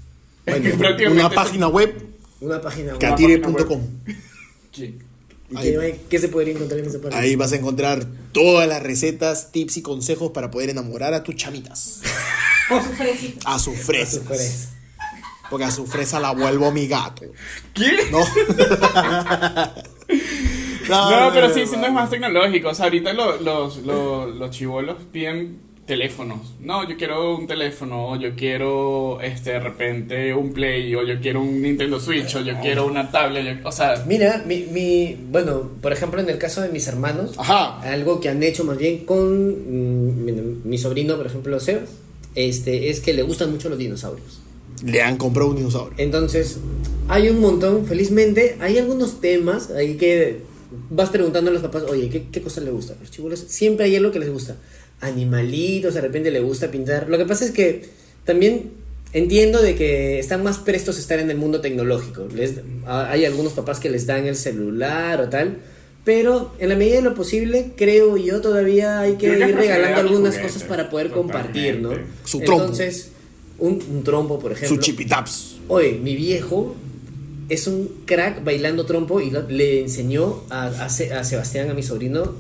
Es 0.47 0.55
que 0.55 0.61
Bueno, 0.61 0.79
prácticamente- 0.79 1.25
una 1.27 1.31
página 1.35 1.69
web, 1.69 1.95
Una 2.41 2.61
página 2.63 2.93
web. 2.93 2.99
catire.com. 3.01 3.81
Sí. 4.73 4.99
¿Y 5.53 5.57
Ahí. 5.59 5.73
qué, 5.73 6.01
qué 6.11 6.19
se 6.19 6.29
podría 6.29 6.55
encontrar 6.55 6.81
en 6.81 6.87
esa 6.87 6.99
página? 7.01 7.21
Ahí 7.21 7.37
vas 7.37 7.53
a 7.53 7.57
encontrar 7.57 8.07
todas 8.33 8.67
las 8.69 8.83
recetas, 8.83 9.53
tips 9.53 9.77
y 9.79 9.83
consejos 9.83 10.31
para 10.33 10.51
poder 10.51 10.71
enamorar 10.71 11.15
a 11.15 11.23
tus 11.23 11.37
chamitas. 11.37 12.01
Su. 12.69 12.79
A 13.45 13.59
sus 13.59 13.79
fresas. 13.79 14.21
Super 14.23 14.37
es. 14.41 14.69
Porque 15.51 15.65
a 15.67 15.71
su 15.71 15.87
fresa 15.87 16.19
la 16.19 16.31
vuelvo 16.33 16.73
mi 16.73 16.87
gato. 16.87 17.23
¿Qué? 17.75 17.91
No. 18.11 18.25
No, 20.89 21.31
pero 21.33 21.53
sí, 21.55 21.67
sí, 21.67 21.77
no 21.77 21.87
es 21.87 21.93
más 21.93 22.11
tecnológico. 22.11 22.69
O 22.71 22.75
sea, 22.75 22.87
ahorita 22.87 23.13
lo- 23.13 23.41
los, 23.41 23.79
los, 23.79 24.35
los 24.35 24.51
chivolos 24.51 24.97
piden 25.13 25.59
teléfonos. 25.87 26.55
No, 26.61 26.89
yo 26.89 26.97
quiero 26.97 27.37
un 27.37 27.47
teléfono, 27.47 28.09
o 28.11 28.17
yo 28.17 28.35
quiero, 28.37 29.21
este, 29.21 29.51
de 29.51 29.61
repente, 29.61 30.33
un 30.35 30.53
Play, 30.53 30.95
o 30.95 31.03
yo 31.05 31.21
quiero 31.21 31.41
un 31.43 31.61
Nintendo 31.61 31.99
Switch, 31.99 32.35
o 32.37 32.41
yo 32.41 32.55
quiero 32.61 32.87
una 32.87 33.11
tablet. 33.11 33.61
yo- 33.63 33.69
o 33.69 33.73
sea, 33.73 34.05
Mira, 34.07 34.43
mi, 34.47 34.67
mi, 34.71 35.17
bueno, 35.31 35.71
por 35.83 35.93
ejemplo, 35.93 36.21
en 36.21 36.29
el 36.31 36.39
caso 36.39 36.61
de 36.63 36.69
mis 36.69 36.87
hermanos, 36.87 37.33
Ajá. 37.37 37.81
algo 37.81 38.21
que 38.21 38.29
han 38.29 38.43
hecho 38.43 38.65
más 38.65 38.79
bien 38.79 39.05
con 39.05 39.49
mm, 39.51 40.25
mi, 40.25 40.33
mi 40.65 40.79
sobrino, 40.79 41.17
por 41.17 41.27
ejemplo, 41.27 41.59
Sebas, 41.61 41.91
este, 42.35 42.89
es 42.91 43.01
que 43.01 43.13
le 43.13 43.23
gustan 43.23 43.51
mucho 43.51 43.69
los 43.69 43.79
dinosaurios. 43.79 44.41
Le 44.85 45.03
han 45.03 45.17
comprado 45.17 45.51
un 45.51 45.57
dinosaurio. 45.57 45.95
Entonces, 45.99 46.59
hay 47.09 47.29
un 47.29 47.41
montón, 47.41 47.87
felizmente, 47.87 48.57
hay 48.61 48.79
algunos 48.79 49.21
temas 49.21 49.71
ahí 49.71 49.97
que 49.97 50.41
vas 50.91 51.11
preguntando 51.11 51.51
a 51.51 51.55
los 51.55 51.63
papás, 51.63 51.83
oye, 51.85 52.09
¿qué, 52.09 52.25
qué 52.33 52.41
cosa 52.41 52.61
le 52.63 52.71
gusta? 52.71 52.95
Los 53.01 53.11
chibolos 53.11 53.41
siempre 53.41 53.85
hay 53.87 53.97
algo 53.97 54.11
que 54.11 54.19
les 54.19 54.33
gusta. 54.33 54.57
Animalitos, 55.03 55.95
de 55.95 56.01
repente 56.01 56.31
le 56.31 56.41
gusta 56.41 56.71
pintar. 56.71 57.09
Lo 57.09 57.19
que 57.19 57.27
pasa 57.27 57.45
es 57.45 57.51
que 57.51 57.83
también 58.25 58.71
entiendo 59.13 59.61
de 59.61 59.75
que 59.75 60.19
están 60.19 60.43
más 60.43 60.59
prestos 60.59 60.97
a 60.97 61.01
estar 61.01 61.19
en 61.19 61.31
el 61.31 61.37
mundo 61.37 61.61
tecnológico. 61.61 62.27
Les, 62.35 62.55
hay 62.87 63.25
algunos 63.27 63.53
papás 63.53 63.79
que 63.81 63.91
les 63.91 64.07
dan 64.07 64.27
el 64.27 64.37
celular 64.37 65.21
o 65.21 65.29
tal. 65.29 65.59
Pero 66.05 66.53
en 66.59 66.69
la 66.69 66.75
medida 66.75 66.97
de 66.97 67.03
lo 67.03 67.15
posible, 67.15 67.73
creo 67.77 68.17
yo, 68.17 68.41
todavía 68.41 69.01
hay 69.01 69.15
que 69.15 69.27
ir 69.27 69.55
regalando 69.55 70.01
algunas 70.01 70.35
juguetes, 70.35 70.53
cosas 70.55 70.69
para 70.69 70.91
poder 70.91 71.11
compartir, 71.11 71.79
¿no? 71.81 71.91
Su 72.25 72.41
trompo. 72.41 72.63
Entonces, 72.65 73.11
un, 73.61 73.81
un 73.89 74.03
trompo, 74.03 74.41
por 74.41 74.51
ejemplo. 74.53 74.75
Su 74.77 74.81
chipitaps. 74.83 75.57
Oye, 75.69 75.93
mi 76.03 76.17
viejo 76.17 76.75
es 77.49 77.69
un 77.69 77.89
crack 78.05 78.43
bailando 78.43 78.85
trompo 78.85 79.21
y 79.21 79.31
lo- 79.31 79.49
le 79.49 79.83
enseñó 79.83 80.43
a, 80.51 80.67
a 80.67 80.87
a 80.87 80.89
Sebastián, 81.25 81.71
a 81.71 81.75
mi 81.75 81.85
sobrino, 81.85 82.35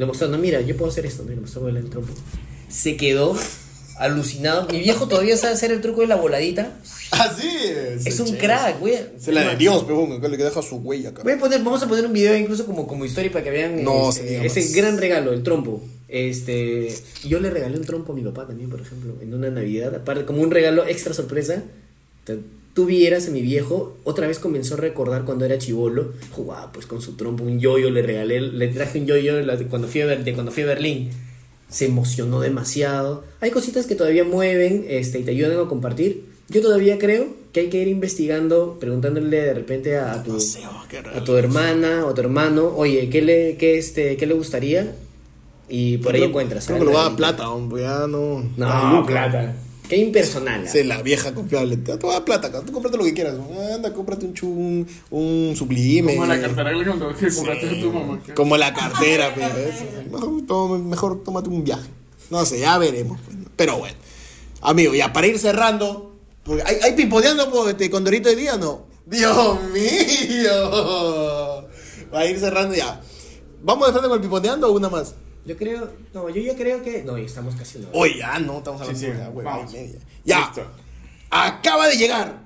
le 0.00 0.06
mostró, 0.06 0.28
no, 0.28 0.38
mira, 0.38 0.62
yo 0.62 0.78
puedo 0.78 0.90
hacer 0.90 1.04
esto, 1.04 1.26
le 1.28 1.36
mostró 1.36 1.68
el 1.68 1.90
trompo. 1.90 2.14
Se 2.70 2.96
quedó 2.96 3.36
alucinado. 3.98 4.66
Mi 4.72 4.78
viejo 4.78 5.06
todavía 5.06 5.36
sabe 5.36 5.52
hacer 5.52 5.72
el 5.72 5.82
truco 5.82 6.00
de 6.00 6.06
la 6.06 6.16
voladita. 6.16 6.72
Así 7.10 7.46
es. 7.46 8.06
Es 8.06 8.18
un 8.18 8.24
chévere. 8.28 8.46
crack, 8.46 8.80
güey. 8.80 8.94
Se 9.18 9.30
la 9.30 9.46
de 9.50 9.56
Dios, 9.56 9.84
pebón, 9.84 10.10
acá 10.12 10.28
le 10.28 10.38
deja 10.38 10.62
su 10.62 10.76
huella 10.76 11.10
acá. 11.10 11.22
Voy 11.22 11.34
a 11.34 11.38
poner, 11.38 11.62
vamos 11.62 11.82
a 11.82 11.86
poner 11.86 12.06
un 12.06 12.14
video 12.14 12.34
incluso 12.34 12.64
como, 12.64 12.86
como 12.86 13.04
historia 13.04 13.30
para 13.30 13.44
que 13.44 13.50
vean 13.50 13.84
No, 13.84 14.08
este, 14.08 14.46
ese 14.46 14.72
gran 14.72 14.96
regalo, 14.96 15.34
el 15.34 15.42
trompo. 15.42 15.82
Este, 16.08 16.96
yo 17.28 17.38
le 17.38 17.50
regalé 17.50 17.76
un 17.76 17.84
trompo 17.84 18.14
a 18.14 18.16
mi 18.16 18.22
papá 18.22 18.46
también, 18.46 18.70
por 18.70 18.80
ejemplo, 18.80 19.16
en 19.20 19.34
una 19.34 19.50
Navidad, 19.50 19.94
aparte 19.94 20.24
como 20.24 20.40
un 20.40 20.50
regalo 20.50 20.86
extra 20.86 21.12
sorpresa. 21.12 21.62
Tú 22.80 22.86
vieras 22.86 23.28
a 23.28 23.30
mi 23.30 23.42
viejo, 23.42 23.98
otra 24.04 24.26
vez 24.26 24.38
comenzó 24.38 24.72
a 24.72 24.76
recordar 24.78 25.26
cuando 25.26 25.44
era 25.44 25.58
chivolo, 25.58 26.14
jugaba 26.30 26.72
pues 26.72 26.86
con 26.86 27.02
su 27.02 27.12
trompo, 27.12 27.44
un 27.44 27.60
yoyo, 27.60 27.90
le 27.90 28.00
regalé, 28.00 28.40
le 28.40 28.68
traje 28.68 28.98
un 29.00 29.04
yoyo 29.04 29.36
de 29.36 29.66
cuando 29.66 29.86
fui 29.86 30.00
a, 30.00 30.06
Ber- 30.06 30.24
de 30.24 30.32
cuando 30.32 30.50
fui 30.50 30.62
a 30.62 30.66
Berlín. 30.66 31.10
Se 31.68 31.84
emocionó 31.84 32.40
demasiado. 32.40 33.22
Hay 33.42 33.50
cositas 33.50 33.84
que 33.84 33.96
todavía 33.96 34.24
mueven 34.24 34.86
este, 34.88 35.18
y 35.18 35.24
te 35.24 35.32
ayudan 35.32 35.60
a 35.60 35.68
compartir. 35.68 36.24
Yo 36.48 36.62
todavía 36.62 36.96
creo 36.98 37.26
que 37.52 37.60
hay 37.60 37.68
que 37.68 37.82
ir 37.82 37.88
investigando, 37.88 38.78
preguntándole 38.80 39.36
de 39.42 39.52
repente 39.52 39.98
a, 39.98 40.14
a 40.14 40.22
tu, 40.22 40.32
No 40.32 40.38
oh, 40.38 41.18
a 41.18 41.22
tu 41.24 41.36
hermana 41.36 42.06
o 42.06 42.14
tu 42.14 42.22
hermano, 42.22 42.72
oye, 42.74 43.10
¿qué 43.10 43.20
le, 43.20 43.56
qué 43.58 43.76
este, 43.76 44.16
qué 44.16 44.24
le 44.26 44.32
gustaría? 44.32 44.96
Y 45.68 45.98
por 45.98 46.14
ahí 46.14 46.20
Creo- 46.20 46.28
encuentras. 46.30 46.64
Creo 46.66 46.78
que 46.78 46.84
lo 46.86 46.92
va 46.94 47.04
a 47.04 47.14
plata, 47.14 47.50
hombre, 47.50 47.82
ya 47.82 48.06
no. 48.06 48.40
No, 48.56 48.66
Ah, 48.66 49.04
plata. 49.06 49.54
Qué 49.90 49.96
impersonal. 49.96 50.68
Sí, 50.68 50.84
la 50.84 51.02
vieja 51.02 51.34
confiable. 51.34 51.76
Te 51.76 51.96
va 51.96 52.10
a 52.10 52.12
dar 52.14 52.24
plata, 52.24 52.48
tú 52.64 52.72
cómprate 52.72 52.96
lo 52.96 53.02
que 53.02 53.12
quieras. 53.12 53.34
Anda, 53.74 53.92
cómprate 53.92 54.24
un 54.24 54.34
chun, 54.34 54.86
un 55.10 55.54
sublime. 55.56 56.14
Como 56.14 56.26
la 56.26 56.40
cartera 56.40 56.70
que 57.18 57.34
compraste 57.34 57.66
a 57.68 57.80
tu 57.80 57.92
mamá. 57.92 58.20
Como 58.36 58.56
la 58.56 58.72
cartera, 58.72 59.32
pero 59.34 59.48
es- 59.58 60.80
mejor, 60.84 61.22
tómate 61.24 61.48
un 61.48 61.64
viaje. 61.64 61.88
No 62.30 62.44
sé, 62.46 62.60
ya 62.60 62.78
veremos. 62.78 63.18
pues. 63.24 63.36
Pero 63.56 63.78
bueno, 63.78 63.96
amigo, 64.62 64.94
ya 64.94 65.12
para 65.12 65.26
ir 65.26 65.38
cerrando, 65.40 66.14
porque 66.44 66.62
hay, 66.64 66.76
hay 66.82 66.92
pimponeando 66.94 67.50
por 67.50 67.68
este 67.68 67.90
Condorito 67.90 68.28
de 68.28 68.36
día, 68.36 68.56
¿no? 68.56 68.86
Dios 69.06 69.58
mío. 69.72 71.64
Para 72.12 72.26
ir 72.26 72.38
cerrando 72.38 72.74
ya. 72.76 73.00
¿Vamos 73.62 73.86
de 73.88 73.92
frente 73.92 74.08
con 74.08 74.16
el 74.18 74.20
pimponeando 74.22 74.68
o 74.68 74.72
una 74.72 74.88
más? 74.88 75.14
Yo 75.46 75.56
creo, 75.56 75.90
no, 76.12 76.28
yo 76.28 76.42
ya 76.42 76.54
creo 76.54 76.82
que, 76.82 77.02
no, 77.02 77.16
ya 77.18 77.24
estamos 77.24 77.54
casi 77.56 77.78
en 77.78 77.84
la 77.84 77.88
hora. 77.90 77.98
Oye, 77.98 78.18
ya 78.18 78.38
no, 78.38 78.58
estamos 78.58 78.80
hablando 78.82 79.00
Sí, 79.00 79.06
sí, 79.06 79.12
de 79.12 79.28
una 79.28 79.60
y 79.68 79.72
media. 79.72 79.98
Ya, 80.24 80.38
Listo. 80.46 80.62
acaba 81.30 81.88
de 81.88 81.96
llegar. 81.96 82.40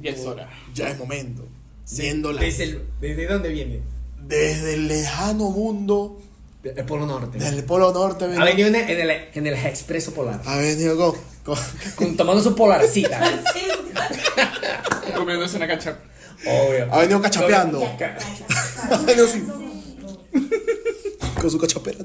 10 0.00 0.26
horas. 0.26 0.48
Ya 0.74 0.90
es 0.90 0.98
momento. 0.98 1.46
Siendo 1.84 2.32
la, 2.32 2.40
¿Desde, 2.42 2.64
el- 2.64 2.82
¿Desde 3.00 3.26
dónde 3.26 3.48
viene? 3.48 3.80
desde 4.28 4.74
el 4.74 4.88
lejano 4.88 5.50
mundo 5.50 6.20
El 6.62 6.84
Polo 6.84 7.06
Norte. 7.06 7.38
del 7.38 7.64
Polo 7.64 7.92
Norte. 7.92 8.26
Ha 8.26 8.44
venido 8.44 8.68
en 8.68 8.74
el, 8.76 8.90
en 8.90 9.00
el, 9.10 9.10
en 9.34 9.46
el 9.46 9.54
Expreso 9.54 10.12
Polar. 10.12 10.40
Ha 10.44 10.58
venido 10.58 10.96
con, 10.96 11.14
con- 11.44 11.64
Con- 11.96 12.16
tomando 12.16 12.42
su 12.42 12.54
polarcita. 12.54 13.18
Comiéndose 15.16 15.56
una 15.56 15.66
cachapa. 15.66 16.00
Obvio. 16.46 16.92
ha 16.92 16.98
venido 17.00 17.20
cachapeando. 17.22 17.82
Ha 18.90 18.96
venido 18.98 19.26
así, 19.26 19.44
con 21.40 21.50
su 21.50 21.58
cachapera. 21.58 22.04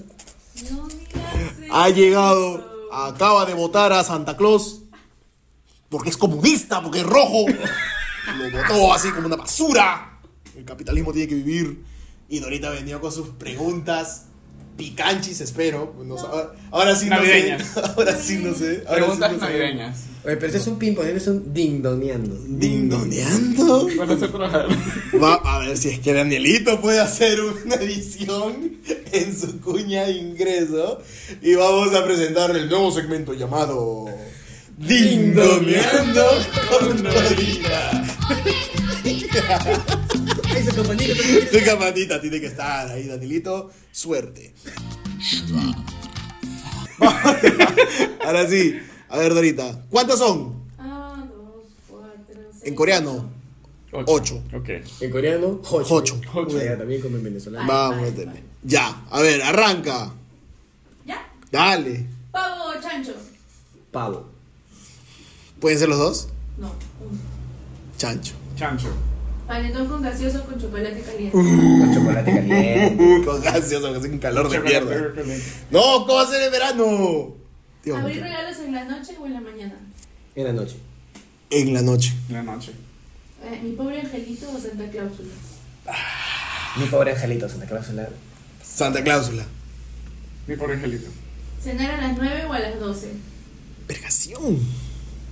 No 0.72 0.88
Ha 1.72 1.90
llegado, 1.90 2.90
acaba 2.92 3.46
de 3.46 3.54
votar 3.54 3.92
a 3.94 4.04
Santa 4.04 4.38
Claus 4.38 4.82
porque 5.90 6.10
es 6.10 6.18
comunista, 6.18 6.82
porque 6.82 7.00
es 7.00 7.06
rojo. 7.06 7.46
Lo 8.38 8.52
votó 8.52 8.94
así 8.94 9.12
como 9.12 9.28
una 9.28 9.36
basura. 9.36 10.20
El 10.56 10.66
capitalismo 10.66 11.12
tiene 11.12 11.28
que 11.28 11.36
vivir. 11.36 11.84
Y 12.30 12.40
Dorita 12.40 12.70
venido 12.70 13.00
con 13.00 13.12
sus 13.12 13.30
preguntas 13.30 14.26
picanchis, 14.78 15.42
espero. 15.42 15.94
No 16.04 16.18
ahora, 16.18 16.52
ahora 16.72 16.96
sí 16.96 17.10
no 17.10 17.18
sé. 17.18 17.22
Navideñas. 17.22 17.78
Ahora 17.98 18.16
sí 18.16 18.38
no 18.44 18.54
sé. 18.54 18.84
Ahora 18.88 18.96
Preguntas 19.02 19.32
sí 19.32 19.38
no 19.40 19.46
sé. 19.48 19.54
navideñas. 19.54 19.98
Oye, 20.26 20.36
pero 20.38 20.48
ese 20.48 20.58
es 20.58 20.68
un 20.68 20.80
pimpo, 20.80 21.04
ese 21.04 21.18
es 21.18 21.28
un 21.28 21.54
dindoneando. 21.54 22.36
Dindoneando. 22.48 23.88
Trabajar. 23.88 24.68
Va 25.22 25.34
a 25.44 25.60
ver 25.60 25.78
si 25.78 25.90
es 25.90 26.00
que 26.00 26.14
Danielito 26.14 26.80
puede 26.80 27.02
hacer 27.02 27.42
una 27.42 27.76
edición 27.76 28.78
en 29.12 29.38
su 29.38 29.60
cuña 29.60 30.06
de 30.06 30.14
ingreso. 30.14 31.02
Y 31.42 31.56
vamos 31.56 31.94
a 31.94 32.04
presentarle 32.06 32.62
el 32.62 32.70
nuevo 32.70 32.92
segmento 32.92 33.34
llamado 33.34 34.06
Dindoneando 34.78 36.26
con 36.70 37.04
Dorita. 37.04 38.04
Tu 40.54 41.66
campanita 41.66 42.22
tiene 42.22 42.40
que 42.40 42.48
estar 42.48 42.88
ahí, 42.90 43.08
Danielito. 43.08 43.72
Suerte. 43.92 44.54
Ahora 48.26 48.48
sí. 48.48 48.80
A 49.10 49.18
ver, 49.18 49.34
Dorita. 49.34 49.84
¿Cuántas 49.90 50.20
son? 50.20 50.64
Ah, 50.78 51.26
dos, 51.28 51.66
cuatro, 51.88 52.42
seis. 52.52 52.64
En 52.66 52.76
coreano. 52.76 53.32
Ocho. 53.92 54.44
Ok. 54.54 54.70
En 55.02 55.12
coreano. 55.12 55.60
Hocho. 55.70 56.20
Ya, 56.50 56.78
también 56.78 57.02
como 57.02 57.18
en 57.18 57.24
venezolano. 57.24 57.68
Vamos 57.68 57.98
a 57.98 58.02
meterle. 58.02 58.44
Ya. 58.64 59.06
A 59.10 59.22
ver, 59.22 59.42
arranca. 59.42 60.12
¿Ya? 61.06 61.28
Dale. 61.52 62.08
Pavo 62.32 62.70
o 62.70 62.82
chancho. 62.82 63.14
Pavo. 63.92 64.30
¿Pueden 65.60 65.80
ser 65.80 65.90
los 65.90 66.00
dos? 66.00 66.28
No, 66.58 66.74
uno. 67.00 67.20
Chancho. 67.98 68.34
Chancho. 68.56 68.90
Panetón 69.48 69.88
con 69.88 70.02
gaseoso 70.02 70.46
con 70.46 70.60
chocolate 70.60 71.02
caliente. 71.02 71.32
Con 71.32 71.94
chocolate 71.94 72.32
caliente. 72.34 73.22
Con 73.26 73.42
gaseoso, 73.42 73.92
que 73.92 74.00
hace 74.00 74.10
un 74.10 74.20
calor 74.20 74.50
de 74.50 74.60
mierda. 74.60 74.96
No, 75.70 75.82
¿cómo 76.06 76.14
va 76.14 76.22
a 76.24 76.28
ser 76.28 76.44
en 76.44 76.52
verano? 76.52 77.36
Dios 77.84 78.00
¿Abrir 78.00 78.22
regalos 78.22 78.58
en 78.60 78.74
la 78.74 78.86
noche 78.86 79.18
o 79.20 79.26
en 79.26 79.34
la 79.34 79.42
mañana? 79.42 79.76
En 80.36 80.46
la 80.46 80.54
noche. 80.54 80.78
En 81.50 81.74
la 81.74 81.82
noche. 81.82 82.14
En 82.30 82.36
la 82.36 82.44
noche. 82.44 82.72
Eh, 83.44 83.60
¿Mi 83.62 83.72
pobre 83.74 84.00
angelito 84.00 84.50
o 84.50 84.60
Santa 84.60 84.90
Cláusula? 84.90 85.34
Mi 86.78 86.86
pobre 86.86 87.12
angelito, 87.12 87.50
Santa 87.50 87.66
Cláusula. 87.68 88.10
Santa 88.64 89.04
Cláusula. 89.04 89.44
Mi 90.48 90.56
pobre 90.56 90.76
angelito. 90.76 91.10
¿Cenar 91.62 91.92
a 91.92 92.08
las 92.08 92.18
9 92.18 92.46
o 92.46 92.54
a 92.54 92.60
las 92.60 92.80
12? 92.80 93.12
Vergación. 93.88 94.60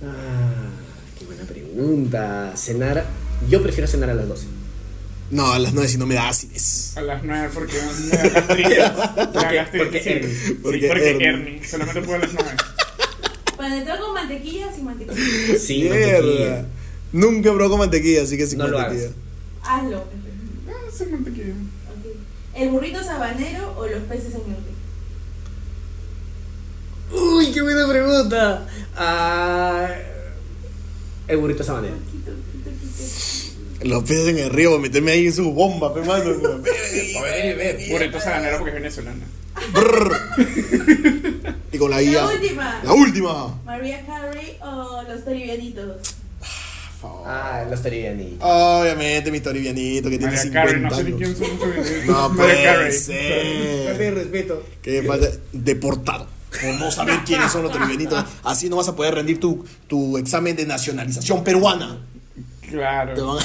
Ah, 0.02 0.70
qué 1.18 1.24
buena 1.24 1.44
pregunta. 1.44 2.52
Cenar. 2.56 3.04
Yo 3.48 3.62
prefiero 3.62 3.86
cenar 3.88 4.10
a 4.10 4.14
las 4.14 4.28
12. 4.28 4.46
No, 5.30 5.50
a 5.52 5.58
las 5.58 5.72
nueve 5.72 5.88
si 5.88 5.96
no 5.96 6.04
me 6.06 6.14
da 6.14 6.28
acidez. 6.28 6.94
A 6.96 7.00
las 7.00 7.22
9 7.24 7.50
porque 7.54 7.72
me 8.10 8.16
da 8.18 8.28
gastritis. 8.28 8.68
Me 8.68 8.76
da 8.78 9.32
Porque- 9.32 9.56
gastritis, 9.56 9.78
porque 9.78 10.02
sí. 10.02 10.08
Ernie. 10.10 10.34
Sí, 10.34 10.58
Porque 10.62 10.86
porque 10.88 11.10
Ernie. 11.10 11.28
Ernie. 11.28 11.64
Solamente 11.66 12.02
puedo 12.02 12.16
a 12.16 12.20
las 12.20 12.32
9. 12.34 12.50
¿Panetón 13.56 13.98
con 13.98 14.14
mantequilla 14.14 14.68
o 14.68 14.74
sin 14.74 14.84
mantequilla? 14.84 15.58
Sí, 15.58 15.82
Mierda. 15.84 16.12
mantequilla. 16.20 16.66
Nunca 17.12 17.50
probado 17.50 17.70
con 17.70 17.78
mantequilla, 17.78 18.22
así 18.24 18.36
que 18.36 18.46
sin 18.46 18.58
No 18.58 18.68
lo 18.68 18.78
mantequilla. 18.78 19.10
Hazlo. 19.64 20.04
Ah, 20.68 20.72
sin 20.96 21.12
mantequilla. 21.12 21.46
Ok. 21.54 22.16
¿El 22.54 22.68
burrito 22.68 23.02
sabanero 23.02 23.74
o 23.78 23.86
los 23.86 24.02
peces 24.02 24.34
en 24.34 24.40
el? 24.40 24.56
Uy, 27.18 27.52
qué 27.52 27.62
buena 27.62 27.88
pregunta. 27.88 28.66
Ah, 28.96 29.88
el 31.28 31.36
burrito 31.38 31.64
sabanero. 31.64 31.94
Los 33.82 34.04
peces 34.04 34.28
en 34.28 34.38
el 34.38 34.50
río, 34.50 34.70
para 34.70 34.82
meterme 34.82 35.10
ahí 35.12 35.26
en 35.26 35.32
su 35.32 35.52
bomba, 35.52 35.92
pe 35.92 36.02
mano. 36.02 36.24
Burrito 37.90 38.20
sabanero 38.20 38.58
porque 38.58 38.70
es 38.70 38.74
venezolana. 38.76 39.26
Brrr. 39.72 40.16
y 41.72 41.78
con 41.78 41.90
la 41.90 42.00
guía. 42.00 42.22
La 42.22 42.28
última. 42.28 42.80
La 42.84 42.92
última. 42.92 43.60
María 43.64 44.04
Carey 44.06 44.56
o 44.62 45.02
los 45.02 45.24
toribianitos. 45.24 46.14
Ah, 47.26 47.64
los 47.68 47.82
toribianitos. 47.82 48.38
Obviamente, 48.40 49.30
mi 49.32 49.40
toribianito 49.40 50.08
que 50.08 50.18
tiene 50.18 50.36
María 50.36 50.42
50 50.42 50.66
Carey, 50.68 50.80
no 50.82 50.90
sé 50.90 51.00
años. 51.00 51.18
quién 51.18 51.36
son. 51.36 52.06
No 52.06 52.34
puede 52.36 52.92
ser. 52.92 54.14
Respeto. 54.14 54.64
Que 54.80 55.02
falta 55.02 55.26
deportado. 55.52 56.28
Por 56.60 56.74
no 56.74 56.90
saber 56.90 57.20
quiénes 57.26 57.50
son 57.50 57.64
los 57.64 57.72
toribianitos. 57.72 58.24
Así 58.44 58.68
no 58.68 58.76
vas 58.76 58.86
a 58.88 58.94
poder 58.94 59.14
rendir 59.16 59.40
tu, 59.40 59.64
tu 59.88 60.18
examen 60.18 60.54
de 60.54 60.66
nacionalización 60.66 61.42
peruana. 61.42 61.98
Claro. 62.72 63.14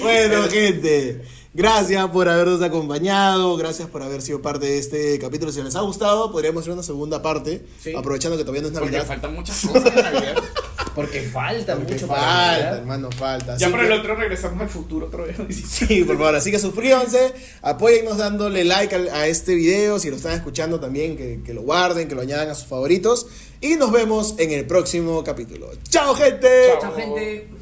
bueno, 0.00 0.48
gente. 0.48 1.22
Gracias 1.54 2.08
por 2.10 2.28
habernos 2.28 2.62
acompañado. 2.62 3.56
Gracias 3.56 3.88
por 3.88 4.02
haber 4.02 4.22
sido 4.22 4.40
parte 4.40 4.66
de 4.66 4.78
este 4.78 5.18
capítulo. 5.18 5.50
Si 5.50 5.60
les 5.62 5.74
ha 5.74 5.80
gustado, 5.80 6.30
podríamos 6.30 6.60
hacer 6.62 6.72
una 6.72 6.82
segunda 6.84 7.20
parte. 7.20 7.64
Sí. 7.80 7.94
Aprovechando 7.96 8.36
que 8.36 8.44
todavía 8.44 8.62
no 8.62 8.68
es 8.68 8.74
Porque 8.74 8.90
Navidad. 8.92 9.06
faltan 9.06 9.34
muchas 9.34 9.60
cosas 9.66 9.94
de 9.94 10.02
Navidad. 10.02 10.36
Porque 10.98 11.20
falta 11.20 11.76
Porque 11.76 11.92
mucho 11.92 12.08
para 12.08 12.20
falta, 12.20 12.76
hermano, 12.78 13.10
falta. 13.12 13.56
Ya 13.56 13.70
para 13.70 13.86
el 13.86 13.92
otro 13.92 14.16
regresamos 14.16 14.60
al 14.60 14.68
futuro 14.68 15.06
otra 15.06 15.22
vez. 15.22 15.36
Sí, 15.68 16.02
por 16.02 16.16
favor, 16.16 16.34
así 16.34 16.50
que 16.50 16.58
suscríbanse, 16.58 17.32
apóyennos 17.62 18.18
dándole 18.18 18.64
like 18.64 18.92
a, 18.96 19.28
este 19.28 19.54
video, 19.54 20.00
si 20.00 20.10
lo 20.10 20.16
están 20.16 20.32
escuchando 20.32 20.80
también, 20.80 21.16
que, 21.16 21.40
que 21.46 21.54
lo 21.54 21.62
guarden, 21.62 22.08
que 22.08 22.16
lo 22.16 22.22
añadan 22.22 22.50
a 22.50 22.56
sus 22.56 22.66
favoritos. 22.66 23.28
Y 23.60 23.76
nos 23.76 23.92
vemos 23.92 24.34
en 24.38 24.50
el 24.50 24.66
próximo 24.66 25.22
capítulo. 25.22 25.70
¡Chao, 25.88 26.16
gente! 26.16 26.48
Chao. 26.80 26.80
Chao, 26.80 26.96
gente. 26.96 27.57